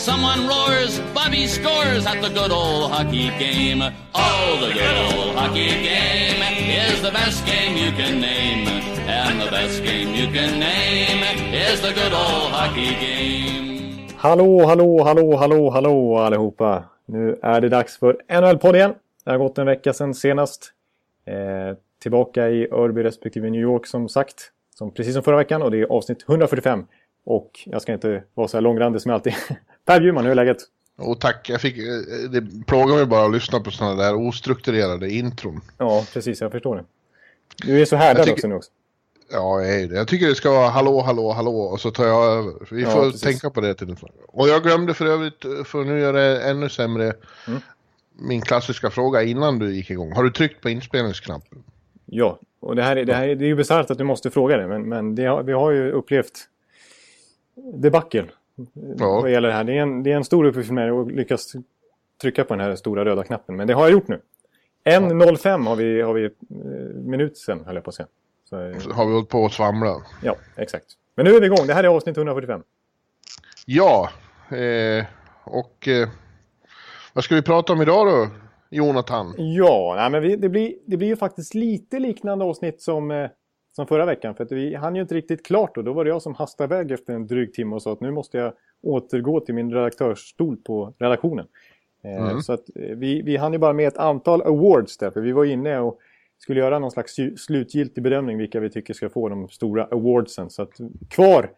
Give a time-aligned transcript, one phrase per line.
[0.00, 3.82] Someone roars, Bobby scores at the good old hockey game.
[4.14, 6.40] Oh, the good old hockey game
[6.86, 8.66] is the best game you can name.
[9.06, 11.22] And the best game you can name
[11.52, 14.08] is the good old hockey game.
[14.16, 16.84] Hallå, hallå, hallå, hallå, hallå allihopa.
[17.06, 18.94] Nu är det dags för NHL-podd igen.
[19.24, 20.72] Det har gått en vecka sedan senast.
[21.24, 24.52] Eh, tillbaka i Örby respektive New York som sagt.
[24.74, 26.86] Som, precis som förra veckan och det är avsnitt 145.
[27.24, 29.34] Och jag ska inte vara så här långrandig som jag alltid.
[29.84, 30.56] per Bjurman, hur är läget?
[30.98, 35.10] Och tack, jag fick, eh, det plågar mig bara att lyssna på sådana där ostrukturerade
[35.10, 35.60] intron.
[35.78, 36.84] Ja, precis, jag förstår det.
[37.66, 38.70] Du är så härdad tycker- också nu också.
[39.32, 39.96] Ja, jag är det.
[39.96, 42.52] Jag tycker det ska vara hallå, hallå, hallå och så tar jag över.
[42.70, 43.20] Vi Ja, får precis.
[43.20, 44.06] tänka på det till nästa.
[44.28, 47.12] Och jag glömde för övrigt, för nu gör det ännu sämre,
[47.46, 47.60] Mm.
[48.18, 50.12] min klassiska fråga innan du gick igång.
[50.12, 51.62] Har du tryckt på inspelningsknappen?
[52.06, 54.30] Ja, och det här, är- det här är, det är ju bisarrt att du måste
[54.30, 54.68] fråga det.
[54.68, 56.38] Men, men det vi har ju upplevt
[57.74, 58.24] debacle
[58.98, 59.20] Ja.
[59.20, 59.64] vad gäller det här.
[59.64, 61.52] Det är en, det är en stor uppgift för mig att lyckas
[62.22, 63.56] trycka på den här stora röda knappen.
[63.56, 64.20] Men det har jag gjort nu.
[64.84, 66.30] 1.05 har vi, har vi eh,
[67.04, 68.06] minut sen, höll jag på att säga.
[68.50, 69.96] Så, eh, Så har vi hållit på att svamla?
[70.22, 70.86] ja, exakt.
[71.14, 71.66] Men nu är vi igång.
[71.66, 72.62] Det här är avsnitt 145.
[73.66, 74.10] Ja,
[74.50, 75.04] eh,
[75.44, 76.08] och eh,
[77.12, 78.28] vad ska vi prata om idag då,
[78.70, 79.34] Jonathan?
[79.38, 83.30] Ja, nej, men vi, det, blir, det blir ju faktiskt lite liknande avsnitt som, eh,
[83.80, 84.34] som förra veckan.
[84.34, 85.82] För att vi hann ju inte riktigt klart då.
[85.82, 88.10] Då var det jag som hastade iväg efter en dryg timme och sa att nu
[88.10, 91.46] måste jag återgå till min redaktörsstol på redaktionen.
[92.04, 92.40] Eh, Mm.
[92.40, 95.10] Så att eh, vi, vi hann ju bara med ett antal awards där.
[95.10, 95.98] För vi var inne och
[96.38, 100.50] skulle göra någon slags slutgiltig bedömning vilka vi tycker ska få de stora awardsen.
[100.50, 100.72] Så att
[101.10, 101.50] kvar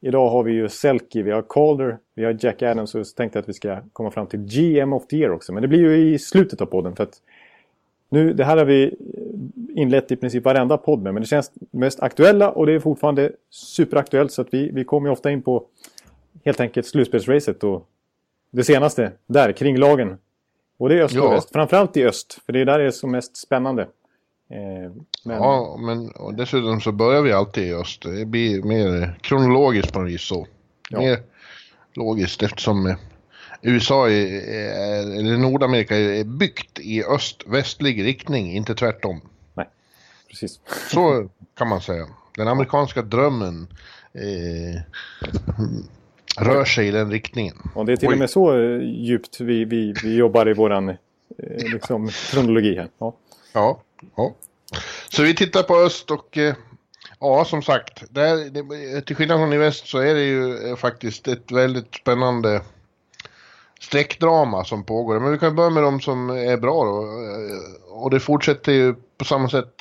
[0.00, 3.38] idag har vi ju Selke, vi har Calder, vi har Jack Adams och så tänkte
[3.38, 5.52] jag att vi ska komma fram till GM of the Year också.
[5.52, 7.22] Men det blir ju i slutet av podden för att
[8.12, 8.94] nu, det här har vi
[9.74, 13.32] inlett i princip varenda podd med, men det känns mest aktuella och det är fortfarande
[13.50, 15.64] superaktuellt så att vi, vi kommer ju ofta in på
[16.44, 17.86] helt enkelt slutspelsracet och
[18.50, 20.18] det senaste där kring lagen.
[20.78, 21.30] Både i öst och Ja.
[21.30, 23.82] väst, framförallt i öst, för det är där det är som mest spännande.
[24.50, 24.92] Eh,
[25.24, 28.02] men, Ja, men och dessutom så börjar vi alltid i öst.
[28.02, 30.46] Det blir mer kronologiskt på något vis så.
[30.90, 30.98] Ja.
[31.00, 31.18] Mer
[31.94, 32.96] logiskt eftersom eh,
[33.62, 39.20] USA, är, eller Nordamerika är byggt i öst-västlig riktning, inte tvärtom.
[40.28, 40.60] precis.
[40.90, 41.28] Så
[41.58, 42.06] kan man säga.
[42.36, 43.66] Den amerikanska drömmen
[44.14, 44.80] eh,
[46.44, 47.56] rör sig i den riktningen.
[47.74, 48.14] Och det är till Oj.
[48.14, 50.96] och med så eh, djupt vi, vi, vi jobbar i våran eh,
[51.72, 52.88] liksom, kronologi här.
[52.98, 53.16] Ja.
[53.52, 53.82] Ja,
[54.16, 54.34] ja.
[55.08, 56.54] Så vi tittar på öst och eh,
[57.20, 60.76] ja, som sagt, där, det, till skillnad från i väst så är det ju eh,
[60.76, 62.60] faktiskt ett väldigt spännande
[63.82, 65.20] streckdrama som pågår.
[65.20, 67.08] Men vi kan börja med de som är bra då.
[67.90, 69.72] Och det fortsätter ju på samma sätt.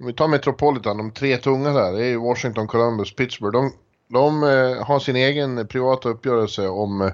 [0.00, 3.52] Om vi tar Metropolitan, de tre tunga där, det är ju Washington, Columbus, Pittsburgh.
[3.52, 3.72] De,
[4.08, 7.12] de eh, har sin egen privata uppgörelse om eh,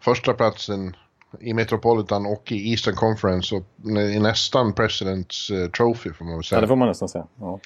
[0.00, 0.96] första platsen
[1.40, 6.38] i Metropolitan och i Eastern Conference och i nästan Presidents eh, Trophy får man väl
[6.38, 6.60] ja, säga.
[6.60, 7.26] det får man nästan säga.
[7.40, 7.60] Ja.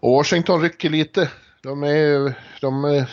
[0.00, 1.30] Och Washington rycker lite.
[1.62, 3.04] De, är, de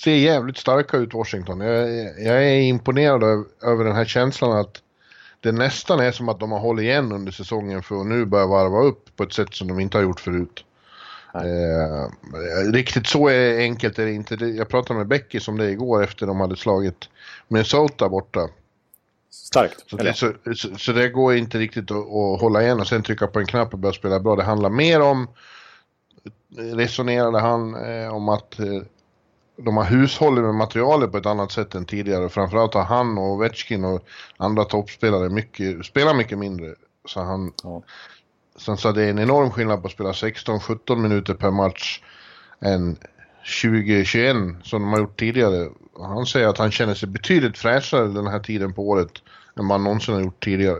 [0.00, 1.60] ser jävligt starka ut Washington.
[1.60, 1.88] Jag,
[2.18, 4.82] jag är imponerad över, över den här känslan att
[5.40, 8.46] det nästan är som att de har hållit igen under säsongen för att nu börja
[8.46, 10.64] varva upp på ett sätt som de inte har gjort förut.
[11.34, 14.34] Eh, riktigt så är enkelt är det inte.
[14.34, 17.08] Jag pratade med Becky som det igår efter de hade slagit
[17.48, 18.48] Minnesota borta.
[19.30, 19.90] Starkt.
[19.90, 23.02] Så det, så, så, så det går inte riktigt att, att hålla igen och sen
[23.02, 24.36] trycka på en knapp och börja spela bra.
[24.36, 25.28] Det handlar mer om,
[26.56, 28.82] resonerade han eh, om att eh,
[29.64, 32.28] de har hushållit med materialet på ett annat sätt än tidigare.
[32.28, 34.04] Framförallt har han och Ovechkin och
[34.36, 36.74] andra toppspelare mycket, spelar mycket mindre.
[37.06, 37.82] Så han, Ja.
[38.58, 42.00] sen så det är en enorm skillnad på att spela 16-17 minuter per match
[42.60, 42.96] än
[43.44, 45.68] 20-21 som de har gjort tidigare.
[45.98, 49.10] Han säger att han känner sig betydligt fräschare den här tiden på året
[49.58, 50.78] än vad han någonsin har gjort tidigare.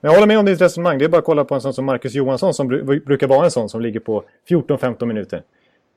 [0.00, 0.98] Men jag håller med om ditt resonemang.
[0.98, 3.44] Det är bara att kolla på en sån som Marcus Johansson som bru- brukar vara
[3.44, 5.42] en sån som ligger på 14-15 minuter.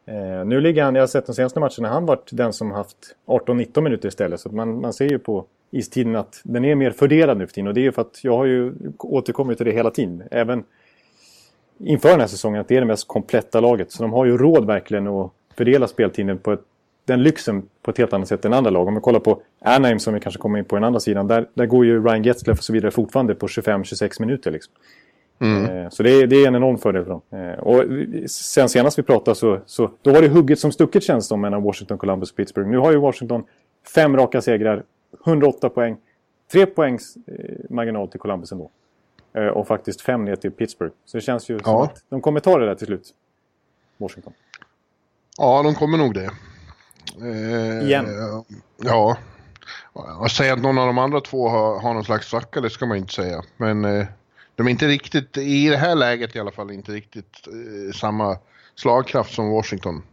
[0.06, 3.16] Eh, nu ligger han, jag har sett de senaste matcherna, han varit den som haft
[3.25, 4.40] 18-19 minuter istället.
[4.40, 7.68] Så man, man ser ju på istiden att den är mer fördelad nu för tiden.
[7.68, 10.24] Och det är ju för att jag har ju återkommit till det hela tiden.
[10.31, 10.63] Även
[11.78, 13.92] inför den här säsongen att det är det mest kompletta laget.
[13.92, 16.62] Så de har ju råd verkligen att fördela speltiden på ett,
[17.06, 18.88] den lyxen på ett helt annat sätt än andra lag.
[18.88, 21.28] Om vi kollar på Anaheim som vi kanske kommer in på den andra sidan.
[21.28, 24.51] Där, där går ju Ryan Getzlef och så vidare fortfarande på 25-26 minuter.
[24.51, 24.74] Liksom.
[25.40, 25.92] Mm.
[25.92, 27.22] Så det är, det är en enorm fördel för dem.
[27.60, 27.84] Och
[28.30, 31.64] sen senast vi pratade så, så då var det hugget som stucket känns det mellan
[31.64, 32.70] Washington, Columbus och Pittsburgh.
[32.70, 33.44] Nu har ju Washington
[33.96, 34.84] fem raka segrar,
[35.26, 35.98] 108 poäng,
[36.52, 37.18] tre poängs
[37.70, 38.70] marginal till Columbus ändå.
[39.54, 40.94] Och faktiskt fem ner till Pittsburgh.
[41.06, 41.64] Så det känns ju ja.
[41.64, 43.14] som att de kommer ta det där till slut.
[43.98, 44.34] Washington.
[45.38, 46.30] Ja, de kommer nog det.
[47.22, 48.06] Eh, Igen?
[48.78, 49.18] Ja.
[50.22, 52.86] Att säga att någon av de andra två har, har någon slags svacka, det ska
[52.86, 53.44] man inte säga.
[53.58, 54.06] Men eh,
[54.56, 58.38] de är inte riktigt, i det här läget i alla fall, inte riktigt eh, samma
[58.75, 60.04] slagkraft som Washington.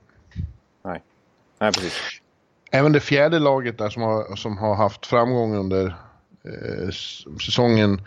[0.85, 1.03] Nej,
[1.59, 1.99] Nej precis.
[2.71, 5.87] Även det fjärde laget där som har, som har haft framgång under
[6.45, 6.89] eh,
[7.45, 8.03] säsongen,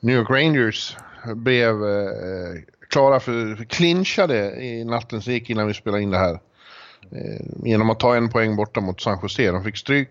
[0.00, 0.96] New York Rangers,
[1.34, 6.18] blev eh, klara för, för clinchade i natten som gick innan vi spelade in det
[6.18, 6.40] här.
[7.10, 9.50] Eh, genom att ta en poäng borta mot San Jose.
[9.50, 10.08] De fick stryk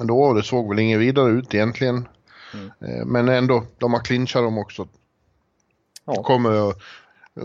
[0.00, 2.08] ändå och det såg väl inget vidare ut egentligen.
[2.54, 2.70] Mm.
[2.80, 4.88] Eh, men ändå, de har clinchat dem också.
[6.04, 6.22] Ja.
[6.22, 6.74] Kommer,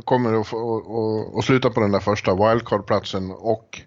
[0.03, 0.53] kommer att,
[1.37, 3.81] att sluta på den där första wildcard-platsen och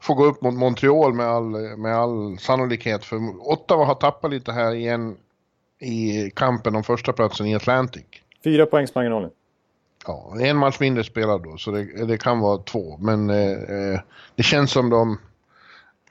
[0.00, 3.04] få gå upp mot Montreal med all, med all sannolikhet.
[3.04, 3.16] För
[3.52, 5.16] Ottawa har tappat lite här igen
[5.78, 8.04] i kampen om första platsen i Atlantic.
[8.44, 9.30] Fyra poängs marginalen.
[10.06, 12.98] Ja, en match mindre spelad då, så det, det kan vara två.
[13.00, 14.00] Men eh, eh
[14.34, 15.18] det känns som de...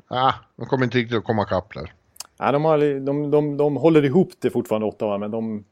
[0.08, 1.94] Ah, de kommer inte riktigt att komma kapp där.
[2.38, 5.64] Ja, de, har, de, de, de håller ihop det fortfarande, Ottawa, men de,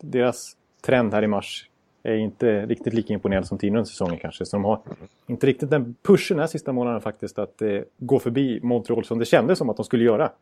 [0.00, 0.56] deras
[0.86, 1.68] trend här i mars
[2.02, 4.46] är inte riktigt lika imponerande som tidigare säsongen kanske.
[4.46, 4.80] Så de har
[5.26, 9.18] inte riktigt den pushen den här sista månaden faktiskt att eh, gå förbi Montreal som
[9.18, 10.32] det kändes som att de skulle göra.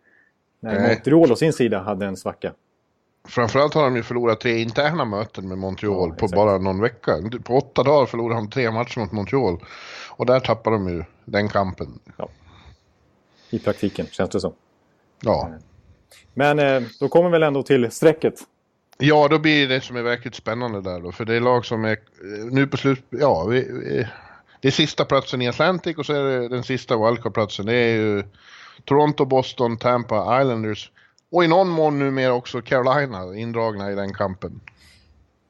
[0.60, 0.88] När Nej.
[0.88, 2.52] Montreal å sin sida hade en svacka.
[3.28, 7.12] Framförallt har de ju förlorat tre interna möten med Montreal ja, på bara någon vecka.
[7.44, 9.58] På åtta dagar förlorade de tre matcher mot Montreal.
[10.10, 11.98] Och där tappar de ju den kampen.
[12.16, 12.28] Ja.
[13.50, 14.52] I praktiken, känns det som.
[15.20, 15.50] Ja.
[16.34, 18.34] Men eh, då kommer vi väl ändå till strecket.
[18.98, 21.12] Ja, då blir det som är verkligt spännande där då.
[21.12, 23.04] För det är lag som är eh, nu på slut...
[23.10, 24.08] Ja, vi, vi,
[24.60, 27.66] det är sista platsen i Atlantic och så är det den sista wildcard-platsen.
[27.66, 28.24] Det är ju
[28.84, 30.90] Toronto, Boston, Tampa, Islanders.
[31.30, 34.60] Och i någon mån numera också Carolina indragna i den kampen.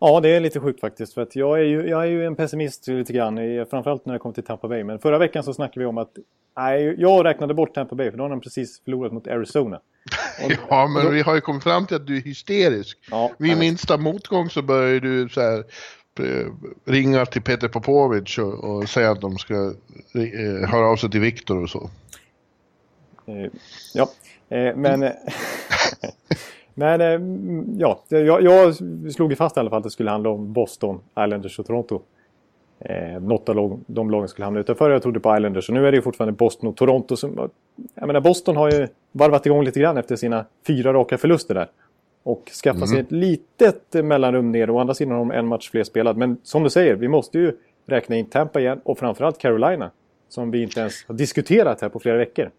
[0.05, 1.15] Ja, det är lite sjukt faktiskt.
[1.15, 3.39] För att jag, är ju, jag är ju en pessimist lite grann,
[3.71, 4.85] framförallt när det kommer till Tampa Bay.
[4.85, 6.11] Men förra veckan så snackade vi om att
[6.57, 9.77] nej, jag räknade bort Tampa Bay för då har de precis förlorat mot Arizona.
[10.45, 11.11] Och, ja, men då...
[11.11, 12.99] vi har ju kommit fram till att du är hysterisk.
[13.11, 15.59] Ja, Vid minsta motgång så börjar du så här
[16.21, 16.47] eh,
[16.85, 21.21] ringa till Peter Popovic och, och säga att de ska eh, höra av sig till
[21.21, 21.91] Viktor och så.
[23.27, 23.51] Eh,
[23.95, 24.09] ja,
[24.53, 25.01] Eh, men...
[26.75, 27.21] Men eh,
[27.79, 28.75] ja, jag, jag
[29.13, 32.01] slog ju fast i alla fall att det skulle handla om Boston, Islanders och Toronto.
[32.85, 34.91] Eh, något av de lagen skulle hamna utanför.
[34.91, 35.69] Jag trodde på Islanders.
[35.69, 37.51] Och nu är det ju fortfarande Boston och Toronto som...
[37.95, 41.69] Jag menar, Boston har ju varvat igång lite grann efter sina fyra raka förluster där.
[42.23, 42.89] Och skaffat mm.
[42.89, 44.71] sig ett litet mellanrum ner.
[44.71, 46.17] Å andra sidan har de en match fler spelad.
[46.17, 47.53] Men som du säger, vi måste ju
[47.87, 48.81] räkna in Tampa igen.
[48.85, 49.91] Och framförallt Carolina.
[50.29, 52.51] Som vi inte ens har diskuterat här på flera veckor.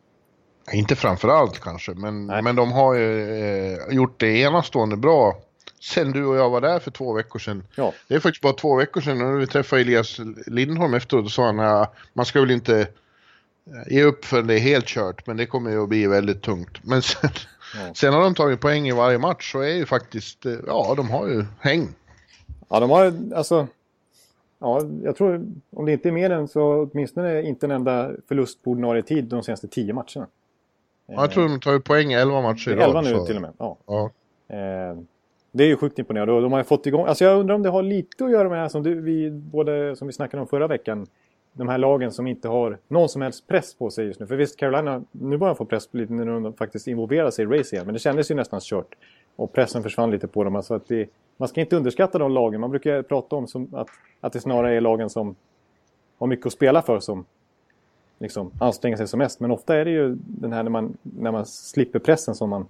[0.71, 3.35] Inte framförallt kanske, men, men de har ju
[3.73, 5.35] eh, gjort det enastående bra
[5.83, 7.63] sen du och jag var där för två veckor sedan.
[7.75, 7.93] Ja.
[8.07, 11.45] Det är faktiskt bara två veckor sedan när vi träffade Elias Lindholm efteråt och sa
[11.45, 15.37] han att man ska väl inte eh, ge upp för det är helt kört, men
[15.37, 16.83] det kommer ju att bli väldigt tungt.
[16.83, 17.29] Men sen,
[17.75, 17.93] ja.
[17.93, 21.09] sen har de tagit poäng i varje match så är ju faktiskt, eh, ja de
[21.09, 21.87] har ju häng.
[22.69, 23.67] Ja, de har alltså,
[24.59, 28.63] ja, jag tror om det inte är mer än så åtminstone inte en enda förlust
[28.63, 30.27] på ordinarie tid de senaste tio matcherna.
[31.07, 33.25] Jag tror de tar poäng i 11 matcher i 11 nu så.
[33.25, 33.53] till och med.
[33.57, 33.77] Ja.
[33.85, 34.09] ja.
[34.47, 34.97] Eh,
[35.51, 36.41] det är ju sjukt imponerande.
[36.41, 37.05] De har fått igång...
[37.05, 39.31] Alltså jag undrar om det har lite att göra med det här som, du, vi,
[39.31, 41.07] både, som vi snackade om förra veckan.
[41.53, 44.27] De här lagen som inte har någon som helst press på sig just nu.
[44.27, 47.47] För visst, Carolina, nu börjar de få press lite när de faktiskt involverar sig i
[47.47, 47.85] race igen.
[47.85, 48.95] Men det kändes ju nästan kört.
[49.35, 50.55] Och pressen försvann lite på dem.
[50.55, 52.61] Alltså att det, man ska inte underskatta de lagen.
[52.61, 53.87] Man brukar prata om som att,
[54.21, 55.35] att det snarare är lagen som
[56.17, 57.25] har mycket att spela för som
[58.19, 59.39] liksom, anstränga sig som mest.
[59.39, 62.65] Men ofta är det ju den här när man, när man slipper pressen som man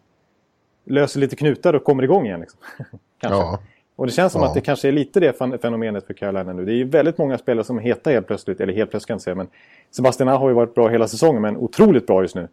[0.85, 2.39] löser lite knutar och kommer igång igen.
[2.39, 2.59] Liksom.
[3.17, 3.39] kanske.
[3.39, 3.59] Ja.
[3.95, 4.47] Och det känns som ja.
[4.47, 6.65] att det kanske är lite det fenomenet för Carolina nu.
[6.65, 8.61] Det är ju väldigt många spelare som är heta helt plötsligt.
[8.61, 9.35] Eller helt plötsligt kan jag inte säga.
[9.35, 9.47] Men
[9.91, 11.41] Sebastian har ju varit bra hela säsongen.
[11.41, 12.47] Men otroligt bra just nu.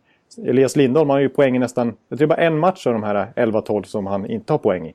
[0.46, 1.96] Elias Lindholm har ju poäng i nästan...
[2.08, 4.94] Jag tror bara en match av de här 11-12 som han inte har poäng i.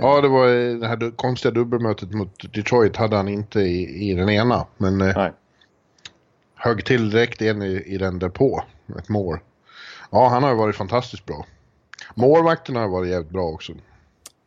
[0.00, 0.46] Ja, det var
[0.80, 4.66] det här konstiga dubbelmötet mot Detroit hade han inte i, i den ena.
[4.76, 5.32] Men eh, Nej
[6.64, 8.62] högg till direkt in i, i den därpå.
[8.98, 9.38] Ett mål.
[10.10, 11.46] Ja, han har ju varit fantastiskt bra.
[12.14, 13.72] Målvakterna har varit jävligt bra också.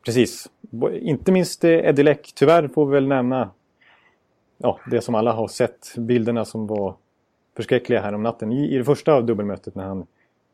[0.06, 0.48] Precis.
[0.94, 2.32] Inte minst eh, Eddie Leck.
[2.36, 3.50] Tyvärr får vi väl nämna
[4.58, 5.94] ja, det som alla har sett.
[5.98, 6.96] Bilderna som var
[7.56, 8.52] förskräckliga här om natten.
[8.52, 10.06] I, i det första dubbelmötet när han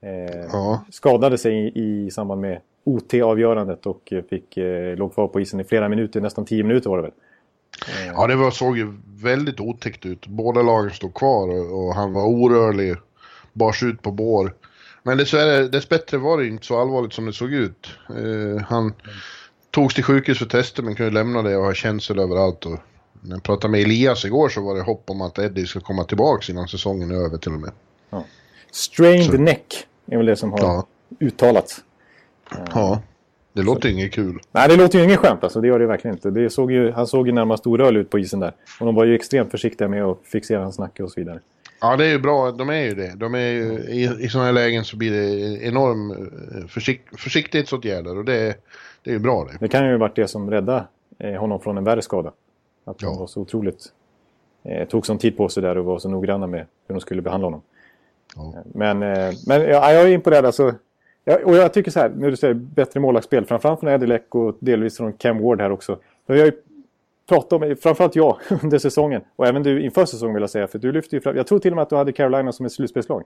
[0.04, 0.86] Eh, Ja.
[0.92, 5.60] Skadade sig i, i samband med OT-avgörandet och eh, fick, eh, låg kvar på isen
[5.60, 7.12] i flera minuter, nästan 10 minuter var det väl.
[8.08, 10.28] Ja, det var, såg ju väldigt otäckt ut.
[10.28, 12.96] Båda lagen stod kvar och, och han var orörlig.
[13.54, 14.54] Bars ut på bår.
[15.04, 17.88] Men dessvärre, dessbättre var det inte så allvarligt som det såg ut.
[18.10, 18.94] Eh, han
[19.72, 22.66] togs till sjukhus för tester men kunde lämna det och ha känsel överallt.
[22.66, 22.80] Och
[23.22, 26.04] när jag pratade med Elias igår så var det hopp om att Eddie ska komma
[26.04, 27.72] tillbaka innan säsongen är över till och med.
[28.72, 30.88] Strained Så- neck är väl det som har Ja.
[31.20, 31.78] uttalats.
[32.74, 33.02] Ja,
[33.54, 34.40] det låter ju inget kul.
[34.52, 35.62] Nej, det låter ju inget skämt alltså.
[35.62, 36.30] Det gör det verkligen inte.
[36.32, 38.54] Det såg ju, han såg ju närmast orörlig ut på isen där.
[38.80, 41.40] Och de var ju extremt försiktiga med att fixera hans nacke och så vidare.
[41.82, 42.52] Ja, det är ju bra.
[42.52, 43.14] De är ju det.
[43.16, 48.18] De är ju, i, I sådana här lägen så blir det enorm eh, försikt, försiktighetsåtgärder
[48.18, 48.56] och det,
[49.04, 49.58] det är ju bra det.
[49.60, 50.84] Det kan ju ha varit det som räddade
[51.20, 52.32] eh, honom från en värre skada.
[52.86, 53.20] Att de Ja.
[53.20, 53.86] var så otroligt...
[54.66, 57.22] Eh, tog sån tid på sig där och var så noggranna med hur de skulle
[57.22, 57.62] behandla honom.
[58.36, 58.54] Ja.
[58.74, 60.46] Men, eh, men ja, jag är imponerad.
[60.46, 60.74] Alltså,
[61.26, 64.36] jag, och jag tycker så här, när du säger bättre målvaktsspel, framförallt från Eddie Leck
[64.36, 66.00] och delvis från Cam Ward här också.
[66.26, 66.52] Då har ju
[67.30, 69.22] pratat om, framförallt jag, under säsongen.
[69.36, 70.68] Och även du inför säsongen vill jag säga.
[70.68, 72.66] För du lyfter ju fram, jag tror till och med att du hade Carolina som
[72.66, 73.24] ett slutspelslag.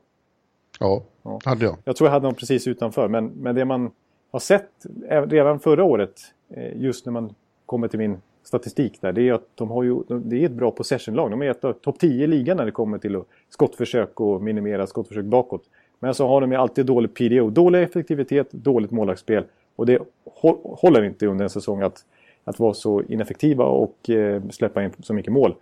[0.79, 1.39] Ja, Ja.
[1.45, 1.75] hade jag.
[1.83, 3.07] Jag tror jag hade dem precis utanför.
[3.07, 3.91] Men, men det man
[4.31, 4.69] har sett
[5.09, 6.13] redan förra året,
[6.55, 7.33] eh, just när man
[7.65, 10.51] kommer till min statistik där, det är att de har ju, de- det är ett
[10.51, 11.31] bra possession-lag.
[11.31, 14.87] De är ett av topp 10 i ligan när det kommer till skottförsök och minimera
[14.87, 15.63] skottförsök bakåt.
[15.99, 19.43] Men så har de ju alltid dålig PDO, dålig effektivitet, dåligt målvaktsspel.
[19.75, 19.99] Och det
[20.41, 22.05] hå- håller inte under en säsong att,
[22.43, 25.55] att vara så ineffektiva och eh, släppa in så mycket mål.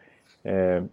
[0.44, 0.84] Eh,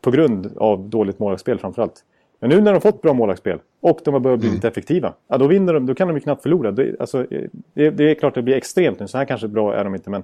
[0.00, 2.04] på grund av dåligt målvaktsspel framförallt.
[2.40, 5.12] Men nu när de fått bra målvaktsspel och de har börjat bli lite effektiva.
[5.28, 5.86] Ja, då vinner de.
[5.86, 6.70] Då kan de ju knappt förlora.
[6.70, 9.08] Det, alltså, eh, det, det är klart att det blir extremt nu.
[9.08, 10.10] Så här kanske bra är de inte.
[10.10, 10.22] Men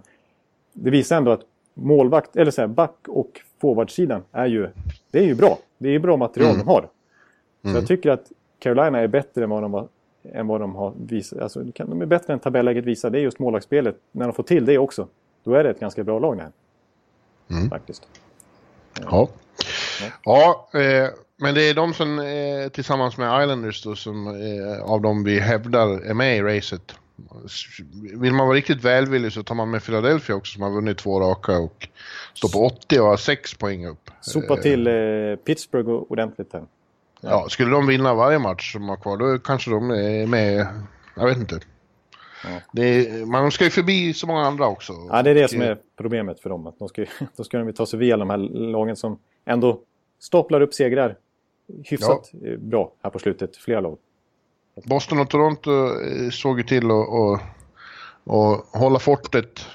[0.73, 1.41] det visar ändå att
[1.75, 4.69] målvakt, eller så här, back och forwardsidan är ju,
[5.11, 5.59] det är ju bra.
[5.79, 6.67] Det är ju bra material Mm.
[6.67, 6.89] de har.
[7.63, 8.33] Så jag tycker att
[8.65, 9.89] Carolina är bättre än vad de har,
[10.33, 11.39] än vad de har visat.
[11.39, 13.11] Alltså, de är bättre än tabelläget visar.
[13.11, 13.97] Det är just målvaktsspelet.
[14.13, 15.09] När de får till det också.
[15.45, 16.53] Då är det ett ganska bra lag det här.
[17.51, 17.71] Mm.
[17.71, 18.09] Faktiskt.
[19.01, 19.29] Ja.
[20.25, 25.01] Ja, eh, men det är de som eh, tillsammans med Islanders då, som eh, av
[25.01, 26.95] dem vi hävdar är med i racet.
[28.15, 31.21] Vill man vara riktigt välvillig så tar man med Philadelphia också som har vunnit två
[31.21, 31.89] raka och
[32.35, 34.11] står på 80 och har 6 poäng upp.
[34.21, 34.89] Sopa till
[35.45, 36.65] Pittsburgh ordentligt här.
[37.25, 40.67] Ja, skulle de vinna varje match som har kvar då kanske de är med.
[41.15, 41.61] Jag vet inte.
[42.45, 42.83] Ja.
[42.83, 44.93] Är, man ska ju förbi så många andra också.
[45.11, 46.67] Ja, det är det som är problemet för dem.
[46.67, 47.05] Att de ska,
[47.37, 48.39] då ska de ta sig via de här
[48.73, 49.81] lagen som ändå
[50.21, 51.17] staplar upp segrar
[51.85, 53.57] hyfsat eh, bra här på slutet.
[53.57, 53.99] Flera lag.
[54.85, 57.41] Boston och Toronto eh, såg ju till att och,
[58.25, 59.67] och hålla fortet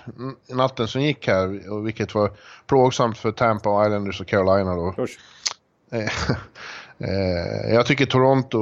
[0.49, 2.31] natten som gick här, vilket var
[2.67, 4.95] plågsamt för Tampa, Islanders och Carolina då.
[6.99, 8.59] Eh, jag tycker Toronto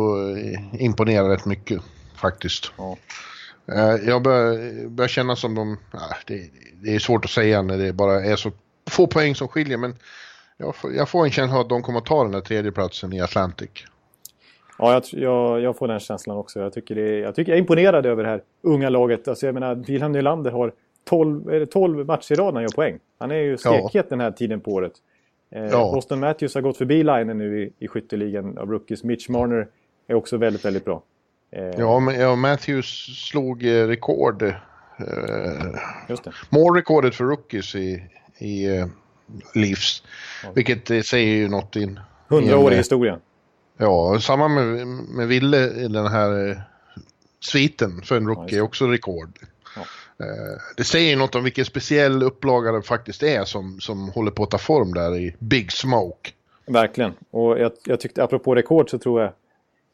[0.79, 1.81] imponerar rätt mycket
[2.15, 2.71] faktiskt.
[2.77, 2.97] Ja.
[3.71, 6.49] Eh, jag börjar, börjar känna som de, ah, det,
[6.83, 8.51] det är svårt att säga när det bara är så
[8.89, 9.95] få poäng som skiljer men
[10.57, 13.13] jag får, jag får en känsla att de kommer att ta den där tredje platsen
[13.13, 13.69] i Atlantic.
[14.79, 16.59] Ja, jag, jag, jag får den känslan också.
[16.59, 19.27] Jag tycker, det jag tycker jag är imponerad över det här unga laget.
[19.27, 20.71] Alltså, jag menar, Wilhelm Nylander har
[21.09, 22.99] 12, är det 12 matcher i rad när han gör poäng.
[23.19, 24.93] Han är ju stekhet den här tiden på året.
[25.51, 25.91] Eh, Ja.
[25.93, 29.03] Boston Matthews har gått förbi linen nu i, i skytteligan av rookies.
[29.03, 29.67] Mitch Marner
[30.07, 31.03] är också väldigt, väldigt bra.
[31.51, 32.87] Eh, Ja, men ja, Matthews
[33.29, 34.41] slog eh, rekord.
[34.41, 34.53] Eh,
[36.09, 36.31] Just det.
[36.49, 38.03] målrekordet för rookies i,
[38.37, 38.87] i eh,
[39.55, 40.03] Leafs.
[40.55, 41.99] Vilket eh, säger ju något in.
[42.31, 43.19] 100 i en, år i eh, historien.
[43.77, 46.57] Ja, samma med, med Ville i den här eh,
[47.39, 48.61] sviten för en Ja, rookie det.
[48.61, 49.39] också rekord.
[49.75, 49.81] Ja.
[50.19, 54.43] Eh, det säger något om vilken speciell upplaga det faktiskt är som, som håller på
[54.43, 56.31] att ta form där i Big Smoke.
[56.65, 57.13] Verkligen.
[57.31, 59.31] Och jag, jag tyckte, apropå rekord så tror jag,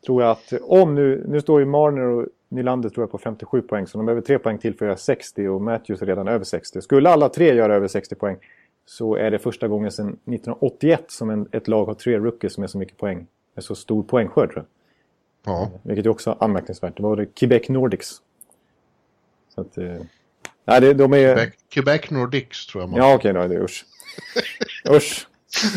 [0.06, 3.62] tror jag att om nu, nu står ju Marner och Nylander tror jag på 57
[3.62, 3.88] poäng.
[3.88, 6.46] Så de behöver tre poäng till för att göra 60 och Matthews är redan över
[6.46, 6.82] 60.
[6.82, 8.38] Skulle alla tre göra över 60 poäng
[8.86, 12.64] så är det första gången sedan 1981 som en, ett lag har tre rookies som
[12.64, 13.28] är så mycket poäng.
[13.56, 14.66] Med så stor poängskörd tror
[15.46, 15.54] jag.
[15.54, 15.70] Ja.
[15.84, 16.98] Vilket är också anmärkningsvärt.
[16.98, 18.22] Det var det Quebec Nordics.
[19.56, 19.78] Så att...
[19.78, 19.96] Eh,
[20.66, 21.36] nej, det, de är...
[21.36, 23.00] Quebec, Quebec Nordics tror jag man.
[23.00, 23.48] Ja, okej då.
[23.48, 23.86] Det är usch.
[24.90, 25.28] Usch.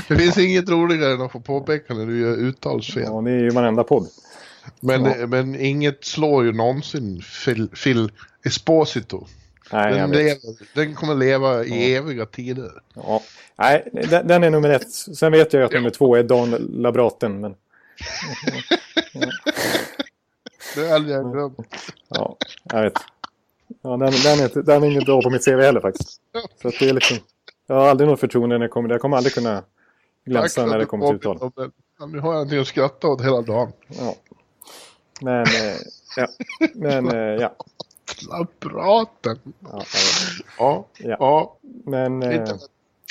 [0.09, 3.03] Det finns inget roligare än att få påpeka när du gör uttalsfel.
[3.03, 4.09] Ja, det är ju varenda podd.
[4.81, 5.27] Men, Ja.
[5.27, 8.11] men inget slår ju någonsin Phil, Phil
[8.45, 9.27] Esposito.
[9.73, 10.39] Nej, Den, lever,
[10.75, 12.71] den kommer leva i eviga tider.
[12.95, 13.23] Ja.
[13.57, 14.93] Nej, den, den är nummer ett.
[14.93, 17.41] Sen vet jag ju att nummer två är Dan Labraten.
[17.41, 17.55] Men
[20.75, 21.93] Det hade jag glömt.
[22.09, 22.37] ja,
[22.73, 22.99] jag vet.
[23.83, 26.21] Ja, den, den, är, inte- den är inget bra på mitt CV heller faktiskt.
[26.63, 27.17] Så att det är liksom,
[27.67, 28.89] jag har aldrig något förtroende när det kommer.
[28.91, 29.63] Jag kommer aldrig kunna
[30.25, 31.51] glänsa när det kommer till uttal.
[32.13, 33.73] Nu har jag någonting att skratta åt hela dagen.
[33.89, 34.15] Ja.
[35.21, 35.77] Men, eh,
[36.17, 36.27] ja.
[36.75, 37.53] Men, eh, ja.
[38.31, 39.39] Labraten.
[39.61, 39.83] Ja,
[40.59, 41.17] Ja, Ja.
[41.21, 41.57] ja.
[41.85, 42.45] Men, eh,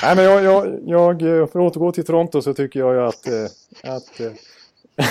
[0.04, 3.02] nej, men jag, jag, jag, eh, för att återgå till Toronto så tycker jag ju
[3.02, 4.32] att, eh, att, eh,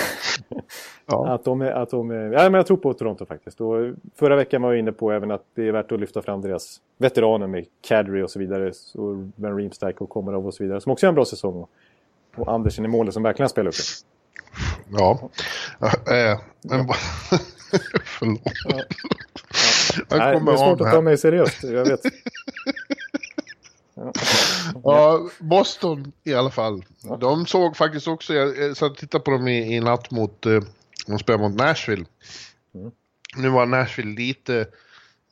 [1.06, 1.34] Ja.
[1.34, 3.60] att de att de ja, men jag tror på Toronto faktiskt.
[3.60, 3.76] Och
[4.14, 6.80] förra veckan var jag inne på även att det är värt att lyfta fram deras
[6.98, 8.72] veteraner med Kadri och så vidare.
[8.94, 10.80] Och Van Riemsdyk och Komarov och så vidare.
[10.80, 11.66] Som också har en bra säsong.
[12.36, 14.96] Och, Andersen i målet som verkligen spelar upp det.
[14.98, 15.30] Ja.
[15.80, 16.88] Eh, men,
[18.04, 18.40] förlåt.
[20.10, 21.64] Jag Nej, det är svårt att ta mig seriöst.
[21.64, 22.00] Jag vet.
[24.84, 26.84] Ja, Boston i alla fall.
[27.20, 30.60] De såg faktiskt också, jag satt och tittade på dem i, i natt mot, eh,
[31.06, 32.04] de spelade mot Nashville.
[32.74, 32.90] Mm.
[33.36, 34.60] Nu var Nashville lite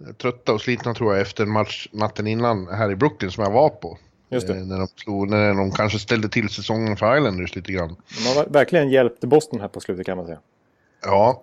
[0.06, 3.44] eh, trötta och slitna tror jag efter en match natten innan här i Brooklyn som
[3.44, 3.98] jag var på.
[4.30, 4.56] Just det.
[4.56, 7.96] Eh, när, de slog, när de kanske ställde till säsongen för Islanders lite grann.
[8.18, 10.38] De har verkligen hjälpt Boston här på slutet kan man säga.
[11.02, 11.42] Ja,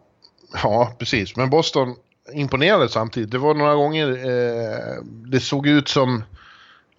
[0.63, 1.35] ja precis.
[1.35, 1.95] Men Boston
[2.33, 3.31] imponerade samtidigt.
[3.31, 6.23] Det var några gånger eh, det såg ut som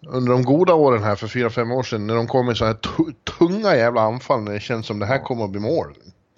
[0.08, 2.64] under de goda åren här för fyra fem år sedan när de kom med så
[2.64, 5.86] här tu- tunga jävla anfall när det känns som det här kommer att bli mål.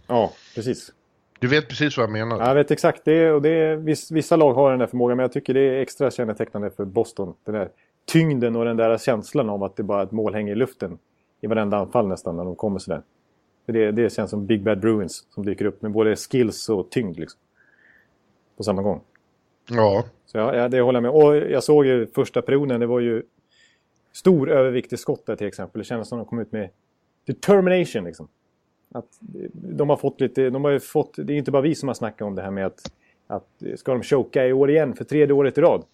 [0.06, 0.92] Ja, precis.
[1.38, 2.38] Du vet precis vad jag menar.
[2.38, 3.04] Ja, Jag vet exakt.
[3.04, 3.76] Det och det
[4.10, 7.34] vissa lag har den där förmågan, men jag tycker det är extra kännetecknande för Boston.
[7.44, 7.68] Den där
[8.12, 10.98] tyngden och den där känslan av att det bara är ett mål hänger i luften
[11.40, 13.02] i varenda anfall nästan när de kommer sådär.
[13.66, 16.90] För det, det känns som Big Bad Bruins som dyker upp med både skills och
[16.90, 17.40] tyngd liksom.
[18.56, 19.00] På samma gång.
[19.70, 21.24] Ja, Så ja, det håller jag med.
[21.24, 23.22] Och jag såg ju första perioden, det var ju
[24.12, 25.78] stor övervikt i skott där till exempel.
[25.78, 26.70] Det kändes som de kom ut med
[27.26, 28.28] determination liksom.
[28.94, 29.06] Att
[29.52, 31.94] de har fått lite, de har ju fått, det är inte bara vi som har
[31.94, 32.92] snackat om det här med att,
[33.26, 35.84] att ska de choka i år igen för tredje året i rad?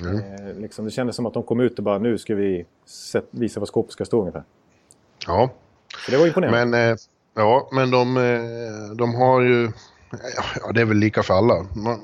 [0.00, 0.16] Mm.
[0.16, 3.28] Eh, liksom, det kändes som att de kom ut och bara nu ska vi set,
[3.30, 4.42] visa vad skåpet ska stå ungefär.
[5.26, 5.50] ja.
[6.06, 6.66] Så det var imponerande.
[6.66, 6.96] Men, eh,
[7.34, 9.72] ja, men de, eh, de har ju...
[10.60, 11.66] Ja, det är väl lika för alla.
[11.76, 12.00] Man,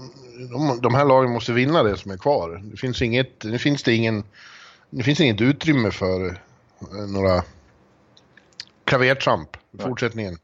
[0.51, 2.63] de, de här lagen måste vinna det som är kvar.
[2.71, 4.25] Det finns inget, nu finns det ingen...
[4.91, 7.45] Det finns inget utrymme för eh, några
[8.85, 10.39] klavertramp i fortsättningen.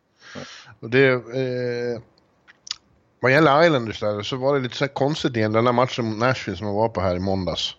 [0.81, 1.09] Och det...
[1.13, 2.01] Eh,
[3.21, 6.19] vad gäller Islanders där så var det lite så konstigt igen, den där matchen mot
[6.19, 7.77] Nashville som jag var på här i måndags.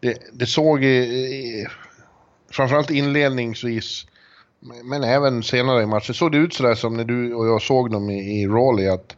[0.00, 1.66] Det, det såg i, i,
[2.50, 4.06] framförallt inledningsvis
[4.60, 7.90] men även senare i matchen såg det ut sådär som när du och jag såg
[7.90, 9.16] dem i, i Raleigh att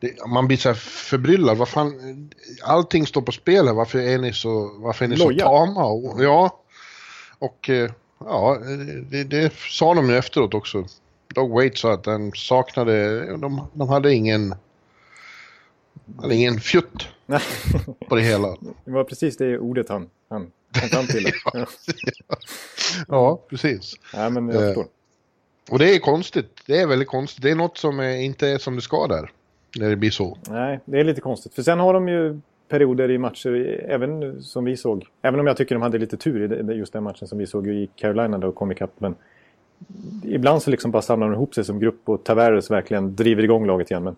[0.00, 1.56] det, man blir så här förbryllad.
[1.56, 2.30] Vad fan,
[2.62, 3.74] allting står på spel här.
[3.74, 5.84] Varför är ni så, varför är ni så tama?
[5.84, 6.62] Och, ja,
[7.38, 8.58] och eh, ja,
[9.10, 10.84] det, det sa de ju efteråt också.
[11.34, 14.54] Doug Waite sa att de saknade, de, de hade ingen,
[16.20, 17.08] hade ingen fjutt
[18.08, 18.56] på det hela.
[18.84, 21.32] det var precis det ordet han, han kom fram till.
[21.52, 21.66] ja.
[23.08, 23.94] Ja, precis.
[24.12, 24.86] ja, men jag Eh, förstår.
[25.70, 26.60] Och det är konstigt.
[26.66, 27.42] Det är väldigt konstigt.
[27.42, 29.32] Det är något som är, inte är som det ska där.
[29.76, 30.38] När det blir så.
[30.50, 31.54] Nej, det är lite konstigt.
[31.54, 35.06] För sen har de ju perioder i matcher, även som vi såg.
[35.22, 37.66] Även om jag tycker de hade lite tur i just den matchen som vi såg
[37.66, 38.92] i Carolina då och kom ikapp.
[38.98, 39.14] Men
[40.24, 43.66] ibland så liksom bara samlar de ihop sig som grupp och Tavares verkligen driver igång
[43.66, 44.02] laget igen.
[44.02, 44.16] Men,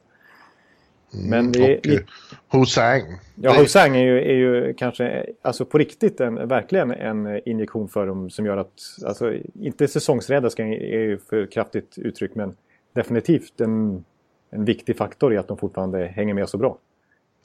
[1.13, 2.01] men det är, eh,
[2.49, 3.03] Hosang.
[3.35, 8.07] ja, Hosang är ju, är ju kanske alltså på riktigt en, verkligen en injektion för
[8.07, 12.57] dem som gör att, alltså inte säsongsräddare är ju för kraftigt uttryck men
[12.93, 14.05] definitivt en,
[14.51, 16.79] en viktig faktor i att de fortfarande hänger med så bra.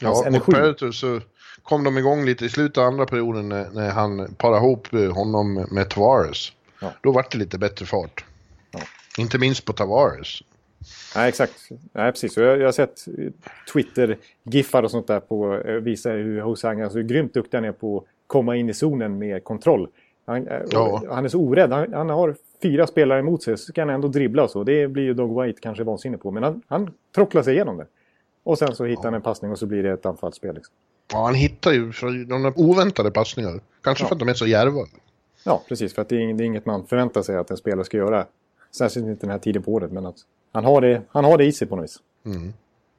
[0.03, 0.51] Hans Ja, energi.
[0.51, 1.21] Predators så
[1.63, 5.13] kom de igång lite i slutet av andra perioden när, när han parade ihop eh,
[5.13, 6.51] honom med Tavares.
[6.81, 6.91] Ja.
[7.01, 8.25] Då var det lite bättre fart.
[8.71, 8.79] Ja.
[9.17, 10.39] Inte minst på Tavares.
[11.15, 11.69] Nej, exakt.
[11.93, 12.37] Nej, precis.
[12.37, 13.05] Jag, jag har sett
[13.73, 17.71] Twitter-giffar och sånt där på eh, visar hur Hosang alltså, hur grymt duktig han är
[17.71, 19.87] på att komma in i zonen med kontroll.
[20.25, 21.03] Han, eh, Ja.
[21.09, 21.71] han är så orädd.
[21.71, 24.63] Han, han har fyra spelare emot sig så kan han ändå dribbla så.
[24.63, 26.31] Det blir ju Doug White kanske vansinnig på.
[26.31, 27.87] Men han, han trocklar sig igenom det.
[28.43, 30.55] Och sen så hittar han en passning och så blir det ett anfallsspel.
[30.55, 30.73] Liksom.
[31.13, 31.91] Ja, han hittar ju
[32.25, 33.59] de där oväntade passningar.
[33.83, 34.07] Kanske Ja.
[34.07, 34.81] för att de är så djärva.
[35.43, 35.93] Ja, precis.
[35.93, 38.25] För att det är, det är inget man förväntar sig att en spelare ska göra.
[38.77, 39.91] Särskilt inte den här tiden på året.
[39.91, 40.15] Men att
[40.51, 41.97] han har det, han har det i sig på något vis.
[42.25, 42.53] Mm.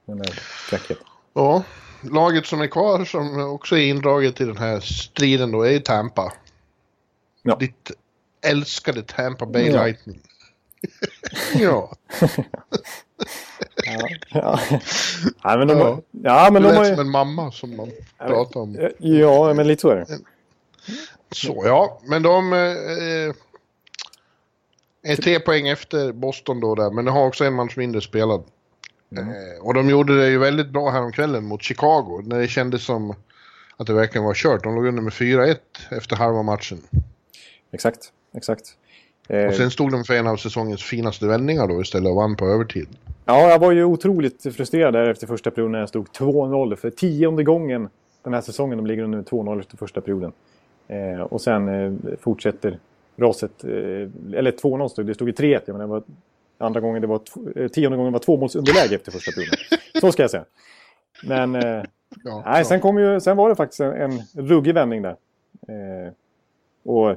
[0.07, 0.31] Den där
[0.71, 1.05] fräckheten.
[1.35, 1.63] Ja,
[2.11, 5.79] laget som är kvar som också är indraget i den här striden då är ju
[5.79, 6.33] Tampa.
[7.43, 7.57] Ja.
[7.57, 7.91] Ditt
[8.43, 9.85] älskade Tampa Bay Ja.
[9.85, 10.21] Lightning.
[11.55, 11.93] ja,
[13.85, 14.61] Ja, ja.
[15.43, 16.01] ja men de, Ja.
[16.11, 18.91] ja, men det de lät som en mamma som man pratar om.
[18.99, 20.19] Ja, men lite så är det.
[21.33, 23.35] Så ja, men de eh,
[25.13, 28.45] är tre poäng efter Boston då där, men de har också en match mindre spelad.
[29.13, 29.29] Mm.
[29.29, 33.15] Eh, och de gjorde det ju väldigt bra häromkvällen mot Chicago, när det kändes som
[33.77, 34.63] att det verkligen var kört.
[34.63, 35.57] De låg under med 4-1
[35.91, 36.83] efter halva matchen.
[37.73, 38.65] Exakt, exakt.
[39.29, 42.37] Eh, Och sen stod de för en av säsongens finaste vändningar då istället och vann
[42.37, 42.89] på övertid.
[43.25, 46.77] Ja, jag var ju otroligt frustrerad där efter första perioden när jag stod 2-0.
[46.77, 47.89] För tionde gången
[48.23, 50.33] den här säsongen de ligger under 2-0 efter första perioden.
[50.89, 52.79] Eh, och sen eh, fortsätter
[53.17, 53.65] raset.
[53.65, 53.71] Eh,
[54.39, 55.15] eller 2-0 stod det.
[55.15, 55.61] stod i 3-1.
[55.67, 56.03] Men det var
[56.59, 57.21] andra gången det var...
[57.57, 59.59] Eh, tionde gången var tvåmålsunderläge efter första perioden.
[60.01, 60.45] Så ska jag säga.
[61.25, 61.55] Men...
[61.55, 61.83] Eh,
[62.25, 65.17] ja, nej, sen, kom ju, sen var det faktiskt en, en ruggig vändning där.
[65.69, 66.13] Eh,
[66.85, 67.17] och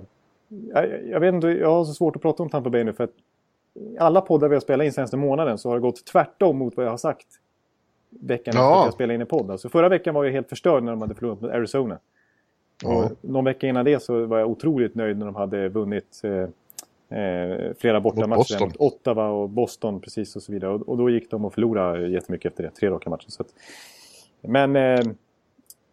[0.50, 3.04] jag, jag, vet inte, jag har så svårt att prata om Tampa Bay nu för
[3.04, 3.14] att
[4.00, 6.86] alla poddar vi har spelat in senaste månaden så har det gått tvärtom mot vad
[6.86, 7.28] jag har sagt
[8.10, 8.62] veckan ja.
[8.62, 9.52] efter att jag spelade in en podd.
[9.52, 12.00] Alltså förra veckan var jag helt förstörd när de hade förlorat mot Arizona.
[12.84, 12.90] Ja.
[12.90, 17.20] Och någon vecka innan det så var jag otroligt nöjd när de hade vunnit eh,
[17.20, 20.72] eh, flera bortamatcher mot Ottawa och Boston precis och så vidare.
[20.72, 23.30] Och, och, då gick de och förlorade jättemycket efter det, tre raka matcher.
[23.30, 23.50] Så att,
[24.42, 24.76] men...
[24.76, 25.02] Eh,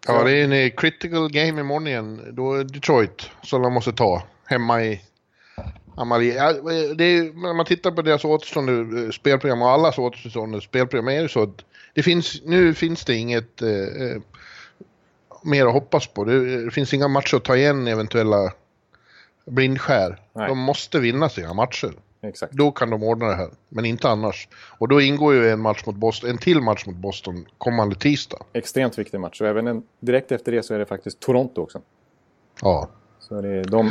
[0.06, 2.20] ja, det är en eh, critical game imorgon igen.
[2.32, 5.00] Då är Detroit som de måste ta hemma i
[5.96, 6.34] Amalie.
[6.94, 11.22] Det är, när man tittar på deras återstående eh, spelprogram och allas återstående spelprogram är
[11.22, 14.20] det så att det finns, nu finns det inget eh, eh
[15.42, 16.24] mer att hoppas på.
[16.24, 18.52] Det, det, finns inga matcher att ta igen eventuella
[19.44, 20.20] blindskär.
[20.32, 20.48] Nej.
[20.48, 21.92] De måste vinna sina matcher.
[22.22, 22.52] Exakt.
[22.52, 24.48] Då kan de ordna det här, men inte annars.
[24.78, 28.38] Och då ingår ju en, match mot Boston, en till match mot Boston kommande tisdag.
[28.52, 29.40] Extremt viktig match.
[29.40, 31.80] Och även en, direkt efter det så är det faktiskt Toronto också.
[32.62, 32.88] Ja.
[33.18, 33.90] Så det är de...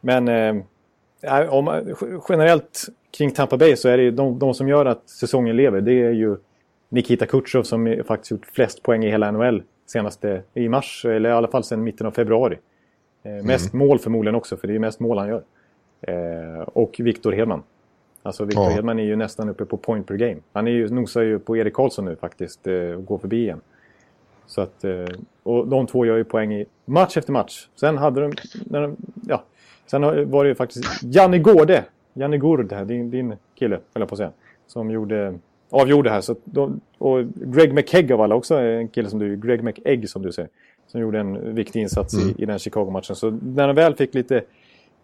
[0.00, 1.94] Men eh, om,
[2.28, 5.80] generellt kring Tampa Bay så är det de, de som gör att säsongen lever.
[5.80, 6.36] Det är ju
[6.88, 11.32] Nikita Kutjov som faktiskt gjort flest poäng i hela NHL senaste i mars, eller i
[11.32, 12.58] alla fall sedan mitten av februari.
[13.22, 13.46] Eh, mm.
[13.46, 15.42] Mest mål förmodligen också, för det är mest mål han gör.
[16.00, 17.62] Eh, och Viktor Hedman.
[18.22, 18.70] Alltså Viktor ja.
[18.70, 20.40] Hedman är ju nästan uppe på point per game.
[20.52, 23.60] Han är ju, nosar ju på Erik Karlsson nu faktiskt eh, och går förbi igen.
[24.46, 25.04] Så att, eh,
[25.42, 27.68] och de två gör ju poäng i match efter match.
[27.74, 28.32] Sen hade de,
[28.64, 28.96] när de
[29.28, 29.44] ja,
[29.90, 34.14] sen var det ju faktiskt Janne Gårde, Janne Gård, din, din kille, höll jag på
[34.14, 34.32] att säga,
[34.66, 35.38] som gjorde
[35.70, 36.20] avgjorde här.
[36.20, 40.22] Så de, och Greg McKegg av alla också, en kille som du, Greg McEgg som
[40.22, 40.50] du säger.
[40.86, 42.28] Som gjorde en viktig insats mm.
[42.28, 43.16] i, i den Chicago-matchen.
[43.16, 44.42] Så när de väl fick lite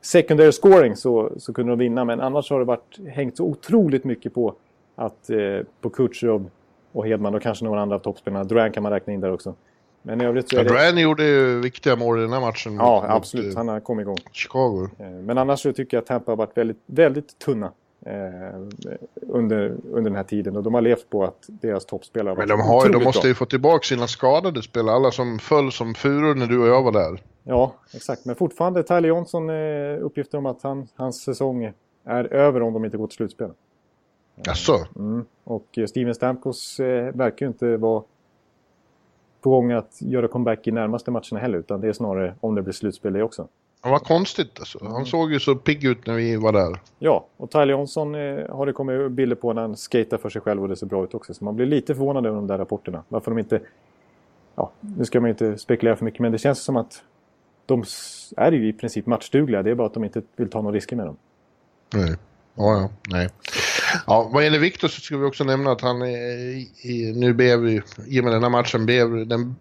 [0.01, 2.05] secondary scoring så, så kunde de vinna.
[2.05, 4.55] Men annars har det varit, hängt så otroligt mycket på
[4.95, 6.51] att eh, på Kutjerov
[6.93, 8.45] och Hedman och kanske några andra av toppspelarna.
[8.45, 9.55] Duran kan man räkna in där också.
[10.07, 10.69] Men i övrigt så är ja, det...
[10.69, 12.75] Duran gjorde ju viktiga mål i den här matchen.
[12.75, 13.47] Ja, mot, absolut.
[13.47, 14.19] Mot, Han har kommit igång.
[14.33, 14.89] Chicago.
[14.99, 17.73] Eh, men annars så tycker jag att Tampa har varit väldigt, väldigt tunna
[18.07, 18.61] Eh,
[19.29, 20.57] under, under den här tiden.
[20.57, 23.29] Och de har levt på att deras toppspelare Men de, har, de måste bra.
[23.29, 24.97] ju få tillbaka sina skadade spelare.
[24.97, 27.23] Alla som föll som furor när du och jag var där.
[27.45, 28.25] Ja, exakt.
[28.25, 31.73] Men fortfarande Tyler Johnson eh, uppgifter om att han, hans säsong
[32.05, 33.51] är över om de inte går till slutspel.
[34.45, 34.87] Jaså?
[34.97, 35.25] Mm.
[35.45, 38.03] Och Steven Stamkos eh, verkar ju inte vara
[39.47, 41.59] på gång att göra comeback i närmaste matcherna heller.
[41.59, 43.49] Utan det är snarare om det blir slutspel det också.
[43.81, 44.79] Han var konstigt alltså.
[44.83, 45.07] Han mm.
[45.07, 46.81] såg ju så pigg ut när vi var där.
[46.99, 50.43] Ja, och Tyler Johnson eh, har det kommit bilder på när han skater för sig
[50.43, 51.35] själv och det ser bra ut också.
[51.35, 53.03] Så man blir lite förvånad över de där rapporterna.
[53.09, 53.61] Varför de inte...
[54.55, 57.03] Ja, nu ska man inte spekulera för mycket men det känns som att
[57.67, 57.85] de
[58.37, 59.63] är ju i princip matchdugliga.
[59.63, 61.17] Det är bara att de inte vill ta några risker med dem.
[61.95, 62.17] Nej.
[62.55, 63.29] Ja, ja, nej.
[64.07, 67.69] Ja, vad gäller Viktor så ska vi också nämna att han i, nu blev,
[68.07, 69.57] i och med den här matchen, blev den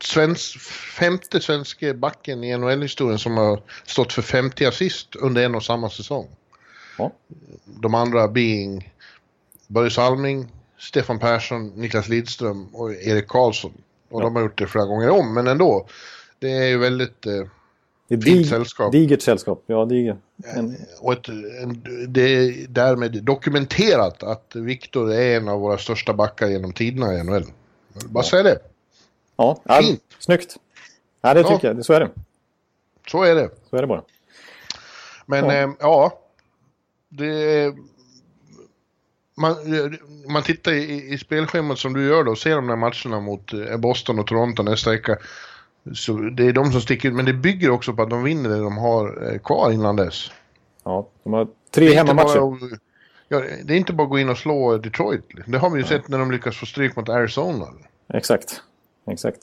[0.00, 0.60] svensk,
[0.98, 5.90] femte svenska backen i NHL-historien som har stått för 50 assist under en och samma
[5.90, 6.26] säsong.
[6.98, 7.12] Ja.
[7.64, 8.92] De andra being
[9.66, 13.72] Börje Salming, Stefan Persson, Niklas Lidström och Erik Karlsson.
[14.08, 14.24] Och ja.
[14.24, 15.86] de har gjort det flera gånger om, men ändå.
[16.38, 17.26] Det är ju väldigt...
[17.26, 17.46] Eh,
[18.08, 18.92] det är Fint sällskap.
[18.92, 20.16] Digert sällskap, ja digert.
[20.44, 20.76] En...
[21.00, 21.28] Och ett,
[21.62, 27.14] en, det är därmed dokumenterat att Viktor är en av våra största backar genom tiderna
[27.14, 27.44] i NHL.
[28.06, 28.30] Bara ja.
[28.30, 28.58] säga det.
[29.36, 30.02] Ja, Fint.
[30.18, 30.56] snyggt.
[31.20, 31.74] Ja, det tycker ja.
[31.74, 31.84] jag.
[31.84, 32.10] Så är det.
[33.10, 33.50] Så är det.
[33.70, 34.02] Så är det bara.
[35.26, 36.20] Men ja, eh, ja
[37.08, 37.74] det...
[39.38, 39.56] Man,
[40.28, 43.52] man tittar i, i spelschemat som du gör då och ser de där matcherna mot
[43.52, 45.18] eh, Boston och Toronto nästa vecka.
[45.94, 48.48] Så det är de som sticker ut, men det bygger också på att de vinner
[48.48, 50.30] det de har eh, kvar innan dess.
[50.84, 52.58] Ja, de har tre hemmamatcher.
[53.28, 55.22] Ja, det är inte bara att gå in och slå Detroit.
[55.46, 55.88] Det har vi ju ja.
[55.88, 57.66] sett när de lyckas få stryk mot Arizona.
[58.08, 58.62] Exakt,
[59.10, 59.40] exakt.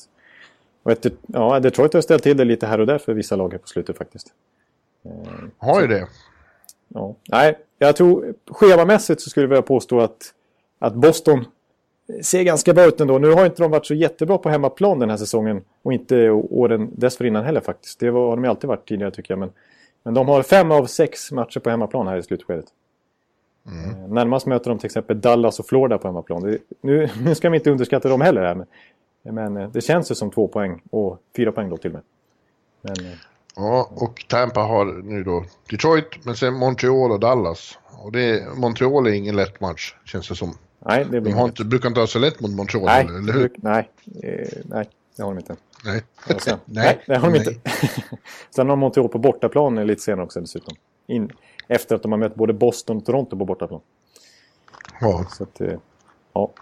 [0.90, 3.60] Ett, ja, Detroit har ställt till det lite här och där för vissa lag här
[3.60, 4.28] på slutet faktiskt.
[5.06, 5.12] Eh,
[5.58, 6.08] har ju det.
[6.88, 7.16] Ja.
[7.30, 10.34] Nej, jag tror schemamässigt så skulle jag vilja påstå att,
[10.80, 11.46] att Boston
[12.22, 13.18] ser ganska bra ut ändå.
[13.18, 15.62] Nu har inte de varit så jättebra på hemmaplan den här säsongen.
[15.82, 18.00] Och inte åren dessförinnan heller faktiskt.
[18.00, 19.40] Det har de alltid varit tidigare tycker jag.
[19.40, 19.52] Men,
[20.04, 22.66] men de har fem av sex matcher på hemmaplan här i slutskedet.
[23.68, 23.90] Mm.
[23.90, 26.44] Eh, närmast möter de till exempel Dallas och Florida på hemmaplan.
[26.44, 28.56] Det, nu, nu ska vi inte underskatta dem heller här.
[28.56, 28.68] Men,
[29.36, 30.82] men eh, det känns ju som två poäng.
[30.90, 32.04] Och fyra poäng då till och med.
[32.82, 33.18] Men, eh,
[33.56, 39.08] ja, och Tampa har nu då Detroit, men sen Montreal och Dallas Och det, Montreal
[39.08, 40.54] är ingen lätt match, känns det som.
[40.86, 43.20] Nej, det blir De har inte, brukar inte ha så lätt mot Montreal, nej, eller,
[43.20, 43.40] eller hur?
[43.40, 43.90] bruk- nej,
[44.24, 45.56] eh, nej, det har de inte.
[45.86, 46.04] Nej.
[46.40, 47.48] Sen, nej, Nej, det har de nej.
[47.48, 47.70] inte.
[48.56, 50.76] sen har Montreal på bortaplan lite senare också dessutom.
[51.08, 51.32] In,
[51.68, 53.82] efter att de har mött både Boston och Toronto på bortaplan.
[55.02, 55.26] Ja.
[55.38, 55.68] Så att, eh,
[56.34, 56.54] ja.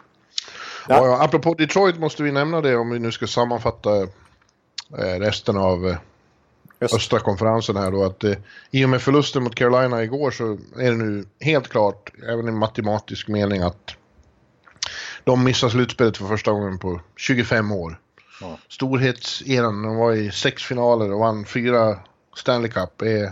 [0.89, 1.05] Ja.
[1.07, 3.97] Ja, apropå Detroit måste vi nämna det om vi nu ska sammanfatta
[4.97, 5.97] eh, resten av eh,
[6.81, 6.93] Öst.
[6.95, 8.03] östra konferensen här då.
[8.03, 8.34] Att, eh,
[8.71, 12.51] I och med förlusten mot Carolina igår så är det nu helt klart, även i
[12.51, 13.95] matematisk mening, att
[15.31, 17.99] de missar slutspelet för första gången på 25 år.
[18.41, 18.57] Ja.
[18.67, 21.99] Storhetseran, de var i sex finaler och vann fyra
[22.35, 23.31] Stanley Cup, är,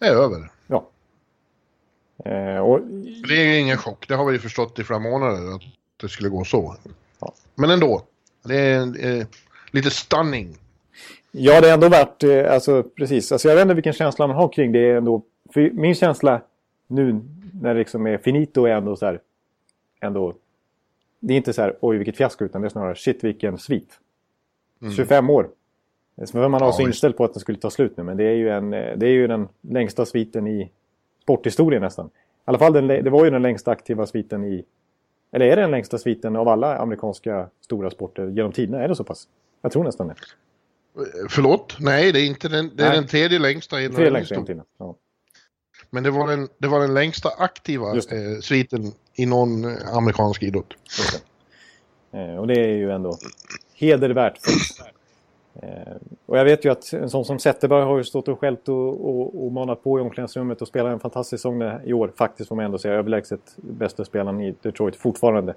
[0.00, 0.50] är över.
[0.66, 0.88] ja.
[2.24, 2.80] Eh, och,
[3.28, 5.62] Det är ju ingen chock, det har vi ju förstått i flera månader att
[6.00, 6.76] det skulle gå så.
[7.20, 7.34] Ja.
[7.54, 8.02] Men ändå,
[8.44, 9.26] det är eh,
[9.70, 10.56] lite stunning.
[11.30, 13.32] ja, det är ändå värt, eh, alltså precis.
[13.32, 15.22] Alltså, jag vet inte vilken känsla man har kring det ändå.
[15.54, 16.42] För min känsla
[16.86, 17.20] nu
[17.52, 19.20] när det liksom är finito är ändå så här,
[20.00, 20.34] ändå,
[21.20, 23.98] det är inte så här, oj vilket fiasko, utan det är snarare, shit vilken svit.
[24.96, 25.50] 25 år.
[26.24, 28.02] Så man har Ja, så inställd på att den skulle ta slut nu.
[28.02, 30.70] Men det är ju, en, eh, det är ju den längsta sviten i
[31.22, 32.06] sporthistorien nästan.
[32.06, 32.10] I
[32.44, 34.64] alla fall den, det var ju den längsta aktiva sviten i...
[35.32, 38.82] Eller är det den längsta sviten av alla amerikanska stora sporter genom tiderna?
[38.82, 39.28] Är det så pass?
[39.62, 40.14] Jag tror nästan det.
[41.28, 41.76] Förlåt?
[41.80, 42.98] Nej, det är inte den, det är Nej.
[42.98, 44.64] den tredje längsta i Tre någon längsta tiderna.
[44.78, 44.96] Ja.
[45.90, 50.74] Men det var den, det var den längsta aktiva eh, sviten i någon amerikansk idrott.
[52.12, 53.16] Eh, och det är ju ändå
[53.74, 54.38] hedervärt.
[55.54, 55.92] Eh,
[56.26, 59.08] och jag vet ju att en sån som Zetterberg har ju stått och skällt och,
[59.08, 62.12] och, och manat på i omklädningsrummet och spelar en fantastisk säsong i år.
[62.16, 65.54] Faktiskt får man ändå säga överlägset bästa spelaren i Detroit fortfarande.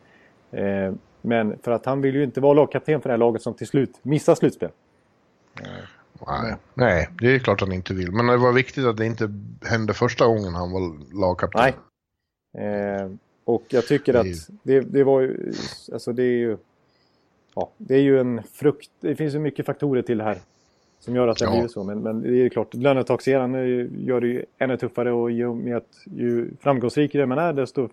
[0.51, 3.53] Eh, men för att han vill ju inte vara lagkapten för det här laget som
[3.53, 4.69] till slut missar slutspel.
[6.27, 6.55] Nej.
[6.73, 8.11] Nej, det är klart han inte vill.
[8.11, 9.33] Men det var viktigt att det inte
[9.65, 11.61] hände första gången han var lagkapten.
[11.61, 11.73] Nej.
[12.67, 13.09] Eh,
[13.45, 15.53] och jag tycker att ju- det, det var ju...
[15.93, 16.57] Alltså det är ju...
[17.55, 18.89] Ja, det är ju en frukt.
[18.99, 20.37] Det finns ju mycket faktorer till det här.
[20.99, 21.59] Som gör att det Ja.
[21.59, 21.83] blir så.
[21.83, 22.67] Men, men det är ju klart,
[23.63, 25.11] ju- gör det ju ännu tuffare.
[25.11, 27.89] Och och med att ju framgångsrikare man är, desto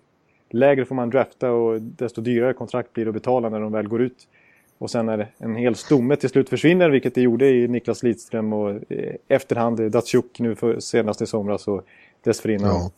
[0.49, 3.87] lägre får man drafta och desto dyrare kontrakt blir det att betala när de väl
[3.87, 4.27] går ut.
[4.77, 8.53] Och sen när en hel stomme till slut försvinner, vilket det gjorde i Niklas Lidström
[8.53, 11.85] och eh, efterhand Datsjuk nu för senast i somras och
[12.23, 12.91] dessförinnan Ja.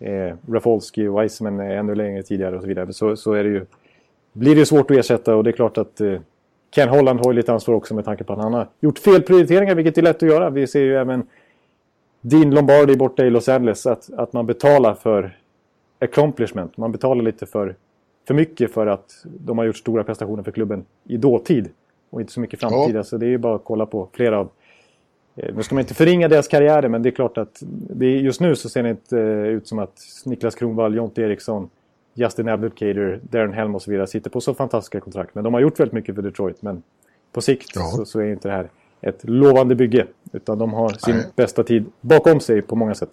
[0.00, 2.92] Eh, Rafalski och Weissman ännu längre tidigare och så vidare.
[2.92, 3.66] Så, så är det ju,
[4.32, 6.20] blir det svårt att ersätta och det är klart att eh,
[6.74, 9.22] Ken Holland har ju lite ansvar också med tanke på att han har gjort fel
[9.22, 10.50] prioriteringar, vilket är lätt att göra.
[10.50, 11.26] Vi ser ju även
[12.20, 15.38] Dean Lombardi borta i Los Angeles, att, att man betalar för
[15.98, 16.76] accomplishment.
[16.76, 17.74] Man betalar lite för,
[18.26, 21.68] för mycket för att de har gjort stora prestationer för klubben i dåtid
[22.10, 23.04] och inte så mycket framtida.
[23.04, 24.48] Så det är ju bara att kolla på flera av
[25.54, 28.56] Nu ska man inte förringa deras karriärer, men det är klart att det just nu
[28.56, 31.70] så ser det inte eh, ut som att Niklas Kronwall, Jonte Eriksson,
[32.14, 35.34] Justin Abdelkader, Darren Helm och så vidare sitter på så fantastiska kontrakt.
[35.34, 36.82] Men de har gjort väldigt mycket för Detroit, men
[37.32, 37.82] på sikt Ja.
[37.82, 40.06] så, så är inte det här ett lovande bygge.
[40.32, 41.26] Utan de har sin Nej.
[41.36, 43.10] bästa tid bakom sig på många sätt.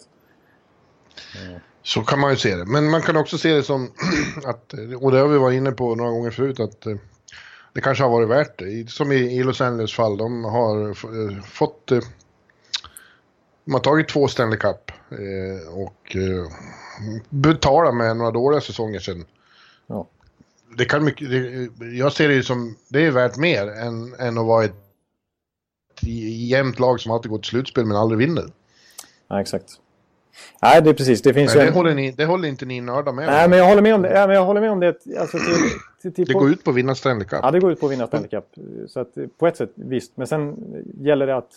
[1.82, 2.64] Så kan man ju se det.
[2.64, 3.90] Men man kan också se det som
[4.44, 6.96] att, och det har vi varit inne på några gånger förut, att eh,
[7.72, 8.90] det kanske har varit värt det.
[8.90, 11.92] Som i, Los Angeles fall, de har eh, fått...
[13.68, 16.52] De har tagit två Stanley Cup eh, och eh,
[17.28, 19.24] betalat med några dåliga säsonger sedan.
[19.86, 20.06] Ja.
[20.76, 24.38] Det kan mycket, det, jag ser det ju som, det är värt mer än, än
[24.38, 24.74] att vara ett
[26.50, 28.44] jämnt lag som alltid går till slutspel men aldrig vinner.
[29.28, 29.70] Ja, exakt.
[30.62, 31.22] Nej, det är precis.
[31.22, 31.74] Det finns Nej, det, en...
[31.74, 33.34] håller ni, det håller inte ni nördar med om.
[33.34, 34.12] Nej, men jag håller med om det.
[34.12, 34.96] Ja, men jag håller med om det.
[35.18, 35.70] Alltså, till,
[36.02, 37.40] till, till Det går ut på att vinna Stanley Cup.
[37.42, 38.44] Ja, det går ut på att vinna Stanley Cup.
[38.88, 40.16] Så att, eh, på ett sätt, visst.
[40.16, 40.56] Men sen
[41.00, 41.50] gäller det att...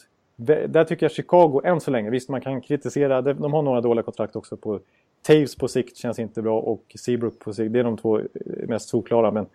[0.46, 4.04] Där tycker jag Chicago, än så länge, visst man kan kritisera, de har några dåliga
[4.04, 4.58] kontrakt också.
[4.58, 4.80] på
[5.22, 8.26] Taves på sikt känns inte bra och Seabrook på sikt, det är de två eh,
[8.68, 9.32] mest solklara.
[9.32, 9.46] Men,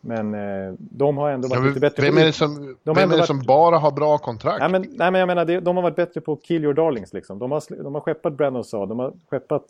[0.00, 2.96] men eh, de har ändå varit Ja, lite bättre vem är det som, De vem
[2.96, 4.60] är det varit- som bara har bra kontrakt?
[4.60, 7.12] Nej men, nej, men jag menar, de har varit bättre på kill your darlings.
[7.12, 7.38] Liksom.
[7.38, 9.64] De, har, de har skeppat Brandon Saad, de har skeppat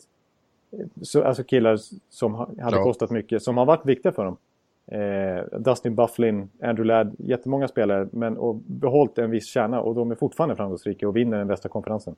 [0.71, 1.79] eh, så, alltså killar
[2.09, 2.83] som ha- hade Ja.
[2.83, 4.37] kostat mycket, som har varit viktiga för dem.
[4.91, 10.11] Eh, Dustin Bufflin, Andrew Ladd, jättemånga spelare, men och behållit en viss kärna och de
[10.11, 12.15] är fortfarande framgångsrika och vinner den bästa konferensen.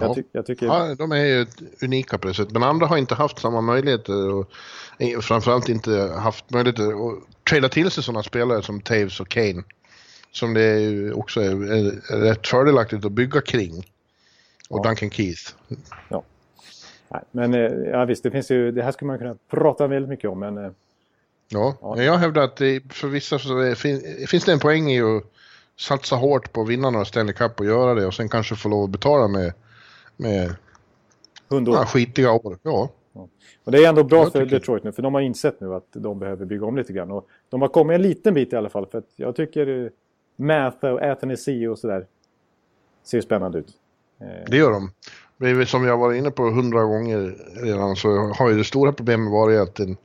[0.00, 0.14] Jag, Ja.
[0.14, 0.66] ty, jag tycker...
[0.66, 1.46] Ja, de är ju
[1.82, 2.52] unika på det sättet.
[2.52, 4.50] Men andra har inte haft samma möjligheter och
[4.98, 9.62] eh, framförallt inte haft möjligheter att trada till sig sådana spelare som Taves och Kane.
[10.30, 13.78] Som det är också är, är rätt fördelaktigt att bygga kring.
[14.70, 14.88] Och Ja.
[14.88, 15.42] Duncan Keith.
[17.08, 18.72] Nej, men eh, ja, visst, det finns ju...
[18.72, 20.74] Det här skulle man kunna prata väldigt mycket om, men...
[21.52, 22.02] Ja, Ja.
[22.02, 25.22] jag hävdar att det, för vissa så är, fin, finns det en poäng i att
[25.78, 28.68] satsa hårt på att vinna några Stanley Cup och göra det och sen kanske få
[28.68, 29.52] lov att betala med,
[30.16, 30.54] med
[31.48, 31.74] Hundår.
[31.74, 32.88] Ja, skitiga år, ja.
[33.64, 36.18] Och det är ändå bra för Detroit nu, för de har insett nu att de
[36.18, 37.10] behöver bygga om lite grann.
[37.10, 39.90] Och de har kommit en liten bit i alla fall, för att jag tycker eh,
[40.36, 42.06] Math och C och sådär
[43.04, 43.68] ser spännande ut.
[44.20, 44.90] Eh, Det gör de.
[45.66, 49.60] Som jag varit inne på hundra gånger redan så har ju det stora problemet varit
[49.60, 49.96] att den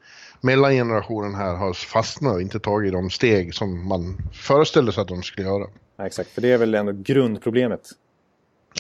[0.47, 5.23] mellangenerationen här har fastnat och inte tagit de steg som man föreställde sig att de
[5.23, 5.67] skulle göra.
[5.95, 7.89] Ja, exakt, för det är väl ändå grundproblemet.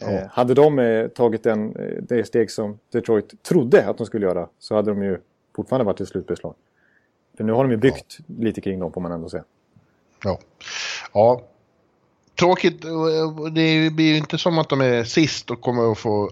[0.01, 0.09] Ja.
[0.09, 4.25] Eh, hade de eh, tagit den, eh, det steg som Detroit trodde att de skulle
[4.25, 5.17] göra så hade de ju
[5.55, 6.53] fortfarande varit ett slutbeslag.
[7.37, 9.43] För nu har de ju byggt lite kring dem får man ändå säga.
[10.23, 10.39] Ja.
[11.13, 11.41] ja.
[12.39, 12.91] Tråkigt, eh,
[13.51, 16.31] det blir ju inte som att de är sist och kommer att få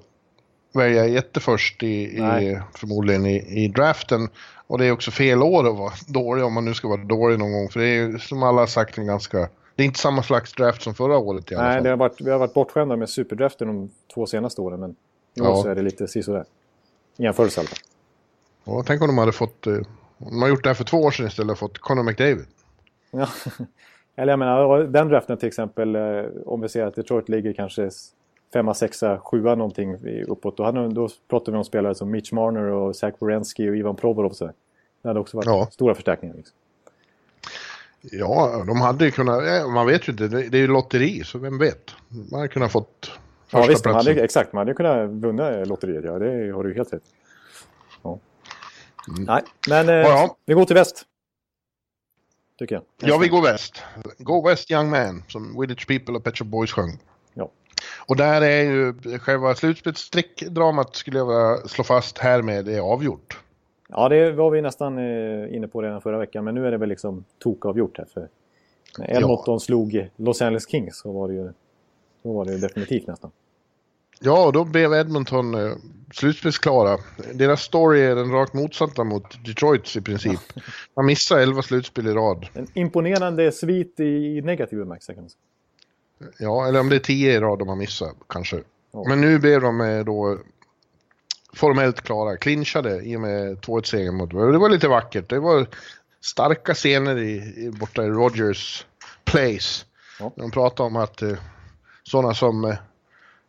[0.73, 4.29] välja jätteförst i, i, förmodligen i, i draften.
[4.67, 7.39] Och det är också fel år att vara dålig om man nu ska vara dålig
[7.39, 7.69] någon gång.
[7.69, 9.49] För det är ju som alla har sagt en ganska...
[9.75, 11.87] Det är inte samma slags draft som förra året i alla Nej, fall.
[11.87, 15.55] har varit, vi har varit bortskämda med superdraften de två senaste åren men nu Ja.
[15.61, 16.45] så är det lite sisådär.
[17.17, 17.77] I jämförelse i alla fall.
[18.63, 19.67] Ja, tänk om de hade fått...
[19.67, 19.83] eh, Om
[20.17, 22.45] de har gjort det här för två år sedan istället och fått Conor McDavid.
[23.11, 23.27] Ja.
[24.15, 27.89] Eller jag menar, den draften till exempel, eh, om vi ser att Detroit ligger kanske
[28.55, 30.57] femma, sexa, sjua någonting uppåt.
[30.57, 33.95] Då, hade, då pratar vi om spelare som Mitch Marner och Zach Werenski och Ivan
[33.95, 34.29] Provorov.
[34.29, 34.45] så.
[35.01, 35.67] Det hade också varit Ja.
[35.71, 36.35] stora förstärkningar.
[36.35, 36.55] Liksom.
[38.01, 39.43] Ja, de hade ju kunnat...
[39.73, 40.27] Man vet ju inte.
[40.27, 41.91] Det är ju lotteri, så vem vet?
[42.31, 43.11] Man hade kunnat fått
[43.45, 44.13] första Ja, visst, man platsen.
[44.13, 44.53] hade, exakt.
[44.53, 46.03] Man hade kunnat vinna lotteriet.
[46.05, 47.03] Ja, det har du helt rätt
[48.03, 48.19] ja.
[49.17, 50.07] Nej, men eh, Mm.
[50.11, 50.35] Ja.
[50.45, 51.03] vi går till väst.
[52.59, 52.83] Tycker jag.
[53.09, 53.83] Ja, vi går väst.
[54.17, 56.99] Go West Young Man, som Village People och Pet Shop Boys sjöng.
[58.07, 58.11] Ja.
[58.11, 63.39] Och där är ju själva slutspelsstrickdramat skulle jag vilja slå fast härmed är avgjort.
[63.89, 66.43] Ja, det var vi nästan eh, inne på redan förra veckan.
[66.43, 68.05] Men nu är det väl liksom tokavgjort här.
[68.13, 68.29] För
[68.97, 71.51] när Edmonton slog Los Angeles Kings så var det ju,
[72.23, 73.31] då var det ju definitivt nästan.
[74.19, 75.71] Ja, och då blev Edmonton eh,
[76.13, 76.97] slutspelsklara.
[77.33, 80.39] Deras story är den rakt motsatta mot Detroits i princip.
[80.95, 82.47] Man missar 11 slutspel i rad.
[82.53, 85.39] En imponerande svit i negativ bemärkelse kan man säga.
[86.37, 88.61] Ja, eller om det är 10 i rad de har missat kanske.
[88.91, 89.03] Ja.
[89.07, 90.37] Men nu blev de eh, då
[91.53, 94.29] formellt klara, clinchade i och med 2-1-segern mot...
[94.29, 95.29] Det var lite vackert.
[95.29, 95.67] Det var
[96.21, 98.85] starka scener i, i, borta i Rogers
[99.23, 99.85] Place.
[100.19, 100.31] Ja.
[100.35, 101.37] De pratade om att eh,
[102.03, 102.75] sådana som eh,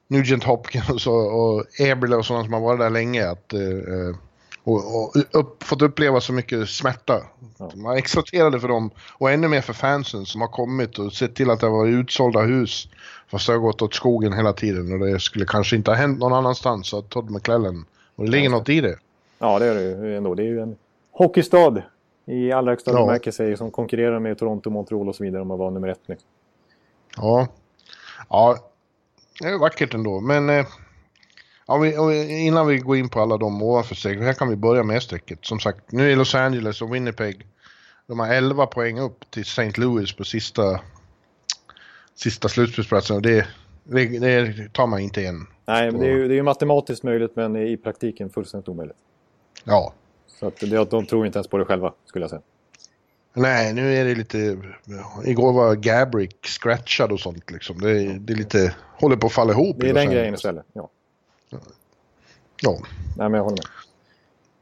[0.08, 3.60] Nugent Hopkins och, och Eberle och sådana som har varit där länge att eh,
[4.66, 7.22] och, och upp, fått uppleva så mycket smärta.
[7.58, 7.70] Ja.
[7.74, 11.50] Var exalterade för dem och ännu mer för fansen som har kommit och sett till
[11.50, 12.88] att det varit utsålda hus.
[13.28, 16.18] Fast det har gått åt skogen hela tiden och det skulle kanske inte ha hänt
[16.18, 17.84] någon annanstans, sa Todd McClellan.
[18.16, 18.98] Och det ligger något i det.
[19.38, 20.34] Ja, det är det ju ändå.
[20.34, 20.76] Det är ju en
[21.12, 21.82] hockeystad
[22.26, 23.06] i allra högsta Ja.
[23.06, 26.00] bemärkelse som konkurrerar med Toronto, Montreal och så vidare om att vara nummer ett.
[26.06, 26.28] Liksom.
[27.16, 27.48] Ja,
[28.28, 28.58] ja
[29.40, 30.20] det är vackert ändå.
[30.20, 30.66] Men eh,
[31.66, 34.82] ja, vi, innan vi går in på alla de ovanför strecket, här kan vi börja
[34.82, 35.38] med strecket.
[35.42, 37.46] Som sagt, nu är Los Angeles och Winnipeg,
[38.06, 39.72] de har 11 poäng upp till St.
[39.76, 40.80] Louis på sista,
[42.14, 43.16] sista slutspelsplatsen.
[43.16, 43.46] Och det,
[43.84, 45.46] det, det tar man inte igen.
[45.66, 48.96] Nej, men det är ju det är matematiskt möjligt men i praktiken fullständigt omöjligt.
[49.64, 49.92] Ja,
[50.26, 52.42] Så att det, de tror inte ens på det själva, skulle jag säga.
[53.34, 54.58] nej, nu är det lite...
[55.24, 57.80] Igår var Gabrick scratchad och sånt liksom.
[57.80, 58.74] Det, är- det är lite...
[59.00, 59.76] Håller på att falla ihop.
[59.80, 60.64] Det är den grejen istället.
[60.72, 60.90] Ja.
[62.62, 62.78] Ja.
[63.16, 63.62] Nej, men jag håller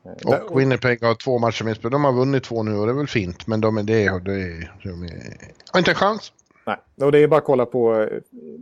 [0.05, 0.35] med.
[0.35, 1.91] Eh, Och Winnipeg har två matcher med spel.
[1.91, 3.47] De har vunnit två nu och det är väl fint.
[3.47, 4.11] Men de är det.
[4.11, 5.37] Och det är, de är,
[5.73, 6.33] har inte en chans.
[6.67, 8.09] Nej, och det är bara att kolla på eh,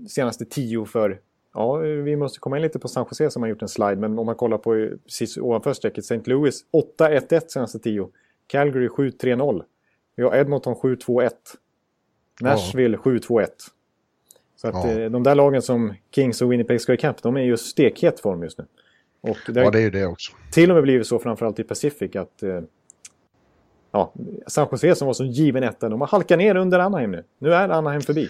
[0.09, 1.21] senaste tio för...
[1.55, 3.97] Ja, vi måste komma in lite på San Jose som har gjort en slide.
[3.97, 6.05] Men om man kollar på eh, precis ovanför strecket.
[6.05, 6.21] St.
[6.25, 6.65] Louis
[6.99, 8.09] 8-1-1 senaste tio.
[8.47, 9.63] Calgary 7-3-0.
[10.17, 11.31] Vi har Edmonton 7-2-1.
[12.41, 13.47] Nashville 7-2-1.
[14.63, 14.91] Så att Ja.
[14.91, 18.43] eh, de där lagen som Kings och Winnipeg ska ikapp, de är ju stekhet form
[18.43, 18.65] just nu.
[19.21, 20.33] Och det har Ja, det är ju det också.
[20.53, 22.61] till och med blivit så framförallt i Pacific att eh,
[23.93, 24.13] ja,
[24.47, 27.25] San Jose som var så given etta, de har halkat ner under Anaheim nu.
[27.39, 28.29] Nu är Anaheim förbi.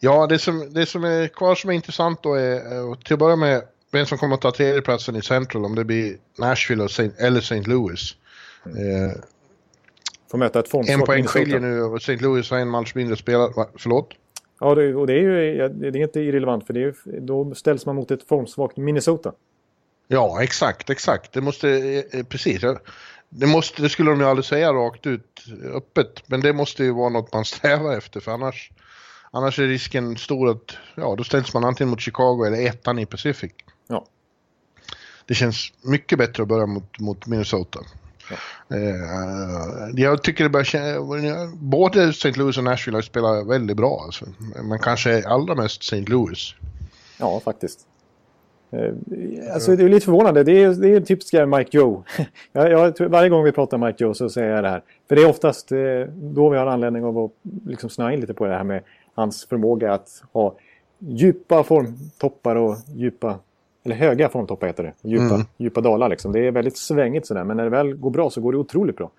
[0.00, 3.18] Ja, det som, det som är kvar som är intressant då är eh, till att
[3.18, 5.64] börja med vem som kommer att ta tredjeplatsen i Central.
[5.64, 7.60] Om det blir Nashville eller St.
[7.62, 8.16] Louis.
[8.66, 9.20] Eh,
[10.30, 12.16] Får möta ett formsvagt en poäng skiljer nu och St.
[12.16, 13.50] Louis har en match mindre spelat.
[13.76, 14.10] Förlåt?
[14.60, 17.86] Ja, det, och det är ju det är inte irrelevant för det är, då ställs
[17.86, 19.32] man mot ett formsvagt Minnesota.
[20.08, 21.32] Ja, exakt, exakt.
[21.32, 21.68] Det måste,
[22.12, 22.60] eh, precis.
[23.28, 25.44] Det, måste, det skulle de ju aldrig säga rakt ut
[25.74, 26.22] öppet.
[26.26, 28.70] Men det måste ju vara något man strävar efter för annars,
[29.30, 33.06] annars är risken stor att ja, då ställs man antingen mot Chicago eller ettan i
[33.06, 33.52] Pacific.
[33.86, 34.06] Ja.
[35.26, 37.80] Det känns mycket bättre att börja mot, mot Minnesota.
[38.70, 42.32] Eh, jag tycker det börjar känna, både St.
[42.32, 44.02] Louis och Nashville har spelat väldigt bra.
[44.04, 44.24] Alltså.
[44.62, 46.00] Men kanske allra mest St.
[46.00, 46.54] Louis.
[47.18, 47.80] Ja, faktiskt.
[48.70, 50.44] Eh, alltså det är lite förvånande.
[50.44, 52.04] Det är, det är typiska Mike Joe.
[52.52, 54.82] jag, jag, varje gång vi pratar Mike Joe så säger jag det här.
[55.08, 55.78] För det är oftast eh,
[56.14, 57.30] då vi har anledning av att
[57.66, 58.82] liksom snöa in lite på det här med
[59.14, 60.54] hans förmåga att ha
[60.98, 63.38] djupa formtoppar och djupa
[63.88, 65.08] eller höga formtoppar heter det.
[65.08, 65.46] Djupa, mm.
[65.56, 66.32] djupa dalar liksom.
[66.32, 67.44] Det är väldigt svängigt sådär.
[67.44, 69.10] Men när det väl går bra så går det otroligt bra.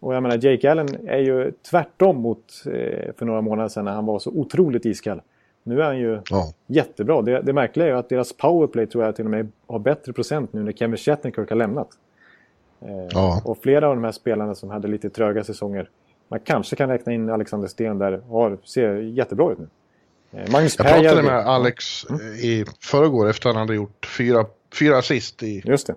[0.00, 3.92] Och jag menar Jake Allen är ju tvärtom mot eh, för några månader sedan när
[3.92, 5.20] han var så otroligt iskall.
[5.62, 6.52] Nu är han ju ja.
[6.66, 7.22] jättebra.
[7.22, 10.12] Det, det märkliga är ju att deras powerplay tror jag till och med har bättre
[10.12, 11.88] procent nu när Kevin Shattenkirk har lämnat.
[12.80, 13.42] Eh, ja.
[13.44, 15.88] Och flera av de här spelarna som hade lite tröga säsonger.
[16.28, 18.22] Man kanske kan räkna in Alexander Sten där.
[18.28, 19.66] Har, ser jättebra ut nu.
[20.36, 22.20] Eh, Magnus jag pratade med Alex mm.
[22.20, 24.46] i förrgår efter att han hade gjort fyra,
[24.78, 25.94] fyra assist i Just det.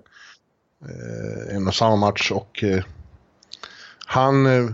[0.82, 2.32] Eh, en och samma match.
[2.32, 2.84] Och eh,
[4.06, 4.70] han, eh,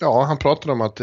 [0.00, 1.00] ja, han pratade om att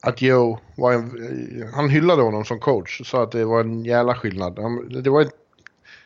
[0.00, 3.00] att Joe var en, han hyllade honom som coach.
[3.04, 4.58] Sa att det var en jävla skillnad.
[4.58, 5.34] Han, det var ett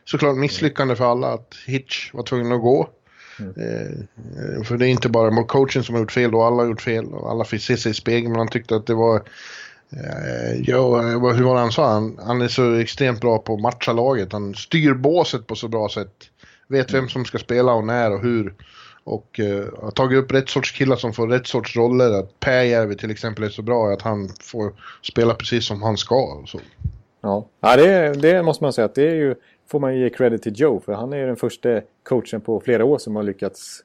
[0.04, 2.88] såklart misslyckande för alla att Hitch var tvungen att gå.
[3.56, 4.64] Mm.
[4.64, 7.06] För det är inte bara coachen som har gjort fel och alla har gjort fel
[7.06, 8.30] och alla fick se sig i spegeln.
[8.30, 9.16] Men han tyckte att det var,
[9.92, 11.92] eh, Ja, hur var det han sa?
[11.92, 14.32] Han, han är så extremt bra på att matcha laget.
[14.32, 16.14] Han styr båset på så bra sätt.
[16.68, 18.54] Vet vem som ska spela och när och hur.
[19.04, 22.12] Och uh, har tagit upp rätt sorts killar som får rätt sorts roller.
[22.12, 24.72] Att Pääjärvi till exempel är så bra att han får
[25.02, 26.16] spela precis som han ska.
[26.16, 26.60] Och så.
[27.22, 29.34] Ja, ja det, det måste man säga att det är ju,
[29.72, 30.80] får man ge credit till Joe.
[30.80, 33.84] För han är ju den första coachen på flera år som har lyckats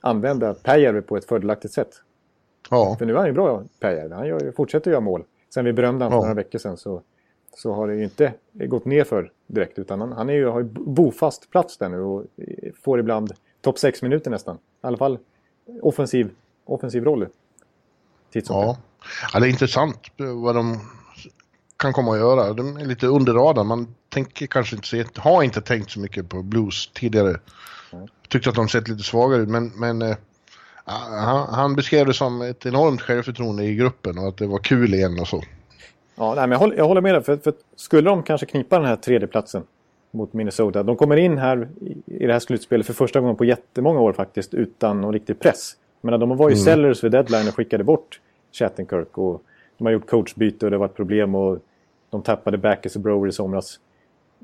[0.00, 1.90] använda Pääjärvi på ett fördelaktigt sätt.
[2.70, 2.96] Ja.
[2.98, 4.14] För nu är han ju bra, Pääjärvi.
[4.14, 5.24] Han gör, fortsätter göra mål.
[5.54, 6.28] Sen vi berömde honom för ja.
[6.28, 7.02] några veckor sedan så,
[7.56, 9.78] så har det ju inte gått ner för direkt.
[9.78, 12.24] Utan han, han är ju, har ju bofast plats där nu och
[12.82, 14.56] får ibland topp 6 minuter nästan.
[14.56, 15.18] I alla fall
[15.82, 16.30] offensiv,
[16.64, 17.26] offensiv roll.
[18.32, 18.78] Ja.
[19.32, 20.80] ja, det är intressant vad de
[21.84, 22.52] kan komma att göra.
[22.52, 23.66] De är lite under radarn.
[23.66, 27.36] Man tänker kanske inte så, har inte tänkt så mycket på Blues tidigare.
[28.28, 30.16] Tyckte att de sett lite svagare ut, men, men äh,
[30.84, 34.94] han, han, beskrev det som ett enormt självförtroende i gruppen och att det var kul
[34.94, 35.42] igen och så.
[36.16, 37.22] Ja, nej, men jag, håller, jag håller med dig.
[37.22, 39.62] För, för skulle de kanske knipa den här tredjeplatsen
[40.10, 40.82] mot Minnesota.
[40.82, 41.68] De kommer in här
[42.06, 45.72] i det här slutspelet för första gången på jättemånga år faktiskt utan någon riktig press.
[46.00, 46.64] Men de var ju mm.
[46.64, 48.20] sellers vid deadline och skickade bort
[48.52, 49.42] Chattenkirk och
[49.78, 51.58] de har gjort coachbyte och det var ett problem och
[52.14, 53.78] de tappade Backes och Brower i somras.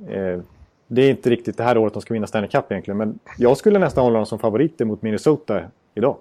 [0.09, 0.41] Eh,
[0.87, 3.57] det är inte riktigt det här året de ska vinna Stanley Cup egentligen men jag
[3.57, 5.62] skulle nästan hålla dem som favoriter mot Minnesota
[5.95, 6.16] idag.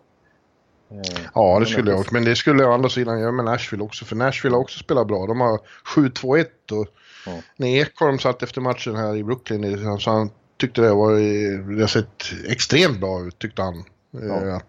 [0.92, 2.14] Eh, ja, det skulle jag också.
[2.14, 4.06] Men det skulle jag å andra sidan göra med Nashville också.
[4.06, 5.26] För Nashville har också spelat bra.
[5.28, 5.60] De har
[5.96, 6.88] 7-2-1 och
[7.26, 7.32] Ja.
[7.56, 11.12] När Ekholm satt efter matchen här i Brooklyn så han tyckte det var,
[11.76, 13.84] det har sett extremt bra ut tyckte han.
[14.12, 14.48] Ja.
[14.48, 14.66] Eh, att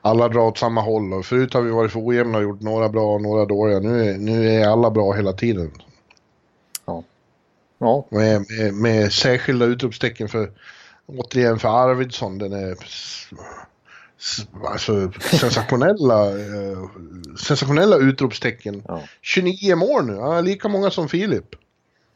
[0.00, 2.88] alla drar åt samma håll och förut har vi varit för ojämna och gjort några
[2.88, 3.80] bra och några dåliga.
[3.80, 5.70] Nu är, nu är alla bra hela tiden.
[7.80, 8.06] Ja.
[8.10, 8.18] ja.
[8.18, 10.50] Med, med, med särskilda utropstecken för,
[11.06, 12.76] återigen för Arvidsson, den är
[14.66, 16.78] alltså, sensationella, eh,
[17.46, 18.82] sensationella utropstecken.
[18.88, 19.02] Ja.
[19.22, 21.56] 29 mål nu, har lika många som Filip.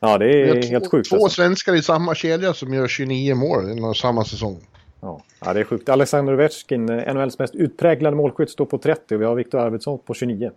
[0.01, 1.09] Ja, det är två, helt sjukt.
[1.09, 1.37] Två alltså.
[1.37, 4.61] svenskar i samma kedja som gör 29 mål i samma säsong.
[5.01, 5.23] Ja.
[5.45, 5.89] ja, det är sjukt.
[5.89, 9.99] Alexander Ovechkin, eh, NHLs mest utpräglade målskytt, står på 30 och vi har Viktor Arvidsson
[9.99, 10.51] på 29.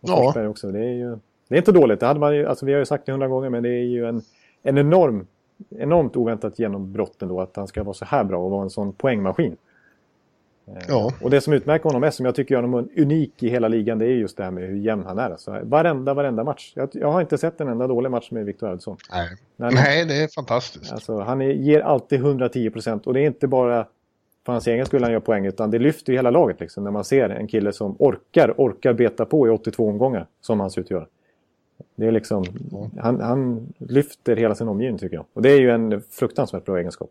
[0.00, 0.48] Och ja.
[0.48, 0.72] också.
[0.72, 1.18] Det är ju
[1.48, 2.00] det är inte dåligt.
[2.00, 3.84] Det hade man ju, alltså vi har ju sagt det hundra gånger, men det är
[3.84, 4.22] ju en,
[4.62, 5.26] en enorm,
[5.78, 8.92] enormt oväntat genombrott ändå att han ska vara så här bra och vara en sån
[8.92, 9.56] poängmaskin.
[10.66, 11.12] Eh, ja.
[11.20, 13.98] Och det som utmärker honom mest, som jag tycker gör honom unik i hela ligan,
[13.98, 15.30] det är just det här med hur jämn han är.
[15.30, 16.72] Alltså, varenda, varenda match.
[16.76, 18.96] Jag, jag har inte sett en enda dålig match med Viktor Arvidsson.
[19.12, 19.28] Nej.
[19.56, 20.92] Nej, det är fantastiskt.
[20.92, 23.06] Alltså, han är, ger alltid 110 procent.
[23.06, 23.86] Och det är inte bara
[24.46, 26.60] för hans egen skull han gör poäng, utan det lyfter ju hela laget.
[26.60, 30.60] Liksom, när man ser en kille som orkar, orkar beta på i 82 omgångar, som
[30.60, 31.06] han ser ut att göra.
[31.96, 32.90] Det är liksom, mm.
[32.98, 35.24] han, han, lyfter hela sin omgivning tycker jag.
[35.32, 37.10] Och det är ju en fruktansvärt bra egenskap.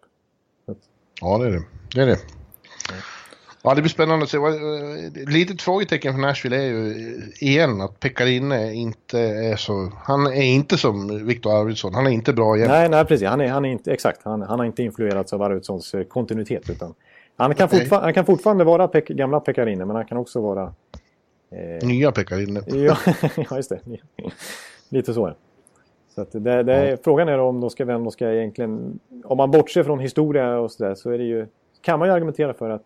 [1.22, 1.64] Ja, det är det.
[1.96, 2.18] det, är det.
[3.64, 4.38] Ja, det blir spännande att se.
[4.38, 9.92] Eh, litet frågetecken för Nashville är ju eh, igen att Pekarinne inte är så...
[10.04, 11.94] Han är inte som Viktor Arvidsson.
[11.94, 12.70] Han är inte bra igen.
[12.70, 13.28] Nej, nej precis.
[13.28, 14.20] Han är, han är inte, exakt.
[14.24, 16.70] Han, han har inte influerats av Arvidssons eh, kontinuitet.
[16.70, 16.94] Utan
[17.38, 20.74] han, kan han kan fortfarande vara Pek gamla Pekarinne, men han kan också vara...
[21.54, 22.62] Eh, Nya Pekarinne.
[22.68, 22.98] ja,
[23.50, 23.80] ja, just det.
[24.90, 25.34] Lite så.
[26.16, 26.98] Så det, det, ja.
[27.04, 29.00] frågan är om de ska, vem de ska egentligen...
[29.24, 31.48] Om man bortser från historia och sådär så är det ju...
[31.82, 32.86] Kan man ju argumentera för att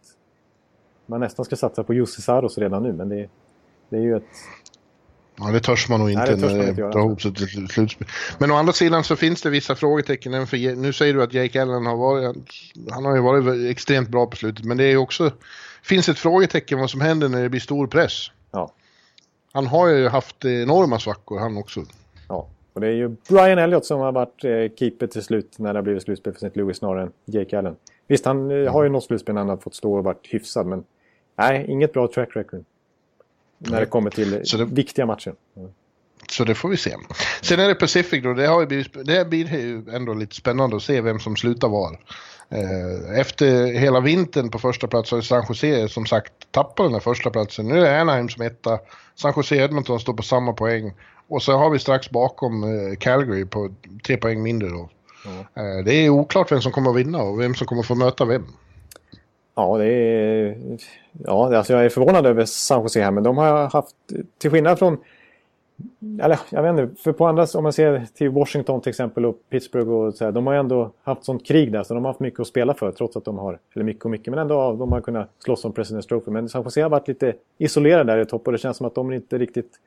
[1.06, 2.94] man nästan ska satsa på Jussi Saros redan nu.
[2.94, 3.30] Men det,
[3.90, 4.24] det är ju ett...
[5.40, 8.08] Ja, det törs man nog inte Nej, när det drar ihop sig till slutspel.
[8.38, 10.48] Men å andra sidan så finns det vissa frågetecken.
[10.48, 12.38] För, nu säger du att Jake Allen har varit,
[12.92, 14.66] han har ju varit extremt bra på slutet.
[14.66, 15.32] Men det är också,
[15.84, 18.32] finns ett frågetecken vad som händer när det blir stor press.
[18.52, 18.72] Ja.
[19.52, 21.84] Han har ju haft enorma svackor han också.
[22.30, 25.74] Ja, Och det är ju Brian Elliott som har varit eh, keeper till slut när
[25.74, 26.60] det har blivit slutspel för St.
[26.60, 27.76] Louis snarare än Jake Allen.
[28.08, 30.66] Visst, han eh, har ju något slutspel när han har fått stå och varit hyfsad,
[30.66, 30.84] men
[31.38, 32.66] nej, inget bra track record.
[33.58, 34.66] När det kommer till det...
[34.66, 35.34] viktiga matcher.
[35.58, 35.70] Mm.
[36.30, 36.96] Så det får vi se.
[37.42, 40.76] Sen är det Pacific då, det, har ju blivit, det blir ju ändå lite spännande
[40.76, 42.00] att se vem som slutar var.
[42.50, 47.00] Eh, efter hela vintern på första plats har San Jose som sagt tappat den här
[47.00, 47.68] första platsen.
[47.68, 48.80] Nu är Anaheim som etta.
[49.16, 50.94] San Jose Edmonton står på samma poäng.
[51.28, 53.70] Och så har vi strax bakom eh, Calgary på
[54.06, 54.90] tre poäng mindre då.
[55.56, 55.86] Mm.
[55.86, 58.26] Det är oklart vem som kommer att vinna och vem som kommer att få möta
[58.26, 58.46] vem.
[59.56, 60.58] Ja, det är...
[61.26, 63.96] Ja, alltså jag är förvånad över San Jose här, men de har haft,
[64.38, 64.98] till skillnad från
[66.22, 69.40] eller jag vet inte, för på andra, om man ser till Washington till exempel och
[69.50, 72.10] Pittsburgh och så här, de har ju ändå haft sånt krig där så de har
[72.10, 74.74] haft mycket att spela för trots att de har, eller mycket och mycket, men ändå
[74.74, 76.32] de har kunnat slåss om President's Trophy.
[76.32, 78.96] Men San Jose har varit lite isolerade där i topp och det känns som att
[78.96, 79.80] de inte riktigt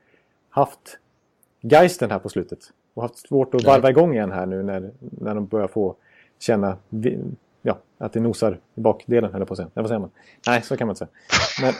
[0.50, 0.98] haft
[1.60, 2.58] geisten här på slutet.
[2.94, 5.94] Och haft svårt att varva igång igen här nu när, när de börjar få
[6.38, 6.76] känna
[7.62, 9.68] ja, att det nosar i bakdelen, eller på att säga.
[9.74, 10.10] vad säger man?
[10.46, 11.10] Nej, så kan man inte säga.
[11.62, 11.74] Men,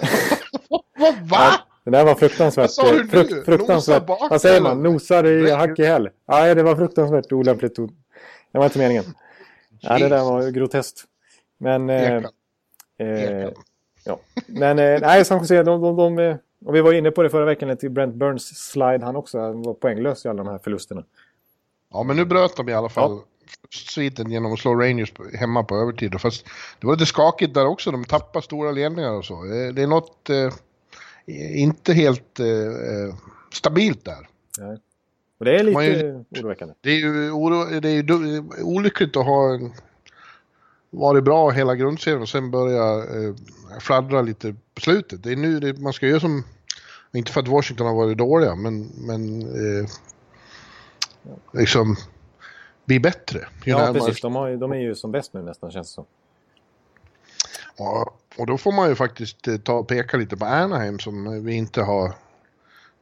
[1.30, 1.69] Va?
[1.84, 2.62] Det där var fruktansvärt.
[2.62, 4.02] Vad sa frukt, fruktansvärt.
[4.06, 4.82] Vad säger man?
[4.82, 6.08] Nosar i hack i häl.
[6.28, 7.76] Nej, det var fruktansvärt olämpligt.
[8.52, 9.04] Det var inte meningen.
[9.80, 11.04] Ja, det där var groteskt.
[11.58, 11.90] Men...
[11.90, 12.22] Eh,
[12.98, 13.48] eh,
[14.04, 14.18] ja.
[14.46, 17.30] Men eh, nej, San Jose, de, de, de, de, och vi var inne på det
[17.30, 19.38] förra veckan, till Brent Burns slide han också.
[19.38, 21.04] Han var poänglös i alla de här förlusterna.
[21.92, 23.24] Ja, men nu bröt de i alla fall ja.
[23.94, 26.20] sviten genom att slå Rangers hemma på övertid.
[26.20, 26.46] Fast
[26.80, 27.90] det var lite skakigt där också.
[27.90, 29.42] De tappar stora ledningar och så.
[29.74, 30.30] Det är något...
[30.30, 30.52] Eh,
[31.38, 33.16] inte helt eh,
[33.52, 34.28] stabilt där.
[34.58, 34.78] Nej.
[35.38, 36.74] Och det är lite ju, oroväckande.
[36.80, 39.72] Det är ju, oro, det är ju olyckligt att ha en,
[40.90, 43.34] varit bra hela grundserien och sen börja eh,
[43.80, 45.22] fladdra lite på slutet.
[45.22, 46.44] Det är nu det, man ska göra som,
[47.12, 49.88] inte för att Washington har varit dåliga, men, men eh,
[51.52, 51.96] liksom
[52.84, 53.48] bli bättre.
[53.64, 54.20] Ja, precis.
[54.20, 56.04] De, har, de är ju som bäst nu nästan, känns det som.
[57.76, 61.44] Ja, och då får man ju faktiskt eh, ta och peka lite på Anaheim som
[61.44, 62.12] vi inte har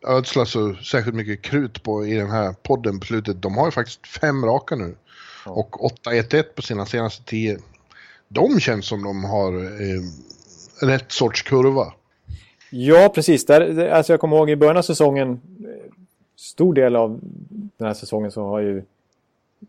[0.06, 3.42] ödslat så särskilt mycket krut på i den här podden på slutet.
[3.42, 4.96] De har ju faktiskt fem raka nu.
[5.44, 5.50] Ja.
[5.52, 7.58] Och 8-1-1 på sina senaste tio.
[8.28, 10.02] De känns som de har eh,
[10.86, 11.92] rätt sorts kurva.
[12.70, 13.46] Ja, precis.
[13.46, 15.92] Där, alltså jag kommer ihåg i början av säsongen, eh,
[16.36, 17.20] stor del av
[17.76, 18.82] den här säsongen så har ju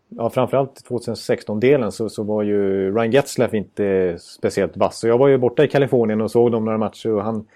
[0.08, 4.98] ja, framförallt 2016-delen så, så var ju Ryan Getzlaff inte speciellt vass.
[4.98, 7.46] Så jag var ju borta i Kalifornien och såg dem några matcher och han,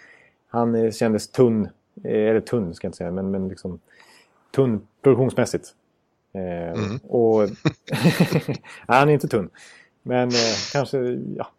[0.48, 1.68] han eh, kändes tunn.
[2.04, 3.80] Eh, eller tunn ska jag inte säga, men, men liksom
[4.54, 5.68] tunn produktionsmässigt.
[6.34, 6.98] Eh, mm.
[7.02, 7.40] Och
[8.48, 9.50] nej, han är inte tunn.
[10.02, 10.98] Men eh, kanske,
[11.36, 11.50] ja.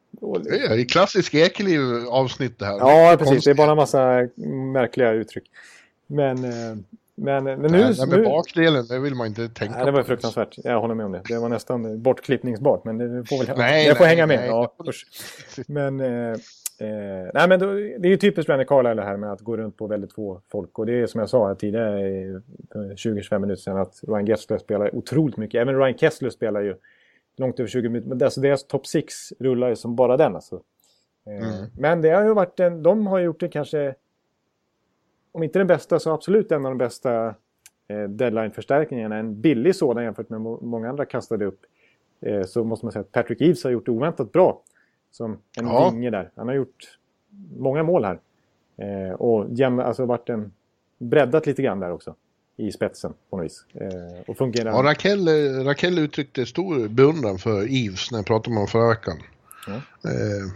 [0.44, 2.78] Det är ju klassisk Ekeliv avsnitt det här.
[2.78, 3.44] Ja, precis.
[3.44, 4.28] Det är bara en massa
[4.74, 5.44] märkliga uttryck.
[6.08, 6.78] Men, eh,
[7.16, 7.68] men, men nu...
[7.70, 9.86] Nej, med bakdelen, det vill man inte tänka nej, på.
[9.86, 10.56] Det var fruktansvärt.
[10.64, 11.22] Jag håller med om det.
[11.28, 12.86] Det var nästan bortklippningsbart.
[12.86, 14.40] Men det får väl nej, jag får hänga med.
[14.40, 14.76] Nej, ja,
[15.68, 16.32] men, eh,
[16.80, 19.78] eh, nej, men då, det är ju typiskt Randy Carlisle här med att gå runt
[19.78, 20.80] på väldigt få folk.
[20.80, 22.00] Och det är som jag sa tidigare,
[22.74, 25.62] 20-25 minuter sedan, att Ryan Gessler spelar otroligt mycket.
[25.62, 26.76] Även Ryan Kessler spelar ju
[27.38, 28.10] långt över 20 minuter.
[28.10, 30.36] Men alltså deras topp 6 rullar ju som bara den.
[30.36, 30.62] Alltså.
[31.28, 31.66] Eh, mm.
[31.78, 33.96] Men det har ju varit en, de har gjort det kanske
[35.36, 37.36] om inte den bästa så absolut en av de bästa
[37.88, 39.16] eh, deadline-förstärkningarna.
[39.16, 41.60] En billig sådan jämfört med många andra kastade upp.
[42.22, 44.62] Eh, så måste man säga att Patrick Eves har gjort det oväntat bra.
[45.12, 45.90] Som en ja.
[45.90, 46.32] vinge där.
[46.36, 46.98] Han har gjort
[47.58, 48.20] många mål här.
[48.78, 50.54] Eh, och jäm, alltså varit en,
[50.98, 52.16] breddat lite grann där också.
[52.58, 53.66] I spetsen på något vis.
[54.28, 54.72] Och fungerar.
[54.72, 55.28] Ja, Raquel,
[55.66, 59.18] Raquel uttryckte stor beundran för Eves när jag pratade med honom förra veckan.
[59.68, 59.74] Ja.
[59.74, 60.52] Eh,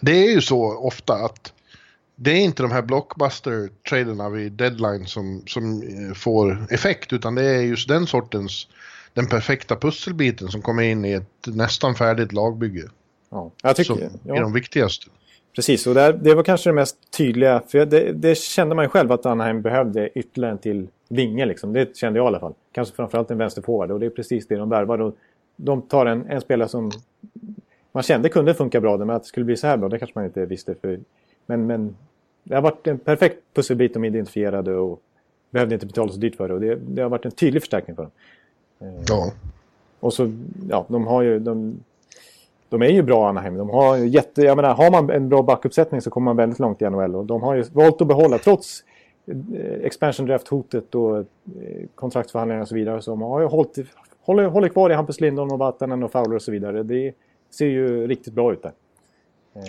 [0.00, 1.52] det är ju så ofta att
[2.22, 7.42] det är inte de här blockbuster-traderna vid deadline som, som eh, får effekt utan det
[7.42, 8.68] är just den sortens,
[9.14, 12.88] den perfekta pusselbiten som kommer in i ett nästan färdigt lagbygge.
[13.30, 14.36] Ja, jag tycker som ja.
[14.36, 15.06] är de viktigaste.
[15.54, 17.62] Precis, och det, det var kanske det mest tydliga.
[17.68, 21.46] För det, det kände man ju själv att Anaheim behövde ytterligare en till vinge.
[21.46, 21.72] Liksom.
[21.72, 22.54] Det kände jag i alla fall.
[22.72, 23.90] Kanske framförallt en vänsterforward.
[23.90, 25.12] Och det är precis det de värvar.
[25.56, 26.90] De tar en, en spelare som
[27.92, 28.96] man kände kunde funka bra.
[28.96, 30.74] Men att det skulle bli så här bra, det kanske man inte visste.
[30.74, 31.00] För,
[31.46, 31.96] men, men
[32.42, 35.00] det har varit en perfekt pusselbit de identifierade och
[35.50, 36.54] behövde inte betala så dyrt för det.
[36.54, 38.12] Och det, det har varit en tydlig förstärkning för dem.
[38.80, 39.32] Eh, ja.
[40.00, 40.32] Och så,
[40.68, 41.38] ja, de har ju...
[41.38, 41.80] De,
[42.68, 43.56] de är ju bra Anaheim.
[43.56, 46.82] De har jätte, jag menar, har man en bra backuppsättning så kommer man väldigt långt
[46.82, 47.16] i NHL.
[47.16, 48.84] Och de har ju valt att behålla, trots
[49.26, 51.24] eh, expansion draft-hotet och eh,
[51.94, 53.02] kontraktsförhandlingar och så vidare.
[53.02, 53.78] Så de har ju hållit,
[54.22, 56.82] håller, håller kvar i Hampus Lindholm och Vatanen och Fowler och så vidare.
[56.82, 57.12] Det
[57.50, 58.72] ser ju riktigt bra ut där.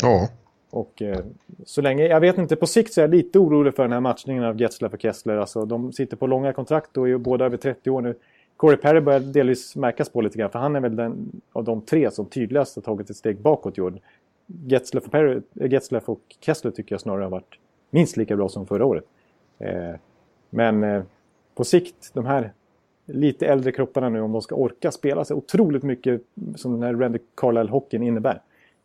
[0.02, 0.28] Ja.
[0.74, 1.20] Och eh,
[1.66, 4.00] så länge, jag vet inte, på sikt så är jag lite orolig för den här
[4.00, 5.38] matchningen av Getzlaff och Kessler.
[5.38, 8.16] Alltså de sitter på långa kontrakt och är båda över 30 år nu.
[8.58, 11.82] Corey Perry börjar delvis märkas på lite grann, för han är väl den av de
[11.82, 14.00] tre som tydligast har tagit ett steg bakåt i år.
[14.46, 17.60] Getzlaff och, Perry, eh, Getzlaff och Kessler tycker jag snarare har varit
[17.90, 19.06] minst lika bra som förra året.
[19.60, 19.94] Eh,
[20.50, 21.04] men eh,
[21.56, 22.52] på sikt, de här
[23.06, 26.22] lite äldre kropparna nu, om de ska orka spela så otroligt mycket
[26.56, 28.42] som den här Randy Carlisle-hockeyn innebär.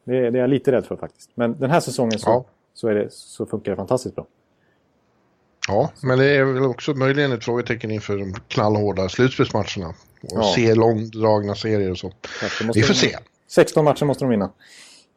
[0.08, 1.30] Det, det, är jag lite rädd för faktiskt.
[1.34, 2.44] Men den här säsongen så, ja.
[2.74, 4.26] så, det, så funkar det fantastiskt bra.
[5.68, 9.88] Ja, men det är väl också möjligen ett frågetecken inför de knallhårda slutspelsmatcherna.
[10.22, 10.52] Och ja.
[10.54, 12.12] se långdragna serier och så.
[12.74, 13.16] Vi får se.
[13.48, 14.50] 16 matcher måste de vinna.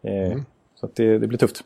[0.03, 0.45] Eh, mm.
[0.79, 1.63] Så det, det, blir tufft.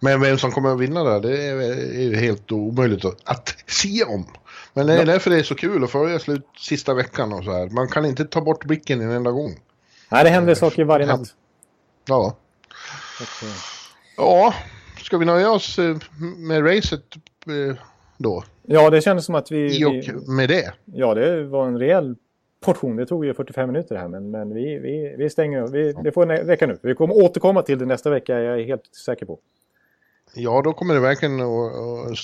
[0.00, 1.60] Men vem som kommer att vinna där, det är,
[2.00, 4.26] är helt omöjligt att, att se om.
[4.74, 5.04] Men det är ja.
[5.04, 7.68] därför det är så kul att följa slut sista veckan och så här.
[7.68, 9.60] Man kan inte ta bort blicken en enda gång.
[10.10, 11.34] Nej, det händer saker varje natt.
[12.04, 12.36] Ja.
[13.20, 13.54] Okay.
[14.16, 14.54] Ja,
[14.98, 15.96] ska vi nöja oss eh,
[16.36, 17.76] med racet eh,
[18.18, 18.44] då?
[18.62, 19.80] Ja, det kändes som att vi...
[19.80, 20.72] I och med det?
[20.84, 22.16] Ja, det var en rejäl
[22.60, 22.96] portion.
[22.96, 26.26] Det tog ju 45 minuter här, men, men vi, vi, vi stänger vi, Det får
[26.26, 26.78] räcka nu.
[26.82, 29.38] Vi kommer återkomma till det nästa vecka, jag är helt säker på.
[30.34, 32.18] Ja, då kommer det verkligen att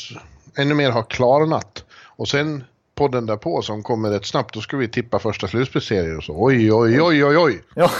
[0.58, 1.84] ännu mer ha klarnat.
[2.16, 2.64] Och sen
[2.98, 6.34] podden därpå som kommer rätt snabbt, då ska vi tippa första slutspelsserien och så.
[6.36, 7.62] Oj, oj, oj, oj, oj!
[7.74, 7.90] Ja,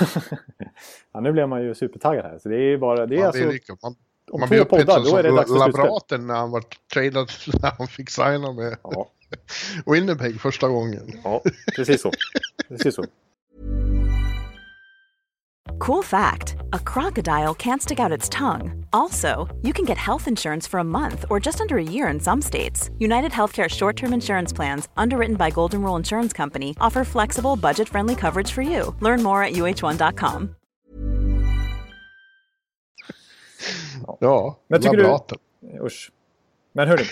[1.12, 2.38] ja nu blev man ju supertaggad här.
[2.38, 3.50] Så det är bara, det är man alltså...
[3.50, 3.94] Lika, man,
[4.30, 7.30] om man blir upphetsad som labraten när han var tradad,
[7.62, 9.08] när han fick signa med ja.
[9.92, 11.12] Winnipeg första gången.
[11.24, 11.42] Ja,
[11.76, 12.12] precis så.
[12.68, 13.04] Precis så.
[15.78, 18.84] Cool fact a crocodile can't stick out its tongue.
[18.92, 22.20] Also, you can get health insurance for a month or just under a year in
[22.20, 22.90] some states.
[22.98, 27.88] United Healthcare short term insurance plans, underwritten by Golden Rule Insurance Company, offer flexible, budget
[27.88, 28.94] friendly coverage for you.
[29.00, 30.54] Learn more at uh1.com.
[34.20, 35.18] Ja, men tycker du...
[35.80, 36.10] Usch.
[36.72, 37.04] Men hörru,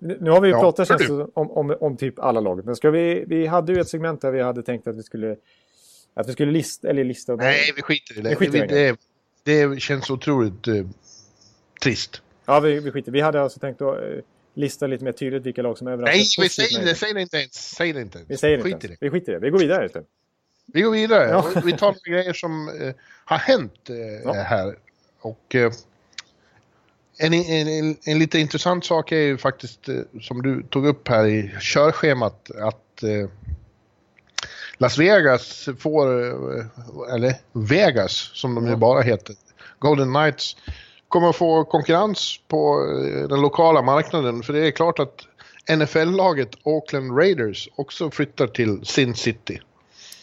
[0.00, 2.64] nu har vi ju ja, pratat om, om, om, typ alla lag.
[2.64, 5.36] Men ska vi, vi hade ju ett segment där vi hade tänkt att vi skulle
[6.14, 7.36] att vi skulle lista, eller lista...
[7.36, 8.36] Nej, vi skiter i det.
[8.36, 8.96] Skiter det,
[9.44, 10.86] det, det, känns otroligt uh,
[11.82, 12.22] trist.
[12.46, 14.20] Ja, vi, vi skiter Vi hade alltså tänkt att uh,
[14.54, 16.12] lista lite mer tydligt vilka lag som överraskar.
[16.12, 17.54] Nej, vi säger det, säg det inte ens.
[17.54, 18.30] Säg det inte ens.
[18.30, 19.02] Vi säger det inte ens.
[19.02, 19.40] Vi skiter i det.
[19.40, 20.08] Vi går vidare istället.
[20.66, 21.28] Vi går vidare.
[21.28, 21.62] Ja.
[21.64, 22.92] vi tar några grejer som uh,
[23.24, 23.90] har hänt
[24.24, 24.32] ja.
[24.32, 24.76] här.
[25.20, 25.54] Och
[27.18, 29.88] en, en, en, en, lite intressant sak är ju faktiskt,
[30.20, 33.04] som du tog upp här i körschemat, att
[34.78, 36.06] Las Vegas får,
[37.14, 39.36] eller Vegas som de ju bara heter,
[39.78, 40.56] Golden Knights,
[41.08, 44.42] kommer att få konkurrens på eh, den lokala marknaden.
[44.42, 45.26] För det är klart att
[45.70, 49.60] NFL-laget Oakland Raiders också flyttar till Sin City.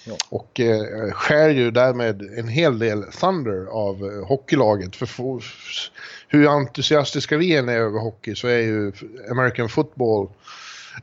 [0.06, 0.18] Ja.
[0.30, 4.96] Och eh, skär ju därmed en hel del thunder av eh, hockeylaget.
[4.96, 5.10] För
[6.28, 8.92] hur entusiastiska vi än är över hockey så är ju
[9.32, 10.30] American football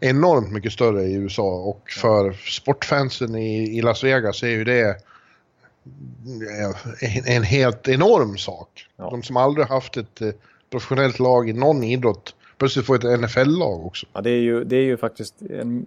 [0.01, 4.97] enormt mycket större i USA och för sportfansen i, i Las Vegas är ju det
[7.01, 8.87] en, en helt enorm sak.
[8.97, 9.11] Ja.
[9.11, 10.30] De som aldrig haft ett eh,
[10.70, 14.07] professionellt lag i någon idrott plötsligt får ett NFL-lag också.
[14.12, 15.43] Ja, det är ju, det är ju faktiskt...
[15.43, 15.84] En,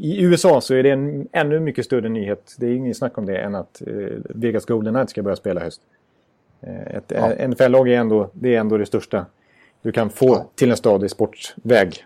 [0.00, 2.54] I USA så är det en ännu mycket större nyhet.
[2.58, 5.60] Det är inget snack om det än att eh, Vegas Golden Knights ska börja spela
[5.60, 5.80] höst.
[6.60, 7.48] Eh, ett ja.
[7.48, 9.26] NFL-lag är ändå, det är ändå det största
[9.82, 10.50] du kan få ja.
[10.54, 12.04] till en stad i sportväg.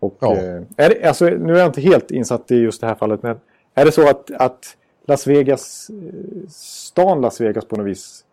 [0.00, 0.36] Och, ja.
[0.36, 3.22] eh, är det, alltså, nu är jag inte helt insatt i just det här fallet,
[3.22, 3.40] men
[3.74, 4.76] är det så att, att
[5.06, 8.24] Las Vegas, eh, stan Las Vegas på något vis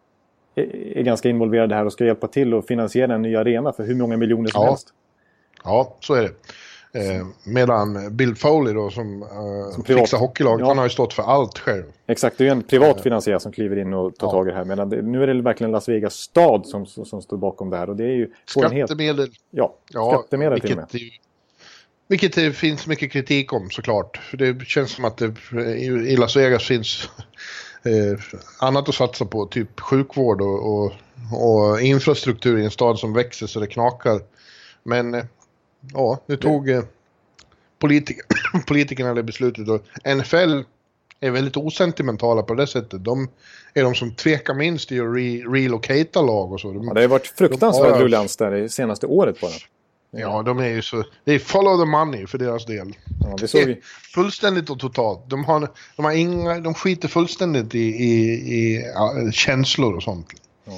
[0.55, 3.84] är, är ganska involverad här och ska hjälpa till att finansiera en ny arena för
[3.84, 4.70] hur många miljoner som ja.
[4.70, 4.88] helst?
[5.63, 6.32] Ja, så är det.
[6.93, 10.68] Eh, medan Bill Foley då som, eh, som fixar hockeylaget, ja.
[10.68, 11.84] han har ju stått för allt själv.
[12.07, 14.32] Exakt, det är ju en privat finansiär som kliver in och tar ja.
[14.32, 14.65] tag i det här.
[14.65, 17.89] Medan det, nu är det verkligen Las Vegas stad som, som står bakom det här.
[17.89, 19.20] Och det är ju skattemedel.
[19.20, 20.88] Helt, ja, ja, skattemedel till och med.
[22.08, 24.18] Vilket det finns mycket kritik om såklart.
[24.18, 25.34] För det känns som att det
[25.82, 27.10] i Las Vegas finns
[27.84, 28.20] eh,
[28.60, 29.45] annat att satsa på.
[29.45, 30.93] Typ sjukvård och, och,
[31.32, 34.22] och, infrastruktur i en stad som växer så det knakar.
[34.84, 35.24] Men eh,
[35.93, 36.84] ja, nu tog eh,
[37.80, 38.18] politik
[38.68, 39.82] politikerna det beslutet och
[40.16, 40.62] NFL
[41.20, 43.03] är väldigt osentimentala på det sättet.
[43.03, 43.30] De
[43.74, 46.72] är de som tvekar minst i att re relocata lag och så.
[46.72, 49.51] De, ja, det har varit fruktansvärt de ruljans där det senaste året bara.
[50.20, 51.03] Ja, de är ju så...
[51.24, 52.93] Det är follow the money för deras del.
[53.22, 53.82] Ja, det såg vi.
[54.13, 55.30] Fullständigt och totalt.
[55.30, 60.28] De, har, de, har inga, de skiter fullständigt i, i, i ja, känslor och sånt.
[60.65, 60.74] Ja.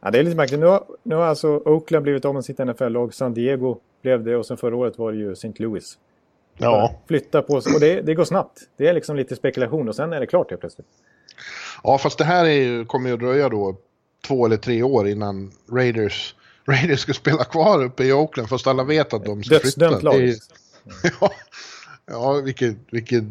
[0.00, 0.10] ja.
[0.10, 0.60] det är lite märkligt.
[0.60, 3.14] Nu har, nu har alltså Oakland blivit av med sitt NFL-lag.
[3.14, 5.52] San Diego blev det och sen förra året var det ju St.
[5.56, 5.98] Louis.
[6.58, 6.94] Ja.
[7.08, 7.74] Flytta på sig.
[7.74, 8.58] Och det, det går snabbt.
[8.76, 10.88] Det är liksom lite spekulation och sen är det klart helt plötsligt.
[11.82, 13.76] Ja, fast det här är ju, kommer ju att dröja då
[14.26, 16.34] två eller tre år innan Raiders,
[16.68, 19.80] Raiders ska spela kvar uppe i Oakland fast alla vet att de ska flytta.
[19.80, 20.34] Dödsdömt lag.
[21.20, 21.32] Ja,
[22.06, 23.24] ja vilket, vilket...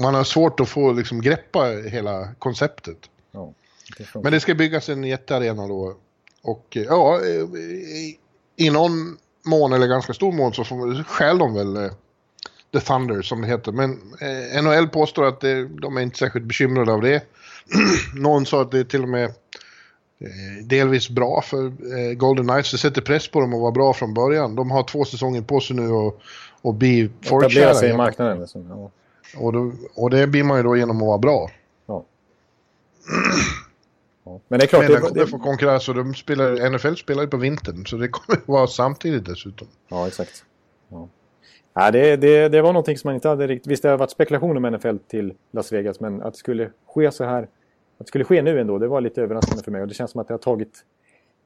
[0.00, 2.98] Man har svårt att få liksom greppa hela konceptet.
[3.32, 3.52] Ja,
[3.98, 4.22] det.
[4.22, 5.96] Men det ska byggas en jättearena då.
[6.42, 8.18] Och ja, i,
[8.56, 10.64] i någon mån eller ganska stor mån så
[11.08, 11.90] stjäl de väl eh,
[12.72, 13.72] The Thunder som det heter.
[13.72, 13.90] Men
[14.20, 17.24] eh, NHL påstår att det, de är inte särskilt bekymrade av det.
[18.14, 19.32] någon sa att det är till och med
[20.62, 22.70] delvis bra för eh, Golden Knights.
[22.70, 24.54] Det sätter press på dem att vara bra från början.
[24.56, 26.20] De har två säsonger på sig nu och,
[26.62, 27.74] och bli Etablera folkkära.
[27.74, 28.40] sig i marknaden.
[28.40, 28.66] Liksom.
[28.68, 28.90] Ja.
[29.40, 31.50] Och, då, och det blir man ju då genom att vara bra.
[31.86, 32.04] Ja.
[34.24, 34.40] Ja.
[34.48, 37.22] Men det är klart, Men det, kommer det, få konkurrens och de spelar, NFL spelar
[37.22, 39.68] ju på vintern så det kommer att vara samtidigt dessutom.
[39.88, 40.44] Ja, exakt.
[40.88, 41.08] Ja.
[41.74, 43.72] Ja, det, det, det var någonting som man inte hade riktigt...
[43.72, 47.12] Visst, det har varit spekulationer med NFL till Las Vegas, men att det skulle ske
[47.12, 47.48] så här...
[47.98, 49.82] Att det skulle ske nu ändå, det var lite överraskande för mig.
[49.82, 50.84] Och det känns som att det har tagit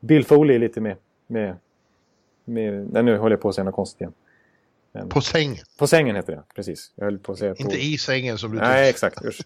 [0.01, 0.97] Bill Foley lite med...
[1.27, 1.57] med,
[2.45, 4.13] med nej, nu håller jag på att säga något konstigt igen.
[5.09, 5.65] På sängen.
[5.79, 6.93] På sängen heter det, precis.
[6.95, 7.63] Jag höll på att säga på...
[7.63, 9.25] Inte i sängen som du Nej, exakt.
[9.25, 9.41] Usch.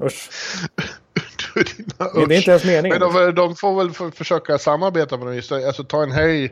[0.00, 0.30] Usch.
[1.76, 3.00] Dina Det, är inte ens Men meningen.
[3.00, 5.34] de, de får väl för, försöka samarbeta dem.
[5.34, 5.66] just det.
[5.66, 6.44] Alltså ta en helg.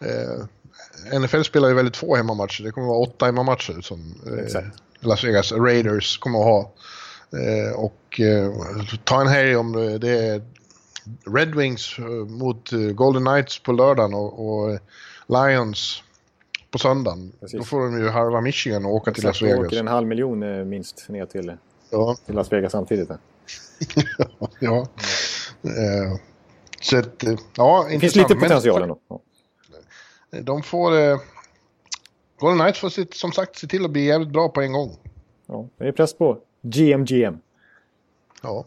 [0.00, 2.64] Eh, NFL spelar ju väldigt få hemmamatcher.
[2.64, 4.62] Det kommer vara åtta hemmamatcher som eh.
[5.00, 6.72] Las Vegas Raiders kommer att ha.
[7.34, 8.52] Eh, och eh,
[9.04, 10.42] ta en helg om det- det är
[11.36, 14.78] Red Wings eh, mot eh, Golden Knights på lördagen och, och
[15.26, 16.02] Lions
[16.70, 17.32] på söndagen.
[17.40, 17.58] Precis.
[17.58, 19.80] Då får de ju halva Michigan och åka till Las Exakt, då åker Vegas.
[19.80, 21.56] en halv miljon eh, minst ner till,
[21.90, 23.08] Ja, till Las Vegas samtidigt.
[23.08, 23.18] där.
[24.60, 24.88] ja.
[25.62, 26.18] Eh,
[26.80, 28.98] så att, eh, ja, Det finns lite potential ändå.
[29.08, 29.20] Ja.
[30.42, 30.96] De får...
[30.98, 31.18] Eh,
[32.38, 34.96] Golden Knights får sitt, som sagt se till att bli jävligt bra på en gång.
[35.46, 37.38] Ja, det är press på GMGM.
[38.42, 38.64] Ja.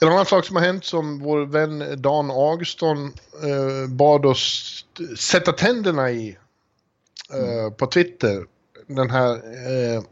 [0.00, 3.06] En annan sak som har hänt som vår vän Dan Augustsson
[3.42, 4.84] eh, bad oss
[5.18, 6.38] sätta tänderna i
[7.32, 8.46] eh, på Twitter.
[8.86, 9.32] Den här...
[9.34, 10.02] Eh,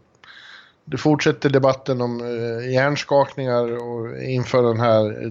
[0.87, 5.22] det fortsätter debatten om eh, hjärnskakningar och inför den här...
[5.25, 5.31] eh,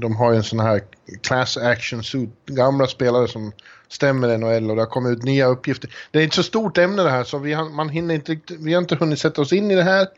[0.00, 0.82] De har ju en sån här
[1.22, 2.30] class action suit.
[2.46, 3.52] Gamla spelare som
[3.90, 5.94] stämmer NHL och det har kommit ut nya uppgifter.
[6.10, 8.72] Det är inte så stort ämne det här så vi har, man hinner inte, vi
[8.74, 10.08] har inte hunnit sätta oss in i det här.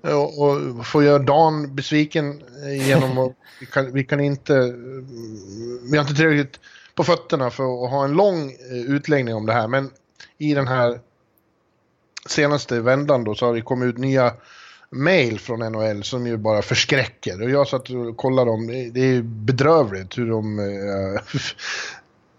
[0.00, 2.42] Och, och få göra Dan besviken
[2.86, 4.54] genom att vi kan, vi kan inte...
[5.90, 6.60] Vi har inte tillräckligt
[6.94, 9.68] på fötterna för att ha en lång eh, utläggning om det här.
[9.68, 9.90] Men
[10.38, 11.00] i den här
[12.26, 14.32] senaste vändan då så har det kommit ut nya
[14.90, 17.42] mail från NHL som ju bara förskräcker.
[17.42, 18.66] Och jag satt och kollade dem.
[18.92, 21.22] Det- är bedrövligt hur de eh,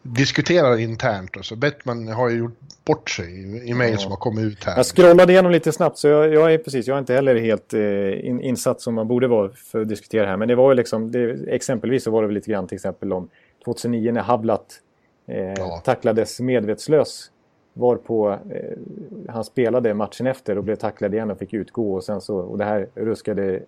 [0.03, 1.37] diskuterar internt.
[1.37, 4.63] Och så Bettman har ju gjort bort sig i, i mail som har kommit ut
[4.63, 4.77] här.
[4.77, 7.73] Jag scrollade igenom lite snabbt så jag, jag är precis, jag är inte heller helt
[7.73, 10.37] eh, in, insatt som man borde vara för att diskutera här.
[10.37, 13.13] Men det var ju liksom, det, exempelvis så var det väl lite grann till exempel
[13.13, 13.29] om
[13.65, 14.65] 2009 när Havlat
[15.27, 15.81] eh, Ja.
[15.85, 17.29] tacklades medvetslös.
[17.73, 18.37] Varpå eh,
[19.29, 21.93] han spelade matchen efter och blev tacklad igen och fick utgå.
[21.93, 23.59] Och, sen så, och det här ruskade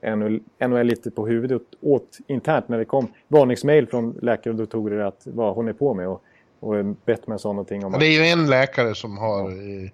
[0.60, 5.22] NHL, lite på huvudet åt internt när det kom varningsmail från läkare och doktorer att
[5.24, 6.08] vad håller ni på med?
[6.08, 6.24] Och,
[6.60, 9.90] och Bettman sa någonting om Ja, Det är ju en läkare som har eh,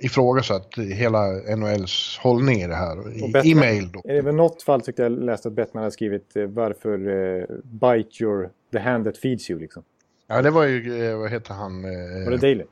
[0.00, 1.26] ifrågasatt hela
[1.56, 2.98] NHLs hållning i det här.
[3.00, 3.08] Och
[3.44, 4.00] I, i mail då.
[4.04, 7.44] Är det väl något fall tyckte jag läste att Bettman hade skrivit eh, varför eh,
[7.64, 9.82] bite your the hand that feeds you liksom.
[10.26, 11.84] Ja, det var ju, eh, vad heter han?
[11.84, 12.64] eh, Var det Daily?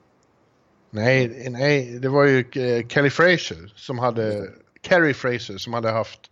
[0.90, 4.48] Nej, nej, det var ju eh, Kelly Fraser som hade,
[4.82, 6.30] Kerry Fraser som hade haft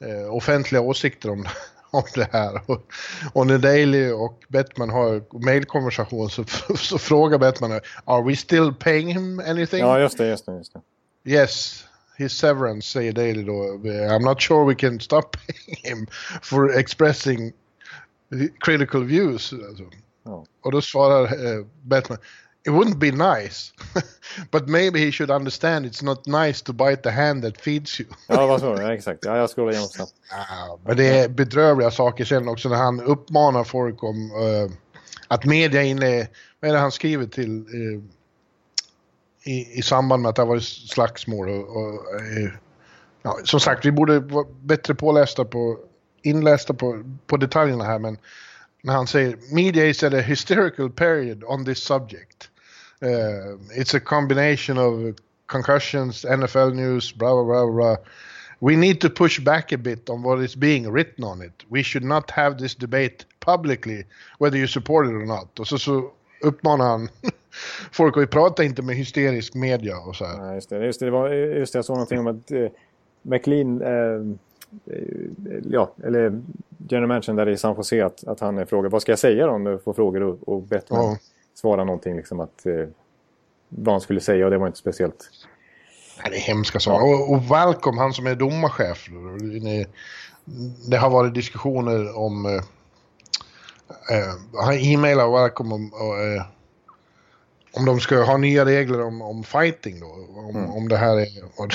[0.00, 1.46] eh, offentliga åsikter om,
[1.90, 2.60] om det här.
[2.66, 2.92] Och,
[3.32, 6.44] och när Daly och Bettman har mailkonversation så,
[6.76, 9.80] så frågar Bettman Are we still paying him anything?
[9.80, 10.56] Ja, just det, just det.
[10.56, 10.80] Just det.
[11.30, 11.84] Yes,
[12.16, 13.62] his severance säger Daley då.
[13.84, 16.06] I'm not sure we can stop paying him
[16.42, 17.52] for expressing
[18.60, 19.52] critical views.
[19.52, 19.84] Alltså.
[20.24, 20.44] Ja.
[20.60, 22.18] Och då svarar eh, Batman.
[22.66, 23.72] It wouldn't be nice,
[24.50, 28.08] but maybe he should understand it's not nice to bite the hand that feeds you.
[28.26, 28.66] Ja, vad så?
[28.66, 29.24] Ja, exakt.
[29.24, 30.12] Ja, jag scrollade igenom snabbt.
[30.30, 34.72] Ja, men det är bedrövliga saker sen också när han uppmanar folk om eh,
[35.28, 36.28] att media inne...
[36.60, 38.00] Vad är det han skriver till eh,
[39.52, 41.76] i, i samband med att det har varit slagsmål och...
[41.76, 42.50] och eh,
[43.22, 45.78] ja, som sagt, vi borde vara bättre pålästa på...
[46.22, 48.18] Inlästa på, på detaljerna här, men
[48.88, 52.50] när han säger “Media is at a hysterical period on this subject.
[53.02, 55.14] Uh, it's a combination of
[55.46, 57.96] concussions, NFL news, blah, blah, blah, blah.
[58.60, 61.64] We need to push back a bit on what is being written on it.
[61.68, 64.04] We should not have this debate publicly,
[64.38, 65.60] whether you support it or not.
[65.60, 66.10] Och så, så
[66.42, 67.08] uppmanar han
[67.92, 70.46] folk att prata inte med hysterisk media och så här.
[70.46, 70.84] Ja, just det.
[70.84, 72.68] Just det, det var, just det, jag såg någonting om att eh,
[73.22, 73.82] McLean...
[73.82, 74.20] Eh, eh,
[75.70, 76.42] ja, eller
[76.88, 79.46] general managern där i San Jose att, att han är frågad vad ska jag säga
[79.46, 81.16] då om du får frågor och, och Bettman Ja.
[81.54, 82.84] svarar någonting liksom att eh,
[83.68, 85.30] vad han skulle säga och det var inte speciellt.
[86.22, 87.04] Ja, det är hemska saker.
[87.06, 89.08] Och, och Valcom, han som är domarchef.
[90.90, 92.46] det- har varit diskussioner om...
[92.46, 92.52] Eh,
[94.18, 95.92] eh, han e-mailar Valcom om...
[95.92, 96.42] och, eh,
[97.78, 100.06] om de ska ha nya regler om, om fighting då.
[100.34, 101.28] Om, om det här är...
[101.56, 101.72] Och,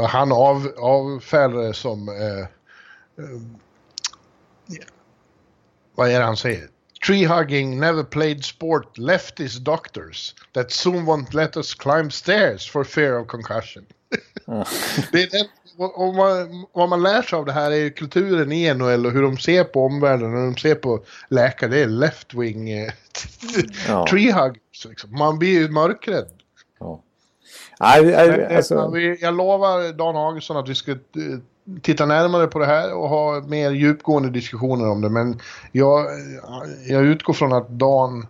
[0.00, 2.08] och han av, avfärdar det som...
[2.08, 2.40] Eh,
[3.24, 3.40] eh,
[5.94, 6.68] vad är det han säger?
[7.06, 12.84] Tree hugging never played sport leftist doctors that soon won't let us climb stairs for
[12.84, 13.86] fear of concussion.
[15.12, 15.46] det är den,
[15.78, 19.12] och man, vad man lär sig av det här är ju kulturen i NHL och
[19.12, 21.70] hur de ser på omvärlden och hur de ser på läkare.
[21.70, 22.92] Det är left wing eh,
[23.88, 24.06] Ja.
[24.10, 24.86] tree huggers.
[24.88, 25.18] Liksom.
[25.18, 26.28] Man blir ju mörkrädd.
[26.80, 27.02] Ja.
[27.80, 30.96] Nej, Men, eh, alltså, jag lovar Dan Augustsson att vi ska eh,
[31.82, 35.08] titta närmare på det här och ha mer djupgående diskussioner om det.
[35.08, 35.40] Men
[35.72, 36.06] jag,
[36.88, 38.26] jag utgår från att Dan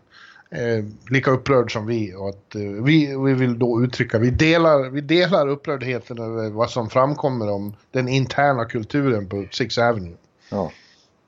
[0.50, 4.90] är lika upprörd som vi och att eh, vi, vi vill då uttrycka, vi delar,
[4.90, 10.14] vi delar upprördheten över vad som framkommer om den interna kulturen på Six Avenue.
[10.50, 10.72] ja,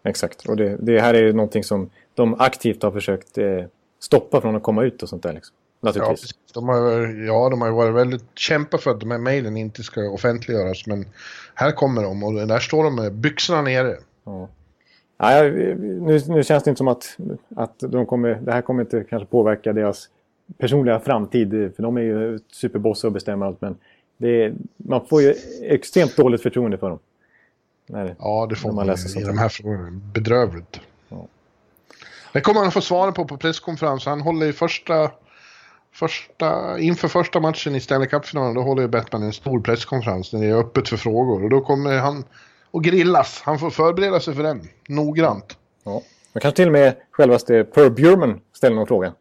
[0.04, 0.46] exakt.
[0.46, 3.64] Och det, det här är ju någonting som de aktivt har försökt eh,
[4.00, 5.32] stoppa från att komma ut och sånt där.
[5.32, 5.56] Liksom.
[5.80, 6.30] Ja, Naturligtvis.
[6.54, 9.82] de har, ja, de har ju varit väldigt kämpa för att de här mejlen inte
[9.82, 11.06] ska offentliggöras men
[11.54, 13.96] här kommer de och där står de med byxorna nere.
[14.24, 14.48] Ja.
[15.22, 17.16] Ja, nu, nu känns det inte som att,
[17.56, 20.08] att de kommer, det här kommer inte kanske påverka deras
[20.58, 21.50] personliga framtid.
[21.76, 23.60] För de är ju superbossar och bestämmer allt.
[23.60, 23.76] Men
[24.18, 26.98] är, man får ju extremt dåligt förtroende för dem.
[27.86, 29.48] Nej, Ja, det får När man man, i sånt de här.
[29.48, 30.00] frågorna.
[30.14, 30.80] Bedrövligt.
[31.08, 31.26] Ja.
[32.32, 34.06] Det kommer han att få svara på på presskonferens.
[34.06, 35.10] Han håller i första,
[35.92, 40.38] första, inför första matchen i Stanley Cup-finalen, då håller ju Bettman en stor presskonferens där
[40.38, 41.44] det är öppet för frågor.
[41.44, 42.24] Och då kommer han
[42.72, 43.40] att grillas.
[43.44, 45.56] Han får förbereda sig för den, noggrant.
[45.84, 46.02] ja.
[46.34, 49.12] Man kanske till och med självaste Per Bjurman ställer någon fråga.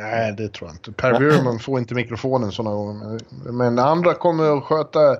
[0.00, 0.92] Nej, det tror jag inte.
[0.92, 3.20] Per Bjurman får inte mikrofonen sådana gånger.
[3.44, 5.16] Men- Men andra kommer att sköta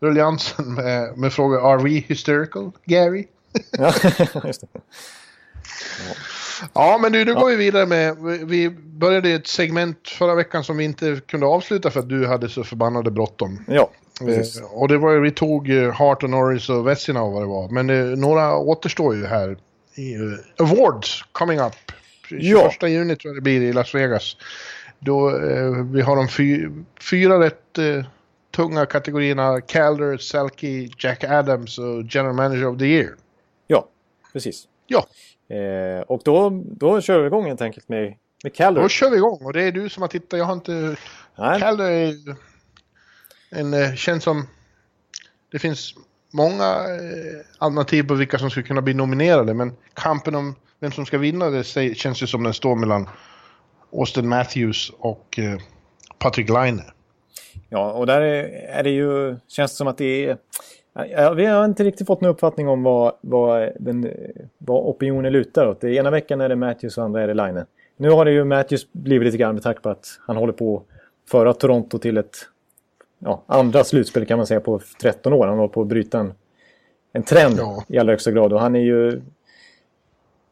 [0.00, 1.72] ruljansen med, med frågor.
[1.72, 3.26] Are we hysterical, Gary?
[3.78, 3.92] Ja,
[4.44, 4.80] just det.
[6.74, 8.16] Ja, men nu, nu går vi vidare med...
[8.46, 12.48] vi- började ett segment förra veckan som vi inte kunde avsluta för att du hade
[12.48, 13.64] så förbannade bråttom.
[13.68, 14.60] Ja, precis.
[14.60, 17.42] Eh, och det var ju, vi tog eh, Hart och Norris och Vessina och vad
[17.42, 17.68] det var.
[17.68, 19.48] Men eh, några återstår ju här.
[19.50, 21.72] Eh, awards coming up.
[22.28, 22.42] 21
[22.80, 22.88] Ja.
[22.88, 24.36] juni tror jag det blir i Las Vegas.
[24.98, 26.68] Då eh, vi har de fy,
[27.10, 28.04] fyra rätt eh,
[28.56, 29.60] tunga kategorierna.
[29.60, 33.10] Calder, Selke, Jack Adams och General Manager of the Year.
[33.66, 33.88] Ja,
[34.32, 34.64] precis.
[34.86, 35.06] Ja,
[35.48, 38.82] Eh, och då, då kör vi igång helt enkelt med, med Calder.
[38.82, 39.44] då kör vi igång.
[39.44, 40.38] Och det är du som har tittat.
[40.38, 40.96] Jag har inte...
[41.38, 42.14] Nej, Calder
[43.52, 44.46] en, eh, känns som...
[45.52, 45.94] Det finns
[46.32, 51.06] många eh, alternativ på vilka som skulle kunna bli nominerade, men kampen om vem som
[51.06, 51.64] ska vinna det
[51.96, 53.08] känns ju som den står mellan
[53.92, 55.58] Austin Matthews och eh,
[56.18, 56.82] Patrick Laine.
[57.68, 60.38] Ja, och där är, det ju, känns det som att det är...
[61.10, 64.10] Ja, vi har inte riktigt fått någon uppfattning om vad, vad, den,
[64.58, 65.80] vad opinionen lutar åt.
[65.80, 67.64] Det ena veckan är det Matthews och andra är det Line.
[67.96, 70.76] Nu har det ju Matthews blivit lite grann med tanke på att han håller på
[70.76, 72.36] att föra Toronto till ett
[73.24, 75.46] ja, andra slutspel kan man säga på 13 år.
[75.46, 76.32] Han håller på att bryta en,
[77.12, 77.84] en trend Ja.
[77.88, 78.52] i allra högsta grad.
[78.52, 79.22] Och han är ju...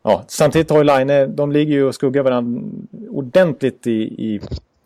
[0.03, 2.63] Ja, samtidigt har ju Line, de ligger ju och skuggar varandra
[3.11, 4.41] ordentligt i, i,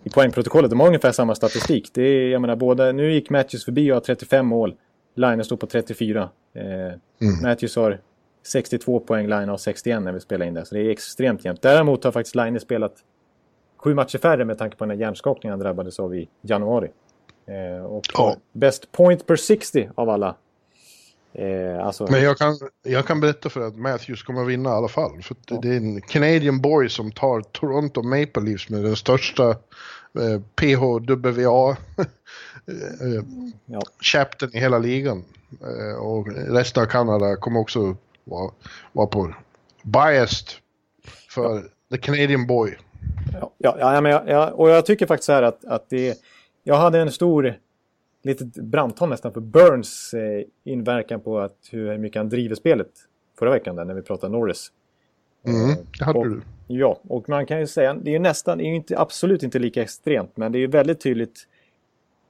[0.05, 0.71] i poängprotokollet.
[0.71, 1.91] De har ungefär samma statistik.
[1.95, 4.75] Det är, jag menar, båda, nu gick Matthews förbi och har 35 mål.
[5.15, 6.29] Line står på 34.
[6.55, 6.63] Eh,
[7.43, 8.01] Matthews har
[8.47, 10.65] 62 poäng, Line har 61 när vi spelar in det.
[10.65, 11.63] Så det är extremt jämnt.
[11.63, 12.95] Däremot har faktiskt Line spelat
[13.77, 16.89] sju matcher färre med tanke på den här hjärnskakningen han drabbades av i januari.
[17.47, 18.37] Eh, och Ja.
[18.53, 20.37] best point per 60 av alla.
[21.33, 24.89] Eh, alltså, Men jag kan, jag kan berätta för att Matthews kommer vinna i alla
[24.89, 25.23] fall.
[25.23, 29.51] För att det är en Canadian boy som tar Toronto Maple Leafs med den största
[29.51, 31.71] eh, PHWA
[32.67, 33.25] eh,
[33.67, 33.81] ja.
[34.01, 35.25] chaptern i hela ligan.
[35.63, 38.51] Eh, och resten av Kanada kommer också vara,
[38.93, 39.35] vara på
[39.83, 40.49] biased
[41.31, 42.79] för the Canadian boy.
[43.33, 46.19] Ja, ja, ja, men jag, jag, och jag tycker faktiskt så här att, att det
[46.67, 47.55] Jag hade en stor
[48.23, 52.91] litet brandtal nästan för Burns eh, inverkan på att hur mycket han driver spelet
[53.39, 54.73] förra veckan där när vi pratade Norris.
[55.47, 56.43] Mm, det hade och, du.
[56.67, 59.43] Ja, och man kan ju säga, det är ju nästan, det är ju inte, absolut
[59.43, 61.49] inte lika extremt, men det är ju väldigt tydligt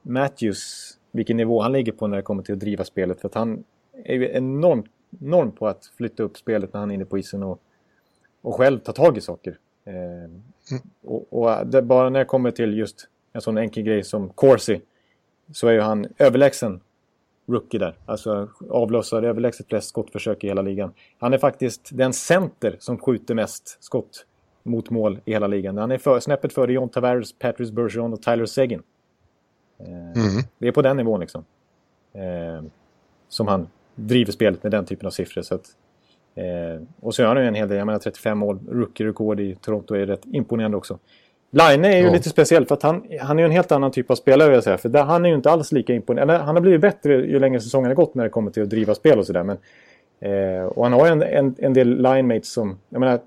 [0.01, 3.21] Matthews, vilken nivå han ligger på när det kommer till att driva spelet.
[3.21, 3.63] För att han
[4.03, 4.85] är ju enormt,
[5.21, 7.59] enorm på att flytta upp spelet när han är inne på isen och,
[8.41, 9.57] och själv ta tag i saker.
[9.85, 10.31] Eh,
[11.05, 14.81] och och det, bara när det kommer till just en sån enkel grej som Corsi
[15.51, 16.81] så är ju han överlägsen
[17.47, 17.95] rookie där.
[18.05, 20.93] Alltså avlossar överlägset flest skottförsök i hela ligan.
[21.19, 24.25] Han är faktiskt den center som skjuter mest skott
[24.63, 25.77] mot mål i hela ligan.
[25.77, 28.83] Han är för, snäppet före John Tavares, Patrice Bergeron och Tyler Seguin.
[29.79, 30.43] Eh, mm.
[30.57, 31.45] Det är på den nivån liksom.
[32.13, 32.63] Eh,
[33.27, 35.41] som han driver spelet med den typen av siffror.
[35.41, 35.65] Så att,
[36.35, 37.77] eh, och så gör han ju en hel del.
[37.77, 40.99] Jag menar 35 mål, rookie-rekord i Toronto är rätt imponerande också.
[41.51, 42.11] Line är ju ja.
[42.11, 44.55] lite speciell för att han, han är ju en helt annan typ av spelare vill
[44.55, 44.77] jag säga.
[44.77, 46.37] För där, han är ju inte alls lika imponerande.
[46.37, 48.95] Han har blivit bättre ju längre säsongen har gått när det kommer till att driva
[48.95, 49.43] spel och sådär.
[49.43, 49.57] Men
[50.19, 52.77] Eh, och han har en, en, en del linemates som...
[52.89, 53.19] Jag menar,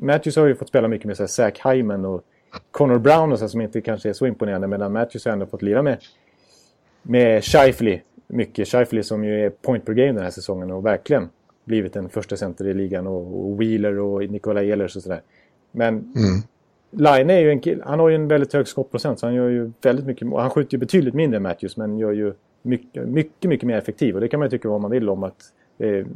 [0.00, 2.24] Matthews har ju fått spela mycket med så här, Zach Hyman och
[2.70, 4.66] Connor Brown och så, som inte kanske är så imponerande.
[4.66, 5.98] Medan Matthews har ändå fått lira med,
[7.02, 8.68] med Shifley mycket.
[8.68, 11.28] Shifley som ju är point per game den här säsongen och verkligen
[11.64, 13.06] blivit en första center i ligan.
[13.06, 15.22] Och, och Wheeler och Nikola Ehlers och sådär.
[15.72, 16.42] Men mm.
[16.90, 19.48] Line är ju en kill, han har ju en väldigt hög skottprocent så han gör
[19.48, 20.32] ju väldigt mycket.
[20.32, 22.32] Och han skjuter ju betydligt mindre än Matthews men gör ju
[22.62, 24.14] mycket, mycket, mycket mer effektiv.
[24.14, 26.06] Och det kan man ju tycka vad man vill om att eh,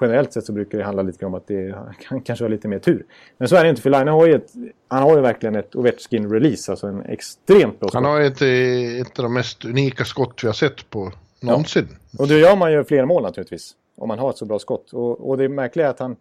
[0.00, 1.74] generellt sett så brukar det handla lite om att det
[2.08, 3.04] kan kanske ha lite mer tur.
[3.38, 4.52] Men så är det inte för Line har ju ett,
[4.88, 7.94] han har ju verkligen ett Ovechkin-release, alltså en extremt bra skott.
[7.94, 11.88] Han har ett, eh, ett av de mest unika skott vi har sett på någonsin.
[12.10, 12.22] Ja.
[12.22, 14.92] Och då gör man ju fler mål naturligtvis, om man har ett så bra skott.
[14.92, 16.16] Och, och det märkliga är att han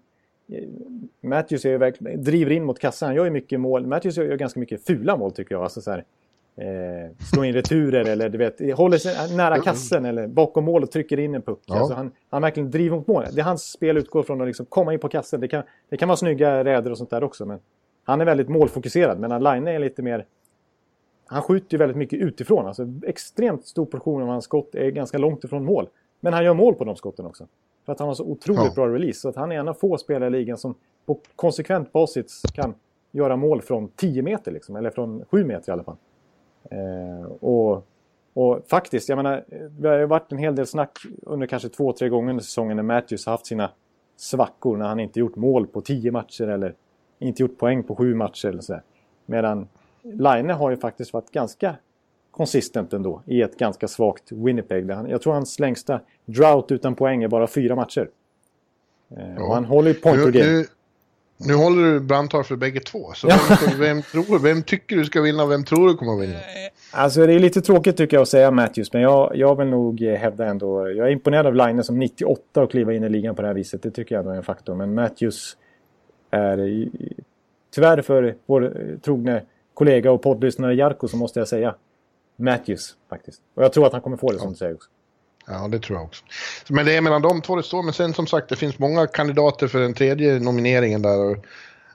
[1.22, 3.08] Matthews är verkligen, driver in mot kassan.
[3.08, 3.88] Han gör ju mycket mål.
[3.88, 5.64] Matthews gör ganska mycket fula mål tycker jag.
[5.64, 6.04] Alltså så här,
[6.56, 10.92] eh, slå in returer eller du vet, håller sig nära kassen eller bakom mål och
[10.92, 11.60] trycker in en puck.
[11.66, 11.80] Ja.
[11.80, 13.36] Alltså han, han verkligen driver mot målet.
[13.36, 15.42] Det är hans spel utgår från att liksom komma in på kassen.
[15.42, 17.46] Det kan, det kan vara snygga räder och sånt där också.
[17.46, 17.60] Men
[18.04, 19.20] han är väldigt målfokuserad.
[19.20, 20.26] Men Line är lite mer...
[21.28, 22.68] Han skjuter ju väldigt mycket utifrån.
[22.68, 25.88] Alltså extremt stor portion av hans skott är ganska långt ifrån mål.
[26.20, 27.48] Men han gör mål på de skotten också.
[27.86, 28.72] För att han har så otroligt ja.
[28.76, 29.20] bra release.
[29.20, 30.76] Så att han är en av få spelare i ligan som
[31.06, 32.74] på konsekvent basis kan
[33.12, 34.52] göra mål från 10 meter.
[34.52, 35.98] Liksom, eller från 7 meter i alla fall.
[36.72, 37.88] Eh, och,
[38.34, 42.10] och, faktiskt, jag menar, det har varit en hel del snack under kanske två, tre
[42.10, 43.72] gånger under säsongen när Matthews har haft sina
[44.18, 44.78] svackor.
[44.78, 46.76] När han inte gjort mål på 10 matcher eller
[47.20, 48.82] inte gjort poäng på 7 matcher eller sådär.
[49.26, 49.68] Medan
[50.02, 51.76] Line har ju faktiskt varit ganska
[52.36, 54.90] konsistent ändå i ett ganska svagt Winnipeg.
[54.90, 58.10] Jag tror hans längsta drought utan poäng är bara fyra matcher.
[59.18, 59.54] Eh, ja.
[59.54, 60.52] Han håller ju point nu, game.
[60.52, 60.66] Nu,
[61.38, 63.14] nu håller du brandtal för bägge två.
[63.14, 63.40] Så vem,
[63.80, 66.40] vem, tror, vem tycker du ska vinna och vem tror du kommer att vinna?
[66.92, 68.94] Alltså det är lite tråkigt tycker jag att säga Matthews.
[68.94, 70.90] Men jag, jag vill nog hävda ändå.
[70.90, 73.56] Jag är imponerad av Line som 98 och kliva in i ligan på det här
[73.56, 73.84] viset.
[73.84, 74.76] Det tycker jag ändå är en faktor.
[74.76, 75.58] Men Matthews
[76.32, 76.90] är
[77.76, 79.42] tyvärr för vår trogne
[79.74, 81.76] kollega och poddlyssnare Jarko så måste jag säga
[82.36, 83.42] Matthews faktiskt.
[83.54, 84.90] Och jag tror att han kommer få det som du säger också.
[85.48, 86.24] Ja, det tror jag också.
[86.70, 87.84] Men det är mellan de två det står.
[87.84, 91.32] Men sen som sagt, det finns många kandidater för den tredje nomineringen där.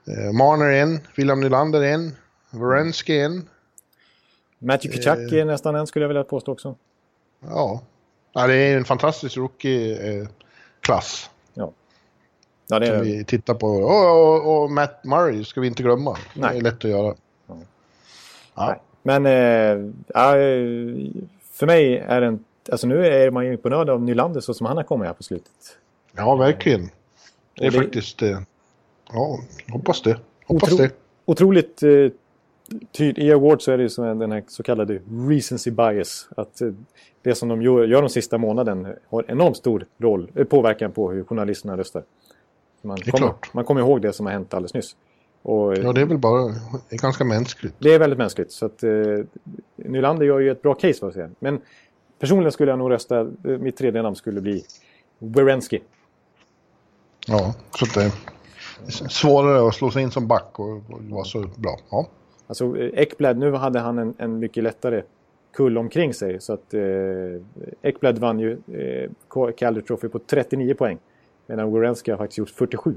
[0.07, 2.15] Eh, Marner en, William Nylander en,
[2.49, 3.49] Wierenski en.
[4.59, 6.75] Matthew Kachak eh, är nästan en skulle jag vilja påstå också.
[7.39, 7.81] Ja,
[8.33, 11.29] ja det är en fantastisk rookie-klass.
[11.53, 11.71] ja.
[12.67, 13.67] ja, det är Som vi tittar på.
[13.67, 16.17] Och, och, och, Matt Murray ska vi inte glömma.
[16.33, 16.51] Nej.
[16.51, 17.15] Det är lätt att göra.
[17.47, 17.57] Ja.
[18.55, 18.81] ja.
[19.03, 19.91] Men äh,
[21.53, 22.39] för mig är det
[22.71, 25.23] Alltså nu är man ju imponerad av Nylander så som han har kommit här på
[25.23, 25.77] slutet.
[26.15, 26.89] Ja, verkligen.
[27.57, 27.77] Det är det...
[27.77, 28.21] faktiskt...
[28.21, 28.39] Eh,
[29.11, 29.39] ja,
[29.71, 30.17] hoppas det.
[30.45, 30.83] Hoppas otro...
[30.83, 30.91] det.
[31.25, 31.89] Otroligt eh,
[32.91, 33.17] tydligt.
[33.17, 34.99] I awards så är det ju den här så kallade
[35.29, 36.29] recency bias.
[36.37, 36.71] Att eh,
[37.21, 41.11] det som de gör, gör de sista månaden har enormt stor roll, eh, påverkan på
[41.11, 42.03] hur journalisterna röstar.
[42.81, 43.33] Man kommer.
[43.53, 44.95] Man kommer ihåg det som har hänt alldeles nyss.
[45.43, 46.43] Och, ja, det är väl bara
[46.89, 47.75] det är ganska mänskligt.
[47.79, 48.51] Det är väldigt mänskligt.
[48.51, 48.91] Så att, eh,
[49.75, 51.29] Nylander gör ju ett bra case, att säga.
[51.39, 51.61] Men
[52.21, 54.63] Personligen skulle jag nog rösta, mitt tredje namn skulle bli
[55.19, 55.81] Werenski.
[57.27, 58.11] Ja, så det är
[59.09, 61.77] svårare att slå sig in som back och, vara så bra.
[61.91, 62.07] Ja.
[62.47, 65.03] Alltså Ekblad, nu hade han en, en mycket lättare
[65.53, 66.41] kull omkring sig.
[66.41, 66.81] Så att eh,
[67.81, 69.09] Ekblad vann ju eh,
[69.57, 70.97] Calder Trophy på 39 poäng.
[71.47, 72.95] Medan Werenski har faktiskt gjort 47.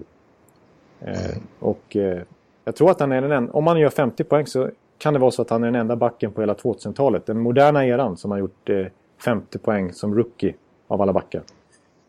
[1.04, 1.42] Eh, mm.
[1.58, 2.22] Och eh,
[2.64, 5.20] jag tror att han är den enda, om han gör 50 poäng så kan det
[5.20, 7.26] vara så att han är den enda backen på hela 2000-talet.
[7.26, 8.86] Den moderna eran som har gjort eh,
[9.24, 10.54] 50 poäng som rookie
[10.88, 11.42] av alla backar.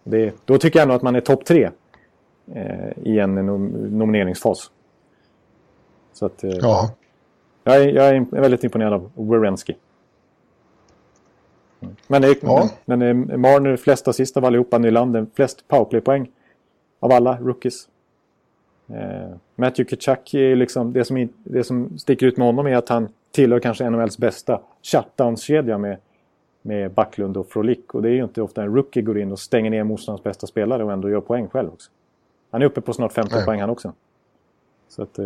[0.03, 1.69] Det, då tycker jag ändå att man är topp tre
[2.53, 4.71] eh, i en nom nomineringsfas.
[6.13, 6.91] Så att, eh, ja.
[7.63, 9.77] jag, är, jag är väldigt imponerad av Werenski.
[12.07, 12.69] Men, det, ja.
[12.85, 16.31] men, men eh, Marner flest assist av allihopa, Nylander flest powerplay-poäng
[16.99, 17.87] av alla rookies.
[18.87, 22.89] Eh, Matthew Kitchak är liksom det som, det som sticker ut med honom är att
[22.89, 25.97] han tillhör kanske NHLs bästa shutdowns-kedja med
[26.65, 27.93] med Backlund och Frolik.
[27.93, 30.47] Och det är ju inte ofta en rookie går in och stänger ner motståndarens bästa
[30.47, 31.91] spelare och ändå gör poäng själv också.
[32.51, 33.45] Han är uppe på snart 15 Nej.
[33.45, 33.93] poäng han också.
[34.89, 35.25] Så att eh,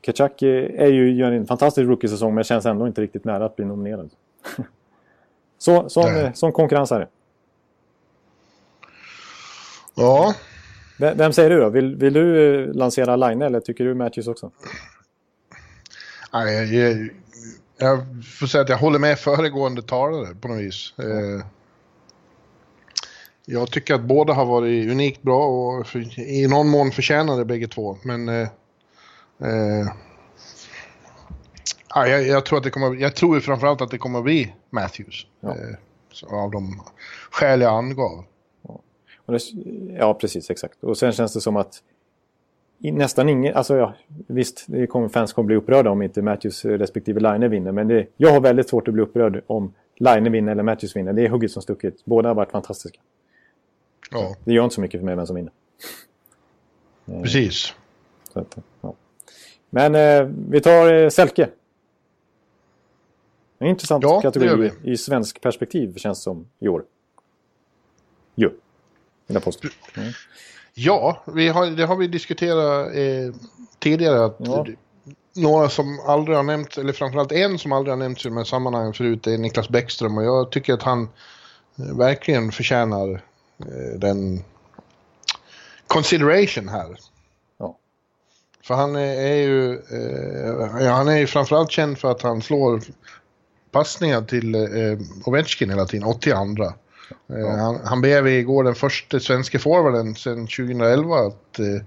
[0.00, 3.64] Kachak är ju, gör en fantastisk rookie-säsong men känns ändå inte riktigt nära att bli
[3.64, 4.10] nominerad.
[5.58, 7.08] Så, som, eh, som konkurrensare.
[9.94, 10.34] Ja.
[10.96, 11.68] Vem, vem säger du då?
[11.68, 14.50] Vill, vill du eh, lansera Line eller tycker du Matthews också?
[16.32, 17.08] Nej, jag,
[17.78, 17.98] jag
[18.38, 20.94] får säga att jag håller med föregående talare på något vis.
[20.98, 21.46] Eh,
[23.44, 27.98] jag tycker att båda har varit unikt bra och i någon mån förtjänade bägge två.
[28.02, 28.48] Men eh,
[29.38, 29.86] eh,
[31.94, 34.54] ja, jag, jag, tror att det kommer, jag tror framförallt att det kommer att bli
[34.70, 35.26] Matthews.
[35.40, 35.48] Ja.
[35.48, 36.82] Eh, av de
[37.30, 38.24] skäl jag angav.
[39.26, 39.38] Det,
[39.98, 40.50] ja, precis.
[40.50, 40.84] Exakt.
[40.84, 41.82] Och sen känns det som att
[42.78, 43.54] nästan ingen...
[43.54, 43.94] Alltså ja,
[44.26, 47.72] visst, det kommer, fans kommer bli upprörda om inte Matthews respektive Line vinner.
[47.72, 51.12] Men det, jag har väldigt svårt att bli upprörd om Line vinner eller Matthews vinner.
[51.12, 52.04] Det är hugget som stucket.
[52.04, 53.00] Båda har varit fantastiska.
[54.10, 55.52] Ja, Det gör inte så mycket för mig vem som vinner.
[57.22, 57.74] precis.
[58.32, 58.94] Så att, ja.
[59.70, 61.48] Men eh, vi tar eh, Selke.
[63.58, 66.84] En intressant Ja, kategori i svensk perspektiv känns som i år.
[68.34, 68.50] Jo.
[69.26, 69.68] Jag påstå.
[69.96, 70.12] Mm.
[70.74, 73.34] Ja, vi har, det har vi diskuterat eh,
[73.78, 74.24] tidigare.
[74.24, 74.66] Att Ja.
[75.34, 78.44] Några som aldrig har nämnts, eller framförallt en som aldrig har nämnts i de här
[78.44, 80.18] sammanhangen förut är Niklas Bäckström.
[80.18, 81.08] Och jag tycker att han
[81.78, 83.22] eh, verkligen förtjänar
[83.58, 84.44] eh, den
[85.86, 86.96] consideration här.
[87.58, 87.78] Ja.
[88.62, 92.42] För han är, är ju, eh, ja, han är ju framförallt känd för att han
[92.42, 92.82] slår
[93.70, 96.72] passningar till eh, Ovechkin hela tiden, 82.
[97.28, 101.82] Eh, han, han blev igår den första svenska forwarden sedan 2011 att eh,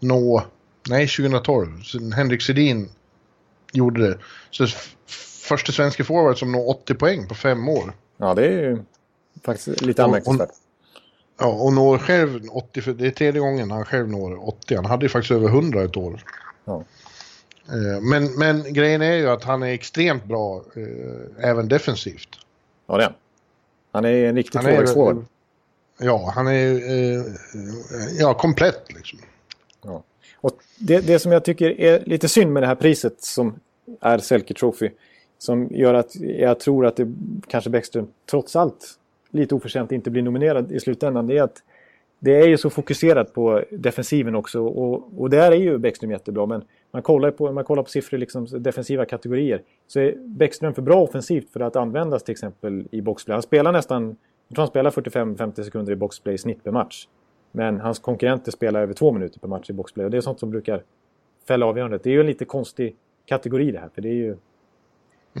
[0.00, 0.44] nå,
[0.88, 2.88] nej 2012, sen Henrik Sedin
[3.72, 4.18] gjorde det.
[4.50, 4.66] Så
[5.48, 7.92] första svenska forward som når 80 poäng på fem år.
[8.16, 8.82] ja, det är ju
[9.44, 10.50] faktiskt lite anmärkningsvärt.
[11.40, 14.76] Ja, och når själv 80, för det är tredje gången han själv når 80.
[14.76, 16.24] Han hade ju faktiskt över 100 ett år.
[16.64, 16.84] Ja.
[17.68, 22.28] Eh, Men, men grejen är ju att han är extremt bra eh, även defensivt.
[22.86, 23.12] Ja, det är
[23.92, 24.04] han.
[24.04, 25.24] Är en riktig tvåvägsforward.
[25.98, 27.24] ja, han är eh,
[28.18, 29.18] ja, komplett liksom.
[29.84, 30.02] Ja.
[30.40, 33.60] Och det, det som jag tycker är lite synd med det här priset som
[34.00, 34.90] är Selke Trophy.
[35.38, 37.14] Som gör att jag tror att det
[37.48, 38.98] kanske Bäckström trots allt
[39.30, 41.26] lite oförtjänt inte blir nominerad i slutändan.
[41.26, 41.62] Det är att
[42.18, 44.60] det är ju så fokuserat på defensiven också.
[44.60, 46.46] Och, och där är ju Bäckström jättebra.
[46.46, 49.62] Men man kollar på, man kollar på siffror, liksom defensiva kategorier.
[49.86, 53.34] Så är Bäckström för bra offensivt för att användas till exempel i boxplay.
[53.34, 54.16] Han spelar nästan,
[54.48, 57.08] jag tror han spelar 45-50 sekunder i boxplay i snitt per match.
[57.52, 60.04] Men hans konkurrenter spelar över två minuter per match i boxplay.
[60.04, 60.82] Och det är sånt som brukar
[61.48, 62.02] fälla avgörandet.
[62.04, 63.88] Det är ju en lite konstig kategori det här.
[63.94, 64.36] För det är ju...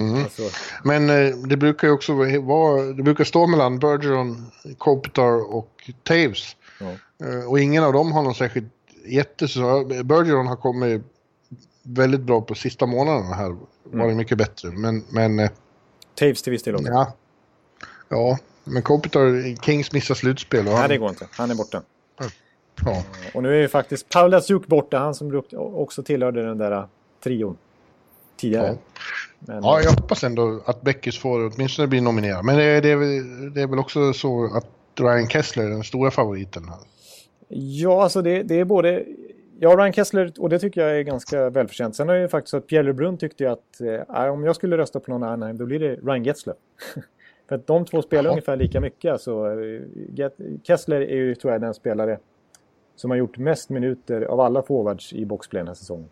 [0.00, 0.22] Mm.
[0.22, 0.42] Alltså,
[0.84, 4.36] Men eh, det brukar ju också vara, det brukar stå mellan Bergeron,
[4.78, 6.56] Kopitar och Taves.
[6.80, 6.86] ja.
[7.26, 8.72] Eh, Och ingen av dem har någon särskilt
[9.06, 10.06] jättesäsong.
[10.06, 11.02] Bergeron har kommit
[11.88, 13.56] väldigt bra på sista månaderna här.
[13.84, 14.70] Varit mycket bättre.
[14.70, 15.50] Men, men eh,
[16.14, 16.88] Taves till viss del också.
[16.88, 17.12] ja.
[18.08, 20.58] Ja, men Kopitar, Kings missar slutspel.
[20.60, 21.26] Och Nej, han, det går inte.
[21.30, 21.82] Han är borta.
[22.84, 23.02] ja.
[23.34, 24.98] Och nu är ju faktiskt Paul Juk borta.
[24.98, 26.88] Han som också tillhörde den där
[27.24, 27.56] trion
[28.36, 28.66] tidigare.
[28.66, 28.74] Ja.
[29.38, 32.44] Men, ja, jag hoppas ändå att Beckis får åtminstone bli nominerad.
[32.44, 34.66] Men det, det, är, väl- det är väl också så att
[35.00, 36.78] Ryan Kessler är den stora favoriten här.
[37.48, 39.04] Ja, alltså det, det är både...
[39.60, 41.96] Ja, Ryan Kessler, och det tycker jag är ganska välförtjänt.
[41.96, 45.00] Sen har ju faktiskt så att Pierre LeBrun tyckte att eh, om jag skulle rösta
[45.00, 46.54] på någon annan, då blir det Ryan Getzler.
[47.48, 48.32] För att de två spelar Jaha.
[48.32, 49.12] ungefär lika mycket.
[49.12, 49.60] Alltså,
[50.16, 50.30] eh,
[50.62, 52.18] Kessler är ju, tror jag, den spelare
[52.96, 56.08] som har gjort mest minuter av alla forwards i boxplay den här säsongen.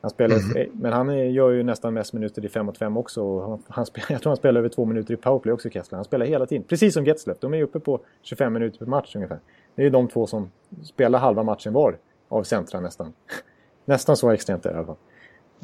[0.00, 3.22] Han spelar, eh, Men han gör ju nästan mest minuter i 5 mot 5 också.
[3.22, 5.96] Och han, han spelar, jag tror han spelar över två minuter i powerplay också, Kessler.
[5.96, 6.64] Han spelar hela tiden.
[6.64, 7.36] Precis som Getzler.
[7.40, 9.38] De är ju uppe på 25 minuter per match ungefär.
[9.74, 10.50] Det är ju de två som
[10.82, 11.96] spelar halva matchen var
[12.28, 13.12] av centra nästan.
[13.84, 14.96] nästan så extremt är det i alla fall.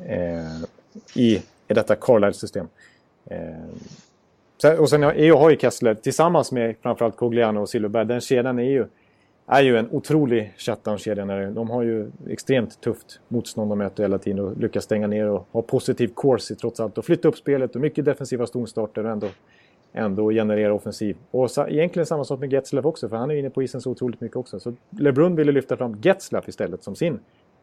[0.06, 0.62] Eh,
[1.14, 2.68] i, I detta Carlisle-system.
[3.26, 8.06] Eh, och sen har- EU har ju Kessler tillsammans med framförallt Cogliano och Silverberg.
[8.06, 8.86] Den kedjan är ju,
[9.46, 11.50] är ju en otrolig shutdown-kedja.
[11.50, 15.46] De har ju extremt tufft motstånd de möter hela tiden och lyckas stänga ner och
[15.52, 16.98] ha positiv course trots allt.
[16.98, 19.28] Och flytta upp spelet och mycket defensiva stonstarter och ändå,
[19.92, 21.16] ändå generera offensiv.
[21.30, 23.90] Och sa, egentligen samma sak med Getzlaff också för han är inne på isen så
[23.90, 24.60] otroligt mycket också.
[24.60, 27.20] Så LeBrun ville lyfta fram Getzlaff istället som sin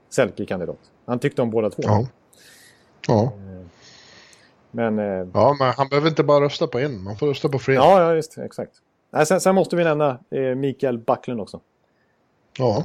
[0.09, 0.79] Selke-kandidat.
[1.05, 1.83] Han tyckte om båda två.
[1.85, 2.07] Ja.
[3.07, 3.33] Ja.
[4.71, 7.03] Men eh, ja, men han behöver inte bara rösta på en.
[7.03, 7.77] Man får rösta på flera.
[7.77, 8.71] Ja, ja just exakt.
[9.11, 11.59] Nej, sen, sen måste vi nämna eh, Mikael Backlund också.
[12.57, 12.83] Ja.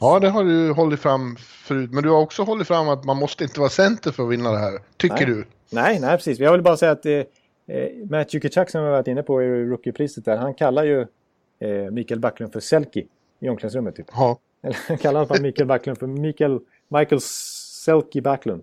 [0.00, 1.90] ja, det har du hållit fram förut.
[1.92, 4.50] Men du har också hållit fram att man måste inte vara center för att vinna
[4.52, 4.78] det här.
[4.96, 5.26] Tycker Nej.
[5.26, 5.46] du?
[5.70, 6.38] Nej, nej precis.
[6.38, 7.22] Jag vill bara säga att eh,
[7.68, 11.06] eh, Matthew Kachuk som vi varit inne på i rookiepriset där, han kallar ju
[11.58, 13.06] eh, Mikael Backlund för Selki
[13.40, 13.96] i omklädningsrummet.
[13.96, 14.06] Typ.
[14.12, 14.38] Ja.
[14.62, 18.62] Eller han kallar fall Mikael Backlund för Mikael, Michael Selki Backlund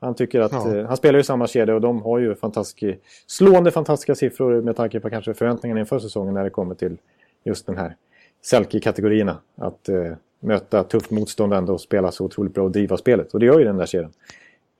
[0.00, 0.86] Han tycker att ja.
[0.86, 5.00] han spelar i samma kedja och de har ju fantastisk, slående fantastiska siffror med tanke
[5.00, 6.96] på kanske förväntningarna inför säsongen när det kommer till
[7.44, 7.96] just den här
[8.42, 9.36] Selke-kategorierna.
[9.56, 13.34] Att eh, möta tufft motstånd ändå och spela så otroligt bra och driva spelet.
[13.34, 14.12] Och det gör ju den där kedjan.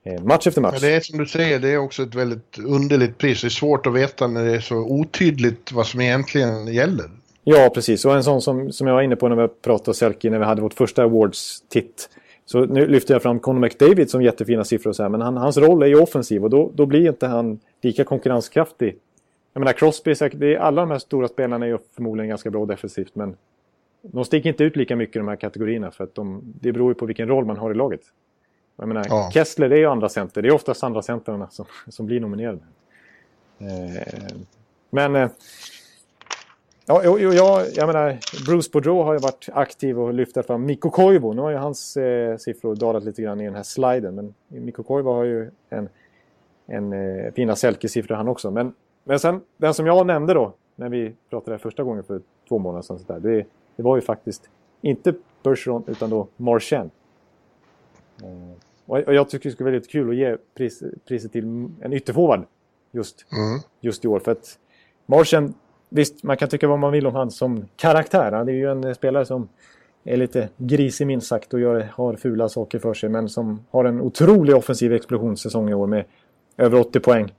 [0.03, 0.73] Eh, match efter match.
[0.81, 3.41] Ja, det är som du säger, det är också ett väldigt underligt pris.
[3.41, 7.09] Det är svårt att veta när det är så otydligt vad som egentligen gäller.
[7.43, 8.05] Ja, precis.
[8.05, 10.39] Och en sån som, som jag var inne på när vi pratade om Selke när
[10.39, 12.09] vi hade vårt första Awards-titt.
[12.45, 15.57] Så nu lyfter jag fram Conor McDavid som jättefina siffror så här, men han, hans
[15.57, 18.95] roll är ju offensiv och då, då blir inte han lika konkurrenskraftig.
[19.53, 22.65] Jag menar Crosby, det är, alla de här stora spelarna är ju förmodligen ganska bra
[22.65, 23.35] defensivt men
[24.01, 26.91] de sticker inte ut lika mycket i de här kategorierna för att de, det beror
[26.91, 28.01] ju på vilken roll man har i laget.
[28.75, 29.29] Jag menar, ja.
[29.33, 32.59] Kessler är ju andra center, det är oftast andra centerna som, som blir nominerade.
[33.59, 34.37] Eh,
[34.89, 35.29] men eh,
[36.85, 40.89] Ja, jag, jag, jag menar, Bruce Boudreau har ju varit aktiv och lyft fram Mikko
[40.89, 41.33] Koivu.
[41.33, 44.15] Nu har ju hans eh, siffror dalat lite grann i den här sliden.
[44.15, 45.89] Men Mikko Koivu har ju en,
[46.65, 48.51] en eh, fina Selke-siffror han också.
[48.51, 48.73] Men,
[49.03, 52.81] men sen, den som jag nämnde då, när vi pratade första gången för två månader
[52.81, 52.99] sedan.
[52.99, 53.45] Så där, det,
[53.75, 54.49] det var ju faktiskt
[54.81, 56.91] inte Bergeron utan då Marchand.
[58.23, 61.43] Eh, och, jag tycker det skulle vara lite kul att ge pris, priset till
[61.81, 62.45] en ytterforward
[62.91, 63.59] just, mm.
[63.81, 64.19] just i år.
[64.19, 64.57] För att
[65.05, 65.53] Marchand
[65.93, 68.31] Visst, man kan tycka vad man vill om han som karaktär.
[68.31, 69.49] Han är ju en spelare som
[70.03, 73.09] är lite grisig minst sagt och gör, har fula saker för sig.
[73.09, 76.03] Men som har en otrolig offensiv explosionssäsong i år med
[76.57, 77.33] över 80 poäng.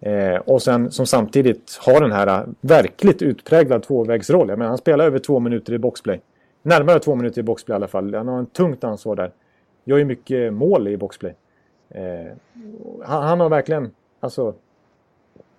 [0.00, 4.48] Eh, och sen som samtidigt har den här verkligt utpräglad tvåvägsroll.
[4.48, 6.20] Jag menar, han spelar över två minuter i boxplay.
[6.62, 8.14] Närmare två minuter i boxplay i alla fall.
[8.14, 9.32] Han har en tungt ansvar där.
[9.84, 11.34] Gör ju mycket mål i boxplay.
[11.88, 12.32] Eh,
[13.04, 13.90] han, han, har verkligen,
[14.20, 14.54] alltså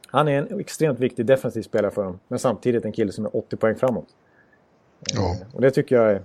[0.07, 2.19] han är en extremt viktig defensiv spelare för dem.
[2.27, 4.07] Men samtidigt en kille som är 80 poäng framåt.
[5.13, 5.35] Ja.
[5.41, 6.19] Eh, och det tycker jag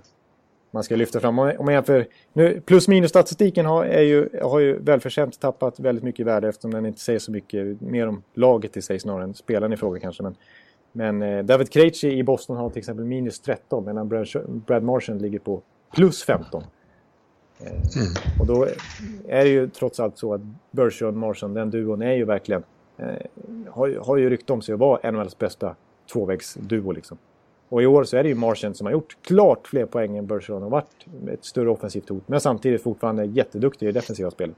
[0.71, 1.39] man ska lyfta fram.
[1.39, 6.03] Om man jämför, nu, plus minus statistiken har, är ju, har ju välförtjänt tappat väldigt
[6.03, 9.33] mycket värde eftersom den inte säger så mycket mer om laget i sig snarare än
[9.33, 10.23] spelaren i fråga kanske.
[10.23, 10.35] Men,
[10.91, 15.21] men eh, David Krejci i Boston har till exempel minus 13 medan Brad, Brad Marchand
[15.21, 15.61] ligger på
[15.95, 16.63] plus 15.
[17.59, 18.13] Eh, mm.
[18.39, 18.67] Och då
[19.27, 20.41] är det ju trots allt så att
[20.71, 22.63] Bergeron och Marchand, den duon, är ju verkligen
[22.97, 23.05] eh,
[23.67, 25.75] har, har ju rykte om sig att vara NHLs bästa
[26.13, 26.91] tvåvägsduo.
[26.91, 27.17] Liksom.
[27.69, 30.27] Och i år så är det ju Marchand som har gjort klart fler poäng än
[30.27, 32.23] Bergeron och varit ett större offensivt hot.
[32.27, 34.55] Men samtidigt fortfarande jätteduktig i det defensiva spelet.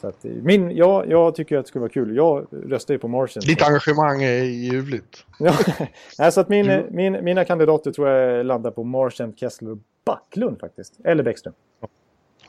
[0.00, 2.16] Så att, min, ja, jag tycker att det skulle vara kul.
[2.16, 3.46] Jag röstar ju på Marchand.
[3.46, 5.26] Ditt engagemang är ljuvligt.
[6.18, 10.60] ja, så att min, min, mina kandidater tror jag landar på Marchand, Kessler och Backlund
[10.60, 10.94] faktiskt.
[11.04, 11.54] Eller Bäckström.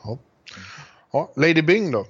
[0.06, 0.18] Ja.
[1.12, 1.32] ja.
[1.36, 2.06] Lady Bing då?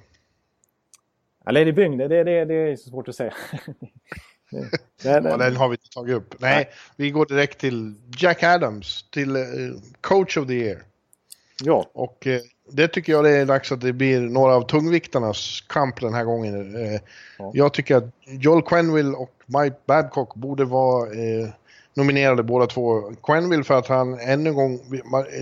[1.47, 3.33] Ja, Lady Byng, det, det, det, det är så svårt att säga.
[4.51, 4.69] det,
[5.03, 6.35] det, ja, den har vi inte tagit upp.
[6.39, 9.45] Nej, Nej, vi går direkt till Jack Adams, till uh,
[10.01, 10.83] Coach of the Year.
[11.63, 11.89] Ja.
[11.93, 12.39] Och uh,
[12.71, 16.23] det tycker jag det är dags att det blir några av tungviktarnas kamp den här
[16.23, 16.75] gången.
[16.75, 16.99] Uh,
[17.37, 17.51] ja.
[17.53, 21.07] Jag tycker att Joel Quenville och Mike Babcock borde vara
[21.93, 23.11] nominerade båda två.
[23.23, 24.79] Quenville för att han ännu en gång,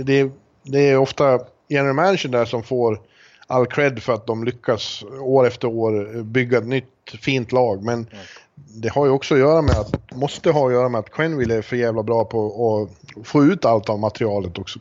[0.04, 0.32] det,
[0.64, 3.00] det är ofta general manager där som får
[3.48, 7.84] all cred för att de lyckas år efter år bygga ett nytt fint lag.
[7.84, 8.08] Men mm.
[8.56, 11.56] det har ju också att göra med att, måste ha att göra med att Quenville
[11.56, 14.80] är för jävla bra på att få ut allt av materialet också.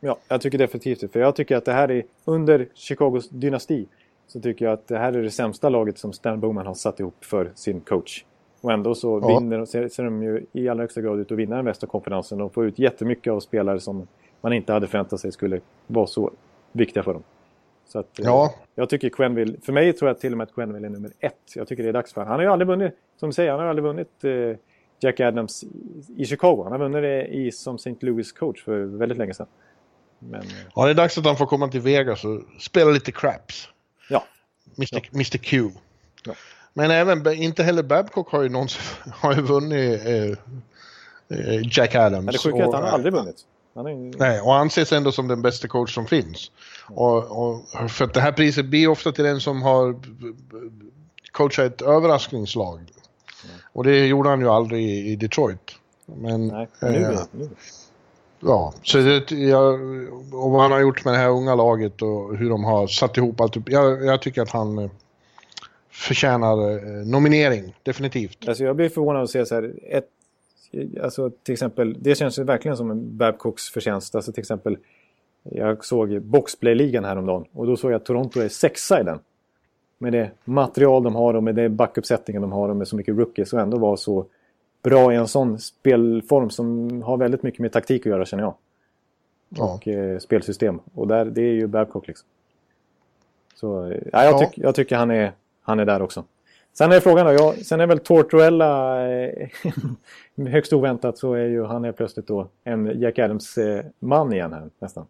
[0.00, 1.08] Ja, jag tycker definitivt det.
[1.08, 3.86] För jag tycker att det här är under Chicagos dynasti.
[4.28, 7.00] Så tycker jag att det här är det sämsta laget som Stan Bowman har satt
[7.00, 8.24] ihop för sin coach.
[8.60, 9.38] Och ändå så ja.
[9.38, 12.40] vinner, ser, ser de ju i allra högsta grad ut att vinna den västra konferensen
[12.40, 14.06] och få ut jättemycket av spelare som
[14.46, 16.32] man inte hade förväntat sig skulle vara så
[16.72, 17.22] viktiga för dem.
[17.86, 18.44] Så att, ja.
[18.44, 21.10] Eh, jag tycker Quenville, för mig tror jag till och med att Quenville är nummer
[21.20, 21.34] ett.
[21.54, 22.30] Jag tycker det är dags för honom.
[22.30, 24.56] Han har ju aldrig vunnit, som du säger, han har aldrig vunnit eh,
[25.00, 25.64] Jack Adams
[26.16, 26.62] i Chicago.
[26.62, 27.96] Han har vunnit det i, som St.
[28.00, 29.46] Louis coach för väldigt länge sedan.
[30.18, 33.12] Men, eh, ja, det är dags att han får komma till Vegas och spela lite
[33.12, 33.68] craps.
[34.10, 34.24] Ja.
[34.76, 35.00] Mr, ja.
[35.12, 35.70] Mr Q.
[36.24, 36.34] Ja.
[36.74, 38.82] Men även, inte heller Babcock har ju, någonsin,
[39.12, 40.30] har ju vunnit eh,
[41.38, 42.24] eh, Jack Adams.
[42.24, 43.44] Men det sjuka är att han har aldrig vunnit.
[43.76, 44.18] Är...
[44.18, 46.50] Nej, och han ses ändå som den bästa coach som finns.
[46.90, 49.96] Och, och, för att det här priset blir ofta till den som har
[51.32, 52.80] coachat ett överraskningslag.
[53.72, 55.78] Och det gjorde han ju aldrig i Detroit.
[56.06, 57.48] Men, Nej, nu, eh, nu.
[58.40, 59.74] Ja, så det, jag,
[60.34, 63.16] och vad han har gjort med det här unga laget och hur de har satt
[63.16, 63.56] ihop allt.
[63.66, 64.90] Jag, jag tycker att han eh,
[65.90, 68.48] förtjänar eh, nominering, definitivt.
[68.48, 70.08] Alltså jag blir förvånad att se så här, ett,
[71.02, 74.14] alltså till exempel, det känns verkligen som en Babcocks förtjänst.
[74.14, 74.78] Alltså till exempel
[75.42, 79.18] jag såg Boxplay-ligan häromdagen och då såg jag att Toronto är sexa i den.
[79.98, 83.16] Med det material de har och med det backuppsättningen de har och med så mycket
[83.16, 84.26] rookies och ändå vara så
[84.82, 88.54] bra i en sån spelform som har väldigt mycket med taktik att göra känner jag.
[89.58, 89.92] Och ja.
[89.92, 90.80] eh, spelsystem.
[90.94, 92.28] Och där, det är ju Babcock liksom.
[93.54, 95.32] Så ja, jag, tyck, jag tycker han är,
[95.62, 96.24] han är där också.
[96.78, 99.48] Sen är frågan då, ja, sen är väl Tortorella eh,
[100.48, 105.06] högst oväntat så är ju han är plötsligt då en Jack Adams-man igen här nästan.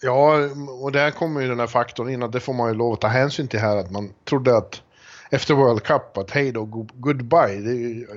[0.00, 0.38] Ja,
[0.82, 3.00] och där kommer ju den här faktorn in att det får man ju lov att
[3.00, 4.82] ta hänsyn till här att man trodde att
[5.30, 6.64] efter World Cup att hej då,
[6.94, 7.60] goodbye,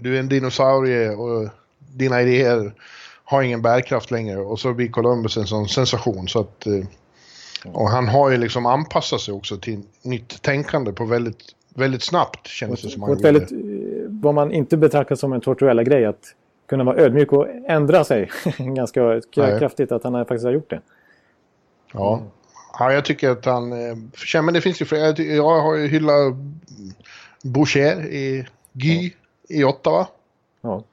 [0.01, 2.73] du är en dinosaurie och dina idéer
[3.23, 4.37] har ingen bärkraft längre.
[4.37, 6.83] Och så blir Columbus en sån sensation så att eh,
[7.65, 12.47] och han har ju liksom anpassat sig också till nytt tänkande på väldigt, väldigt snabbt
[12.47, 13.13] känns det som.
[13.13, 13.57] Ett väldigt, eh,
[14.07, 16.35] vad man inte betraktar som en tortuella grej att
[16.65, 19.59] kunna vara ödmjuk och ändra sig ganska Nej.
[19.59, 20.81] kraftigt att han faktiskt har gjort det.
[21.93, 22.23] Ja.
[22.79, 23.71] ja, jag tycker att han
[24.13, 26.33] förtjänar, men det finns ju fler, jag har ju hyllat
[27.43, 29.13] Boucher i Guy
[29.49, 30.07] i Ottawa.
[30.61, 30.83] Ja.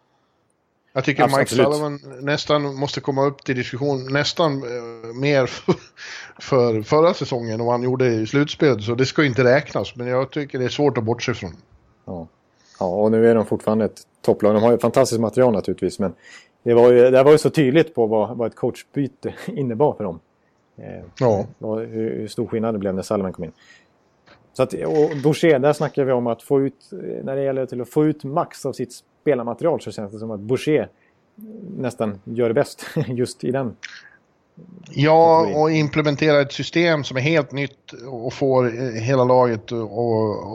[0.97, 1.51] Jag tycker Absolut.
[1.51, 5.47] Mike Sullivan nästan måste komma upp till diskussion nästan eh, mer
[6.40, 8.82] för förra säsongen och vad han gjorde i slutspelet.
[8.82, 11.56] Så det ska inte räknas, men jag tycker det är svårt att bortse från.
[12.05, 12.28] Ja,
[12.81, 14.55] ja och nu är de fortfarande ett topplag.
[14.55, 16.14] De har ju fantastiskt material naturligtvis, men
[16.62, 20.05] det var ju, det var ju så tydligt på vad, vad ett coachbyte innebar för
[20.05, 20.20] dem.
[20.78, 21.47] Eh, ja.
[21.59, 23.52] Hur, hur stor skillnad det blev när Sullivan kom in.
[24.52, 26.89] Så att, och Boucher, där snackar vi om att få ut,
[27.23, 30.30] när det gäller till att få ut max av sitt spelarmaterial så känns det som
[30.30, 30.88] att Boucher
[31.76, 33.76] nästan gör det bäst just i den.
[34.90, 38.64] Ja, och implementera ett system som är helt nytt och får
[39.00, 39.72] hela laget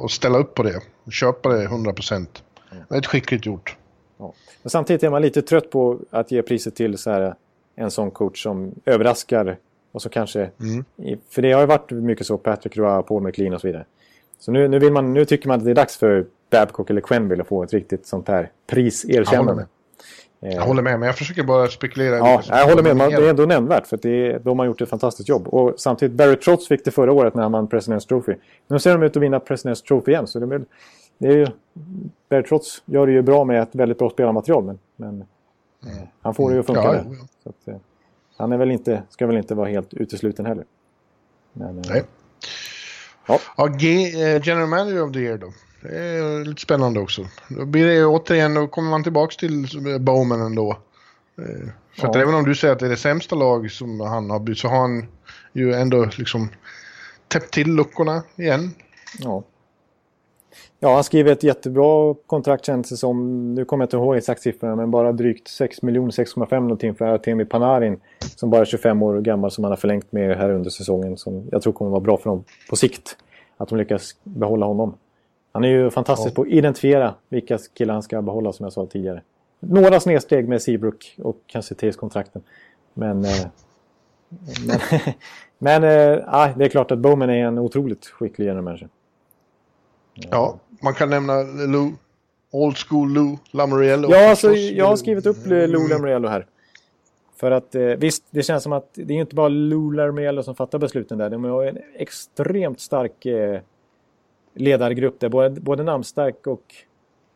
[0.05, 0.81] att ställa upp på det.
[1.11, 2.43] Köpa det 100 procent.
[2.89, 3.77] Det är ett skickligt gjort.
[4.17, 4.33] Ja.
[4.63, 7.35] Men samtidigt är man lite trött på att ge priset till så här,
[7.75, 9.57] en sån coach som överraskar
[9.91, 10.85] och så kanske, mm.
[11.29, 13.85] För det har ju varit mycket så, Patrick Roy, Paul McLean och så vidare.
[14.39, 17.01] Så nu, nu, vill man, nu tycker man att det är dags för Babcock eller
[17.01, 19.65] Quenville att få ett riktigt sånt här priserkännande.
[20.39, 22.17] Jag, jag håller med, men jag försöker bara spekulera.
[22.17, 22.95] Ja, jag håller med.
[22.95, 25.47] Man, det är ändå nämnvärt för det, de har gjort ett fantastiskt jobb.
[25.47, 28.35] Och samtidigt, Barry Trotz fick det förra året när han vann President's Trophy.
[28.67, 30.27] Nu ser de ut att vinna President's Trophy igen.
[30.27, 30.61] Så det är,
[31.17, 31.47] det är ju,
[32.29, 34.63] Barry Trotz gör det ju bra med ett väldigt bra spelarmaterial.
[34.63, 36.07] Men, men mm.
[36.21, 36.81] han får det ju att funka.
[36.81, 37.75] Ja, ja, att, eh,
[38.37, 40.65] han är väl inte, ska väl inte vara helt utesluten heller.
[41.53, 42.03] Men, eh, Nej.
[43.27, 43.39] Ja.
[43.57, 45.47] ja, eh, General Manager of the Year då.
[45.81, 47.27] Det är lite spännande också.
[47.49, 49.67] Då blir det återigen, då kommer man tillbaka till
[49.99, 50.71] Bowman ändå.
[51.37, 51.45] Eh,
[51.95, 52.09] för ja.
[52.09, 54.57] att även om du säger att det är det sämsta lag som han har bytt
[54.57, 55.05] så har han
[55.53, 56.49] ju ändå liksom
[57.27, 58.73] täppt till luckorna igen.
[59.19, 59.43] Ja.
[60.79, 63.47] Ja, han skriver ett jättebra kontrakt känns det som.
[63.55, 67.05] Nu kommer jag inte ihåg exakt siffrorna men bara drygt 6 miljoner, 6,5 någonting för
[67.05, 67.99] Artemi Panarin.
[68.35, 71.17] Som bara är 25 år gammal som han har förlängt med här under säsongen.
[71.17, 73.17] Som jag tror kommer vara bra för dem på sikt.
[73.57, 74.97] Att de lyckas behålla honom.
[75.51, 76.35] Han är ju fantastisk ja.
[76.35, 79.21] på att identifiera vilka killar han ska behålla som jag sa tidigare.
[79.59, 82.41] Några snedsteg med Seabrook och kanske TS-kontrakten.
[82.93, 83.45] Men, eh,
[84.67, 84.79] men,
[85.57, 88.89] men eh, det är klart att Bowman är en otroligt skicklig manager.
[90.13, 91.91] Ja, man kan nämna Lou.
[92.51, 94.11] Old school Lou Lamoriello.
[94.11, 96.45] Ja, alltså, jag har skrivit upp Lou Lamoriello här.
[97.35, 100.55] För att eh, visst, det känns som att det är inte bara Lou Lamoriello som
[100.55, 101.29] fattar besluten där.
[101.29, 103.61] De har en extremt stark eh,
[104.53, 105.29] ledargrupp där.
[105.29, 106.75] Både, både namnstark och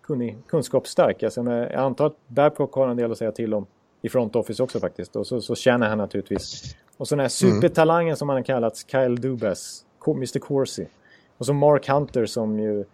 [0.04, 1.24] kunnig, kunskapsstark.
[1.24, 3.66] Alltså, jag antar att Babcock har en del att säga till om
[4.02, 5.16] i front office också faktiskt.
[5.16, 6.76] Och så, så känner han naturligtvis.
[6.98, 7.62] Och så den här mm.
[7.62, 8.16] supertalangen mm.
[8.16, 10.88] som han har kallats, Kyle Dubas, Mr Corsi.
[11.38, 12.86] Och så Mark Hunter som ju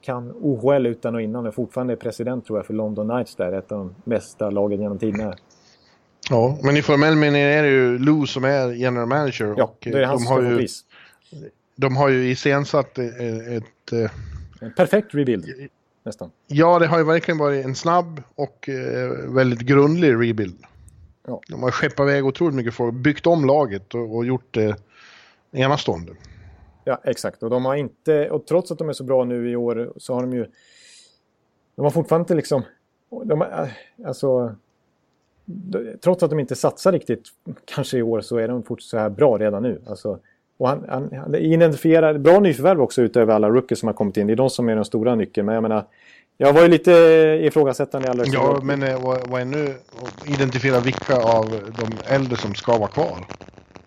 [0.00, 3.52] kan OHL utan och innan och fortfarande är president tror jag för London Knights där.
[3.52, 5.34] Ett av de bästa lagen genom tiderna.
[6.30, 9.54] Ja, men i formell mening är det ju Lou som är general manager.
[9.56, 10.84] Ja, det är han de som har ju, pris.
[11.80, 13.20] De har ju iscensatt ett...
[13.48, 14.10] ett eh,
[14.60, 15.70] en perfekt rebuild.
[16.02, 16.30] Nästan.
[16.46, 20.64] Ja, det har ju verkligen varit en snabb och eh, väldigt grundlig rebuild.
[21.26, 21.40] Ja.
[21.48, 24.74] De har skeppat iväg otroligt mycket folk, byggt om laget och, och gjort det eh,
[25.52, 26.12] enastående.
[26.84, 27.42] Ja, exakt.
[27.42, 30.14] Och de har inte, och trots att de är så bra nu i år så
[30.14, 30.46] har de ju...
[31.76, 32.62] De har fortfarande inte liksom...
[33.24, 33.70] De har,
[34.06, 34.54] alltså...
[36.00, 37.28] Trots att de inte satsar riktigt
[37.64, 39.82] kanske i år så är de fortfarande så här bra redan nu.
[39.86, 40.18] Alltså,
[40.60, 44.26] och han, han, han identifierar bra nyförvärv också utöver alla rookies som har kommit in.
[44.26, 45.46] Det är de som är den stora nyckeln.
[45.46, 45.84] Men jag menar,
[46.36, 46.92] jag var ju lite
[47.42, 49.74] ifrågasättande i allra Ja, men eh, vad, vad är nu
[50.26, 53.26] identifiera vilka av de äldre som ska vara kvar?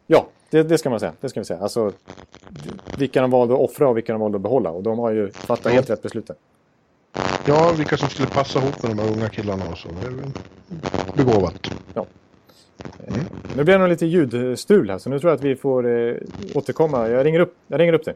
[0.08, 1.14] Ja, det, det, ska man säga.
[1.22, 1.60] Det ska vi säga.
[1.60, 1.92] Alltså,
[2.98, 4.70] vilka de valde att offra och vilka de valde att behålla.
[4.70, 6.30] Och de har ju fattat helt rätt beslut.
[7.46, 9.90] Ja, vilka som skulle passa ihop med de här unga killarna och så.
[9.90, 11.72] Det är begåvat.
[11.94, 12.06] Ja.
[13.08, 13.26] Mm.
[13.58, 16.16] Nu blir det nog lite ljudstrul här, så nu tror jag att vi får eh,
[16.56, 17.10] återkomma.
[17.10, 18.16] Jag ringer upp, jag ringer upp dig.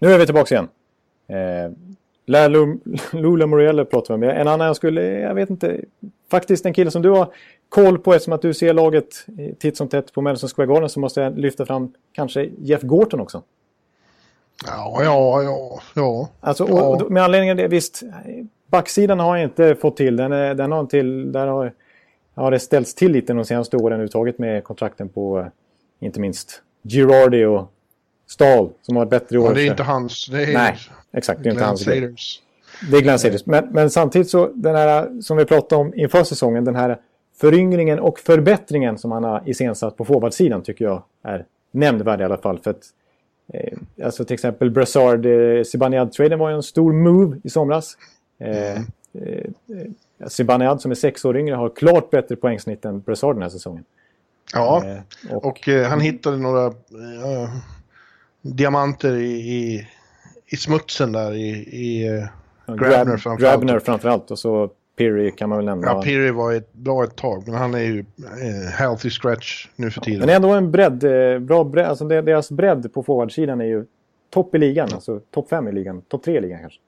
[0.00, 0.68] Nu är vi tillbaka igen.
[1.28, 1.72] Eh,
[3.12, 4.40] Lula Moriello pratar vi med.
[4.40, 5.80] En annan jag skulle, jag vet inte,
[6.30, 7.32] faktiskt en kille som du har
[7.68, 9.26] koll på, eftersom att du ser laget
[9.58, 13.20] titt som tätt på Madison Square Garden så måste jag lyfta fram kanske Jeff Gorton
[13.20, 13.42] också.
[14.66, 15.80] Ja, ja, ja.
[15.94, 16.28] ja.
[16.40, 16.82] Alltså, ja.
[16.82, 18.02] Och, med anledning av det, visst,
[18.70, 20.16] backsidan har jag inte fått till.
[20.16, 21.72] Den, är, den har till, där har,
[22.34, 25.50] har det ställts till lite de senaste åren överhuvudtaget med kontrakten på
[26.00, 27.72] inte minst Girardi och
[28.26, 29.46] Stahl som har ett bättre år.
[29.46, 30.26] Ja, det är inte hans.
[30.26, 30.76] Det är Nej,
[31.12, 31.42] exakt.
[31.42, 31.84] Det är inte hans.
[31.84, 32.42] Saders.
[32.90, 33.46] Det är Glenn Saders.
[33.46, 36.98] Men, men samtidigt så, den här som vi pratade om inför säsongen, den här
[37.40, 42.36] föryngringen och förbättringen som han har iscensatt på forwardsidan tycker jag är nämnvärd i alla
[42.36, 42.58] fall.
[42.58, 42.82] För att,
[43.52, 47.96] eh, alltså till exempel Brassard, eh, Zibanejad-traden var ju en stor move i somras.
[48.38, 49.54] Eh, mm.
[50.20, 53.48] eh, Zibanejad som är sex år yngre har klart bättre poängsnitt än Brassard den här
[53.48, 53.84] säsongen.
[54.54, 57.50] Ja, eh, och, och eh, han hittade några eh,
[58.42, 59.88] diamanter i, i,
[60.46, 62.08] i, smutsen där i, i
[62.66, 63.40] Grabner framförallt.
[63.40, 65.86] Grabner framförallt och så Pirry kan man väl nämna.
[65.86, 69.90] Ja, Pirry var ett, bra ett tag, men han är ju eh, healthy scratch nu
[69.90, 70.20] för tiden.
[70.20, 73.84] men ändå en bredd, eh, bra bredd, alltså deras bredd på forwardsidan är ju
[74.30, 76.80] topp i ligan, alltså topp fem i ligan, topp tre i ligan kanske.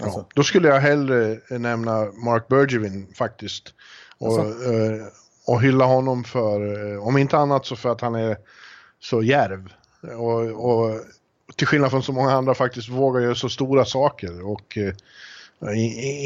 [0.00, 0.18] Alltså.
[0.18, 3.74] Ja, då skulle jag hellre nämna Mark Bergevin faktiskt.
[4.18, 4.54] Och, alltså.
[5.46, 8.36] och hylla honom för, eh, om inte annat så för att han är
[9.00, 9.68] så järv.
[10.18, 11.00] Och, och
[11.56, 14.46] till skillnad från så många andra faktiskt vågar göra så stora saker.
[14.46, 14.94] Och eh,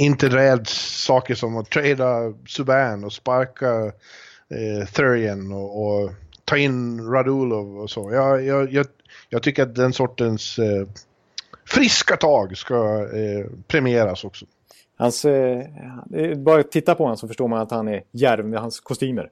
[0.02, 3.92] inte räds saker som att trada Subban och sparka
[4.48, 6.10] eh, Thurian och, och,
[6.44, 8.12] ta in Radulov och så.
[8.12, 8.86] Jag, jag, jag,
[9.28, 10.86] jag tycker att den sortens eh,
[11.70, 14.46] friska tag ska eh, premieras också.
[14.98, 15.66] Hans, eh,
[16.36, 19.30] bara titta på honom så förstår man att han är järv med hans kostymer.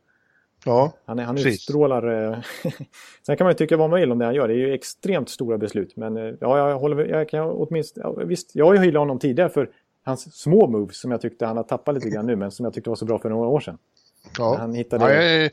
[0.64, 2.32] Ja, Han, är, han utstrålar...
[2.32, 2.38] Eh,
[3.26, 4.48] sen kan man ju tycka vad man vill om det han gör.
[4.48, 5.96] Det är ju extremt stora beslut.
[5.96, 8.06] Men eh, ja, jag håller jag kan åtminstone...
[8.06, 9.70] Ja, visst, jag har ju hyllat honom tidigare för
[10.04, 12.74] hans små moves som jag tyckte han har tappat lite grann nu men som jag
[12.74, 13.78] tyckte var så bra för några år sedan.
[14.38, 15.24] Ja, han hittade...
[15.24, 15.50] ja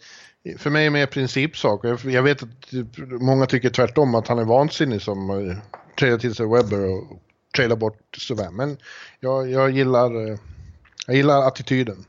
[0.57, 1.82] för mig är det mer principsak.
[2.03, 2.49] Jag vet att
[3.22, 5.30] många tycker tvärtom att han är vansinnig som
[5.99, 7.19] tradar till sig Webber och
[7.55, 8.55] tradar bort Suvan.
[8.55, 8.77] Men
[9.19, 10.38] jag, jag, gillar, uh,
[11.07, 12.05] jag gillar attityden.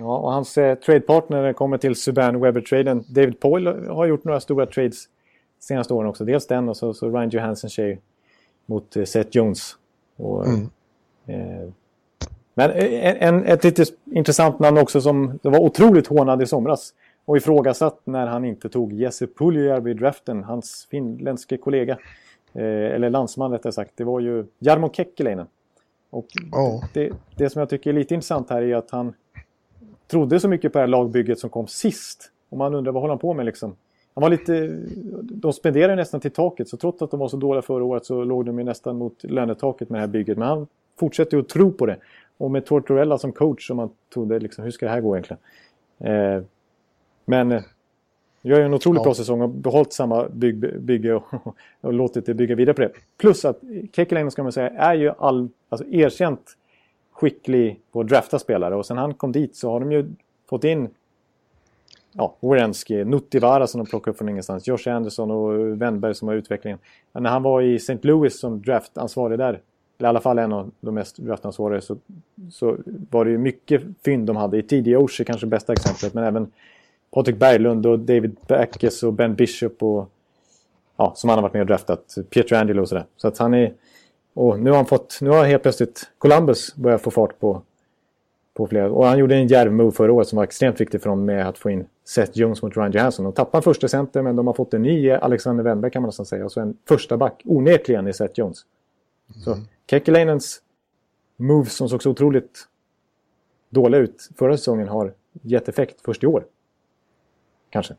[0.00, 3.04] Ja, och hans eh, tradepartner kommer till Subban Webber-traden.
[3.08, 5.04] David Poyle har gjort några stora trades
[5.60, 6.24] senaste åren också.
[6.24, 8.00] Dels den och så, så Ryan Johansson tjej
[8.66, 9.76] mot eh, Seth Jones.
[10.16, 10.70] Och, mm.
[11.26, 11.68] eh,
[12.54, 16.94] men eh, en, ett lite intressant namn också som det var otroligt hånad i somras
[17.24, 21.98] och ifrågasatt när han inte tog Jesse Puljujärvi i draften, hans finländske kollega.
[22.54, 23.92] Eh, eller landsman rättare sagt.
[23.96, 25.46] Det var ju Jarmo Kekkeläinen.
[26.10, 26.84] Och oh.
[26.92, 29.12] det, det, som jag tycker är lite intressant här är att han
[30.06, 32.30] trodde så mycket på det här lagbygget som kom sist.
[32.48, 33.76] Och man undrar vad håller han på med liksom.
[34.14, 34.78] Han var lite,
[35.22, 38.24] de spenderade nästan till taket så trots att de var så dåliga förra året så
[38.24, 40.38] låg de ju nästan mot lönetaket med det här bygget.
[40.38, 40.66] Men han
[40.98, 41.96] fortsätter ju att tro på det.
[42.36, 45.40] Och med Tortorella som coach som man trodde liksom, hur ska det här gå egentligen?
[45.98, 46.42] Eh,
[47.24, 47.62] men eh,
[48.42, 49.04] gör en otroligt ja.
[49.04, 51.24] bra säsong och behållit samma bygg, bygge och,
[51.80, 52.90] och låtit det bygga vidare på det.
[53.16, 53.60] Plus att
[53.92, 56.56] Kekkeläinen ska man säga är ju all, alltså erkänt
[57.12, 58.76] skicklig på att drafta spelare.
[58.76, 60.08] Och sen han kom dit så har de ju
[60.48, 60.88] fått in
[62.12, 66.34] ja, Wierenski, Nuttivara som de plockade upp från ingenstans, Josh Anderson och Wennberg som har
[66.34, 66.78] utvecklingen.
[67.12, 67.98] Men när han var i St.
[68.02, 69.60] Louis som draftansvarig där,
[69.98, 71.96] eller i alla fall en av de mest draftansvariga, så,
[72.50, 72.76] så
[73.10, 74.58] var det ju mycket fynd de hade.
[74.58, 76.52] I tidiga Oshie kanske bästa exemplet, men även
[77.10, 80.10] Patrik Berglund och David Backes och Ben Bishop och
[80.96, 82.14] ja, som han har varit med och draftat.
[82.30, 83.04] Pietro Angelo och sådär.
[83.16, 83.74] Så att han är
[84.34, 87.62] och nu har han fått, nu har helt plötsligt Columbus börjat få fart på,
[88.54, 88.90] på flera.
[88.90, 91.48] Och han gjorde en djärv move förra året som var extremt viktig för dem med
[91.48, 93.24] att få in Seth Jones mot Ryan Johansson.
[93.24, 96.26] De tappade första center men de har fått en ny Alexander Wennberg kan man nästan
[96.26, 96.44] säga.
[96.44, 98.58] Och så en första back, onekligen i Seth Jones.
[99.28, 99.42] Mm.
[99.42, 99.56] Så
[99.90, 100.62] Kekkeläinens
[101.36, 102.68] moves som såg så otroligt
[103.70, 105.12] dåliga ut förra säsongen har
[105.42, 106.44] gett effekt först i år.
[107.70, 107.94] Kanske.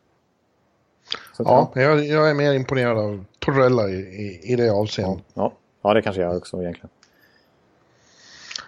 [1.38, 5.26] Så ja, jag, jag, är mer imponerad av Torrella i, i, i det avseendet.
[5.34, 5.54] Ja, ja.
[5.84, 6.90] Ja, det kanske jag också egentligen.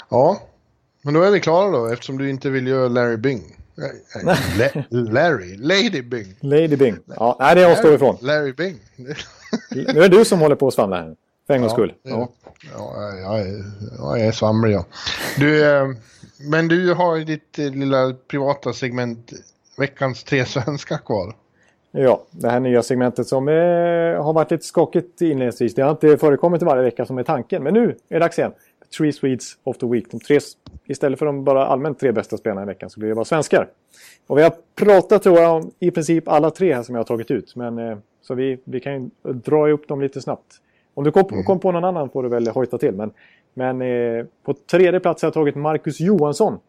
[0.10, 0.42] Ja,
[1.02, 3.56] men då är vi klara då eftersom du inte vill göra Larry Bing.
[4.24, 4.36] La
[4.90, 6.36] Larry, Lady Bing.
[6.40, 6.98] Lady Bing.
[7.06, 8.18] Ja, nej, det avstår vi ifrån.
[8.22, 8.80] Larry Bing.
[9.70, 11.16] nu är det du som håller på att svamla här.
[11.48, 11.94] För en gångs skull.
[12.04, 12.30] Ja,
[12.74, 13.64] ja jag, är,
[13.98, 14.86] jag är svamlig ja.
[15.38, 15.88] Du, eh,
[16.40, 19.34] men du har ju ditt eh, lilla privata segment
[19.78, 21.36] veckans tre svenska kvar.
[21.92, 23.54] Ja, det här nya segmentet som eh,
[24.24, 25.76] har varit lite skakigt inledningsvis.
[25.76, 27.64] Det har inte förekommit varje vecka som är tanken.
[27.64, 28.52] Men nu är det dags igen.
[28.98, 30.12] Three Swedes of the Week.
[30.12, 30.40] De tre,
[30.86, 33.68] istället för de bara allmänt tre bästa spelarna i veckan så blir det bara svenskar.
[34.28, 37.06] Och vi har pratat tror jag om i princip alla tre här som jag har
[37.06, 37.56] tagit ut.
[37.56, 40.54] Men, eh, så vi, vi kan ju dra upp dem lite snabbt.
[40.94, 41.44] Om du kom, mm.
[41.44, 42.94] kom på någon annan får du väl hojta till.
[42.94, 43.12] Men,
[43.54, 46.60] men eh, på tredje plats har jag tagit Marcus Johansson.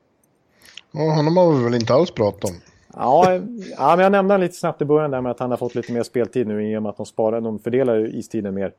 [0.92, 2.56] Ja, honom har vi väl inte alls pratat om.
[2.96, 3.40] Ja,
[3.78, 5.92] ja, men jag nämnde lite snabbt i början där med att han har fått lite
[5.92, 8.72] mer speltid nu i och med att de sparar, de fördelar istiden mer.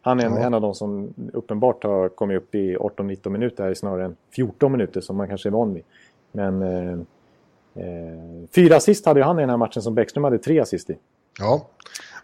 [0.00, 0.38] Han är en, ja.
[0.38, 5.00] en av de som uppenbart har kommit upp i 18-19 minuter snarare än 14 minuter
[5.00, 5.82] som man kanske är van vid.
[6.32, 6.92] Men eh,
[7.74, 10.90] eh, fyra assist hade ju han i den här matchen som Bäckström hade tre assist
[10.90, 10.96] i.
[11.38, 11.66] Ja,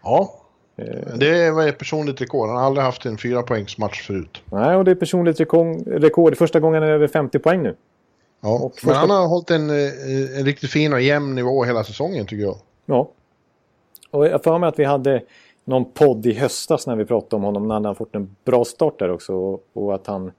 [0.03, 0.33] ja.
[0.75, 1.17] Eh.
[1.17, 2.47] Det var ett personligt rekord.
[2.47, 4.43] Han har aldrig haft en fyra poängs match förut.
[4.51, 5.39] Nej, och det är personligt
[5.85, 6.37] rekord.
[6.37, 7.75] Första gången är över 50 poäng nu.
[8.41, 8.87] Ja, första...
[8.87, 12.43] men han har hållit en, eh, en riktigt fin och jämn nivå hela säsongen tycker
[12.43, 12.57] jag.
[12.85, 13.09] Ja.
[14.11, 15.21] Och jag får mig att vi hade
[15.63, 18.65] någon podd i höstas när vi pratade om honom när han har fått en bra
[18.65, 19.33] start där också.
[19.33, 20.31] Och, och att han,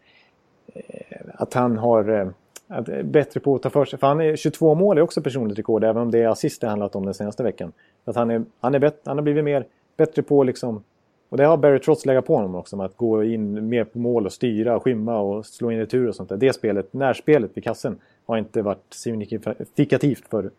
[0.74, 2.32] eh, att han har
[2.70, 3.98] att, bättre på att ta för sig.
[3.98, 6.68] För han är 22 mål är också personligt rekord även om det är assist det
[6.68, 7.72] handlat om den senaste veckan.
[8.04, 9.66] Att han, är, han, är bet, han har blivit mer,
[9.96, 10.84] bättre på liksom
[11.30, 13.98] och det har Barry Trotz legat på honom också, med att gå in mer på
[13.98, 16.36] mål och styra, och skymma och slå in retur och sånt där.
[16.36, 20.50] Det spelet, närspelet vid kassen, har inte varit signifikativt för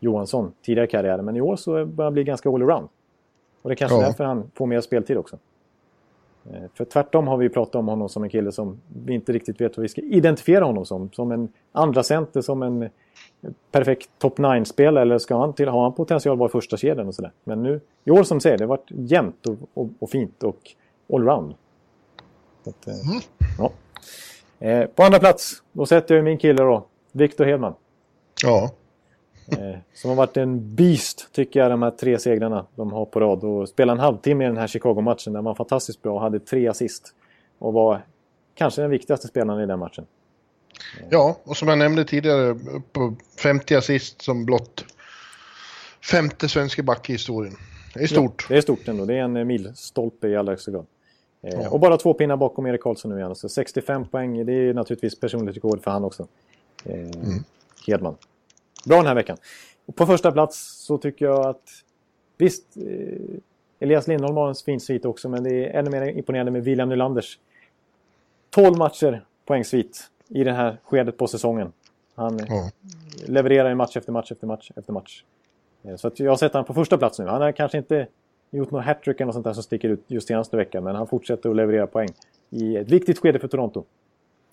[0.00, 1.24] Johansson tidigare i karriären.
[1.24, 2.88] Men i år så börjar han bli ganska all-around.
[3.62, 4.06] Och det är kanske ja.
[4.06, 5.38] därför han får mer speltid också.
[6.50, 9.60] Eh, för tvärtom har vi pratat om honom som en kille som vi inte riktigt
[9.60, 11.12] vet vad vi ska identifiera honom som.
[11.12, 12.88] Som en andra center, som en
[13.70, 17.14] perfekt top 9-spelare eller ska han till, har han potential att vara första kedjan och
[17.14, 17.32] sådär.
[17.44, 20.70] Men nu, i år som säger, det har varit jämnt och, och, och fint och
[21.12, 21.54] allround.
[22.66, 23.20] Att, eh, mm.
[23.58, 23.72] ja.
[24.66, 27.74] eh, på andra plats, då sätter jag min kille då, Victor Hedman.
[28.42, 28.70] Ja.
[29.46, 33.20] Eh, som har varit en beast, tycker jag, de här tre segrarna de har på
[33.20, 33.44] rad.
[33.44, 36.68] Och spelade en halvtimme i den här Chicago-matchen där man fantastiskt bra och hade tre
[36.68, 37.14] assist.
[37.58, 38.02] Och var
[38.54, 40.06] kanske den viktigaste spelaren i den matchen.
[41.10, 42.58] Ja, och som jag nämnde tidigare,
[42.92, 44.84] på 50 assist som blott
[46.10, 47.56] femte svenska back i historien.
[47.94, 48.46] Det är stort.
[48.48, 49.04] Ja, det är stort ändå.
[49.04, 50.86] Det är en milstolpe i allra högsta grad.
[51.42, 51.70] Eh, ja.
[51.70, 53.34] Och bara två pinnar bakom Erik Karlsson nu igen.
[53.34, 56.26] Så 65 poäng, det är naturligtvis personligt rekord för han också.
[56.84, 57.44] Eh, mm.
[57.86, 58.16] Hedman.
[58.84, 59.36] Bra den här veckan.
[59.86, 61.70] Och på första plats så tycker jag att
[62.36, 63.38] visst, eh,
[63.80, 66.88] Elias Lindholm har en fin svit också, men det är ännu mer imponerande med William
[66.88, 67.38] Nylanders
[68.50, 71.72] 12 matcher poängsvit i det här skedet på säsongen.
[72.14, 72.70] Han ja.
[73.26, 75.24] levererar i match efter match efter match efter match.
[75.82, 77.26] Eh, så att jag sätter honom på första plats nu.
[77.26, 78.06] Han har kanske inte
[78.50, 80.84] gjort något hattrick eller något sånt där som sticker ut just senaste veckan.
[80.84, 82.08] Men han fortsätter att leverera poäng
[82.50, 83.84] i ett viktigt skede för Toronto.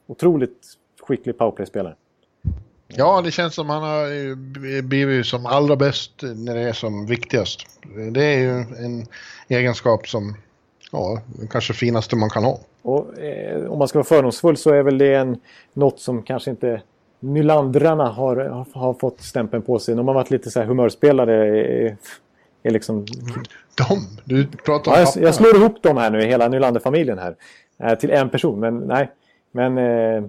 [0.07, 1.95] Otroligt skicklig powerplay-spelare.
[2.95, 7.66] Ja, det känns som han har blivit som allra bäst när det är som viktigast.
[8.11, 8.52] Det är ju
[8.86, 9.07] en
[9.48, 10.36] egenskap som,
[10.91, 11.22] ja,
[11.52, 12.60] kanske finaste man kan ha.
[12.82, 15.40] Och, eh, om man ska vara fördomsfull så är väl det en,
[15.74, 16.82] något som kanske inte
[17.20, 19.95] Nylandrarna har, har fått stämpeln på sig.
[19.95, 21.48] De har varit lite så här humörspelare.
[21.48, 21.98] Är,
[22.64, 23.06] är liksom...
[23.78, 24.07] De?
[24.26, 27.36] Du pratar om ja, jag, jag, slår ihop dem här nu, hela Nylander-familjen här.
[27.84, 29.11] Eh, till en person, men nej.
[29.52, 29.78] Men...
[29.78, 30.24] Eh,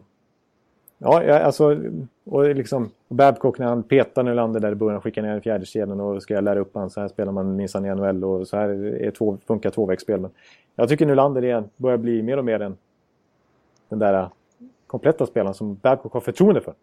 [1.01, 1.77] ja, alltså...
[2.25, 6.23] Och liksom Babcock när han petar Nylander där i början skickar ner fjärde kedjan och
[6.23, 6.91] ska jag lära upp honom.
[6.91, 8.69] Så här spelar man minsann i NHL och så här
[9.03, 10.21] är två, funkar tvåvägsspel.
[10.21, 10.31] Men
[10.77, 12.77] jag tycker Nylander igen börjar bli mer och mer en,
[13.89, 14.29] den där
[14.87, 16.75] kompletta spelaren som Babcock har förtroende för.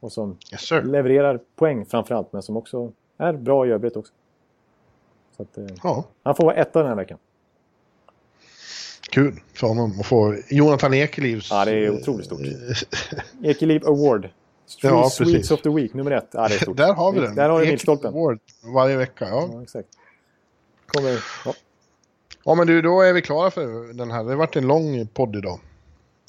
[0.00, 4.12] Och som yes, levererar poäng framförallt, men som också är bra i övrigt också.
[5.36, 6.04] Så att, ja.
[6.22, 7.18] Han får vara etta den här veckan.
[9.10, 11.50] Kul för honom att få Jonathan Ekelivs...
[11.50, 12.40] Ja, det är otroligt stort.
[13.42, 14.28] Ekeliv Award.
[14.66, 16.28] Street ja, Sweets of the Week, nummer ett.
[16.30, 16.76] Ja, det är stort.
[16.76, 17.34] Där har vi den.
[17.34, 18.14] Där har milstolpen.
[18.14, 18.38] Award
[18.74, 19.48] varje vecka, ja.
[19.52, 19.88] ja exakt.
[20.86, 21.54] Kommer, ja.
[22.44, 24.24] ja, men du, då är vi klara för den här.
[24.24, 25.60] Det har varit en lång podd idag.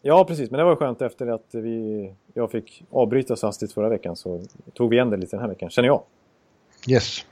[0.01, 0.51] Ja, precis.
[0.51, 4.41] Men det var skönt efter att vi, jag fick avbryta så hastigt förra veckan så
[4.73, 6.01] tog vi igen det lite den här veckan, känner jag.
[6.87, 7.25] Yes.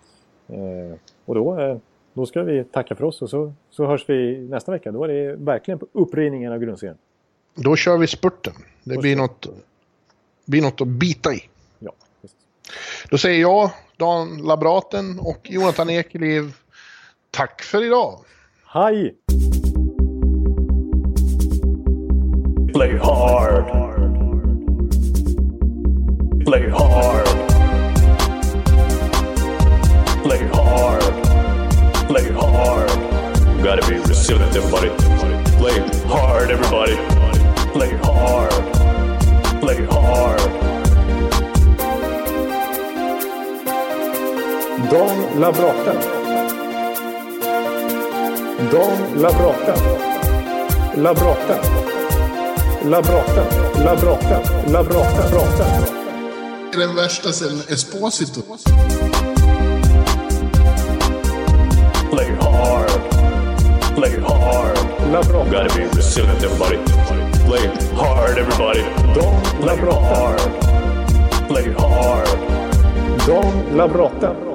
[0.48, 1.78] Eh, och då, eh,
[2.16, 4.92] då ska vi tacka för oss och så, så hörs vi nästa vecka.
[4.92, 6.98] Då är det verkligen på upprivningen av grundserien.
[7.56, 8.54] Då kör vi spurten.
[8.84, 9.48] Det blir något,
[10.46, 11.50] blir något att bita i.
[11.80, 12.38] Ja, precis.
[13.10, 16.54] Då säger jag, Dan Labraten och Jonathan Ekeliv,
[17.32, 18.20] tack för idag.
[18.66, 19.16] Hej!
[22.74, 23.66] Play hard.
[26.46, 27.28] Play hard.
[30.24, 31.25] Play hard.
[32.16, 32.90] Play hard.
[33.58, 34.88] You gotta be resilient, everybody.
[35.60, 35.78] Play
[36.08, 36.96] hard, everybody.
[37.74, 38.52] Play hard.
[39.60, 40.40] Play hard.
[44.90, 45.94] Don Labrata.
[48.72, 49.76] Don Labrata.
[50.96, 51.58] Labrata.
[52.92, 53.44] Labrata,
[53.84, 54.38] Labrata,
[54.72, 55.68] Labrata, Brata.
[56.72, 58.42] Den värsta sen Esposito.
[62.16, 62.88] Play hard.
[63.94, 64.78] Play hard.
[65.12, 65.52] Labrata.
[65.52, 66.78] Gotta be resilient everybody.
[67.44, 68.84] Play hard everybody.
[69.14, 70.40] Don Play hard.
[71.50, 72.28] Play hard.
[73.28, 74.55] Dan Labrata.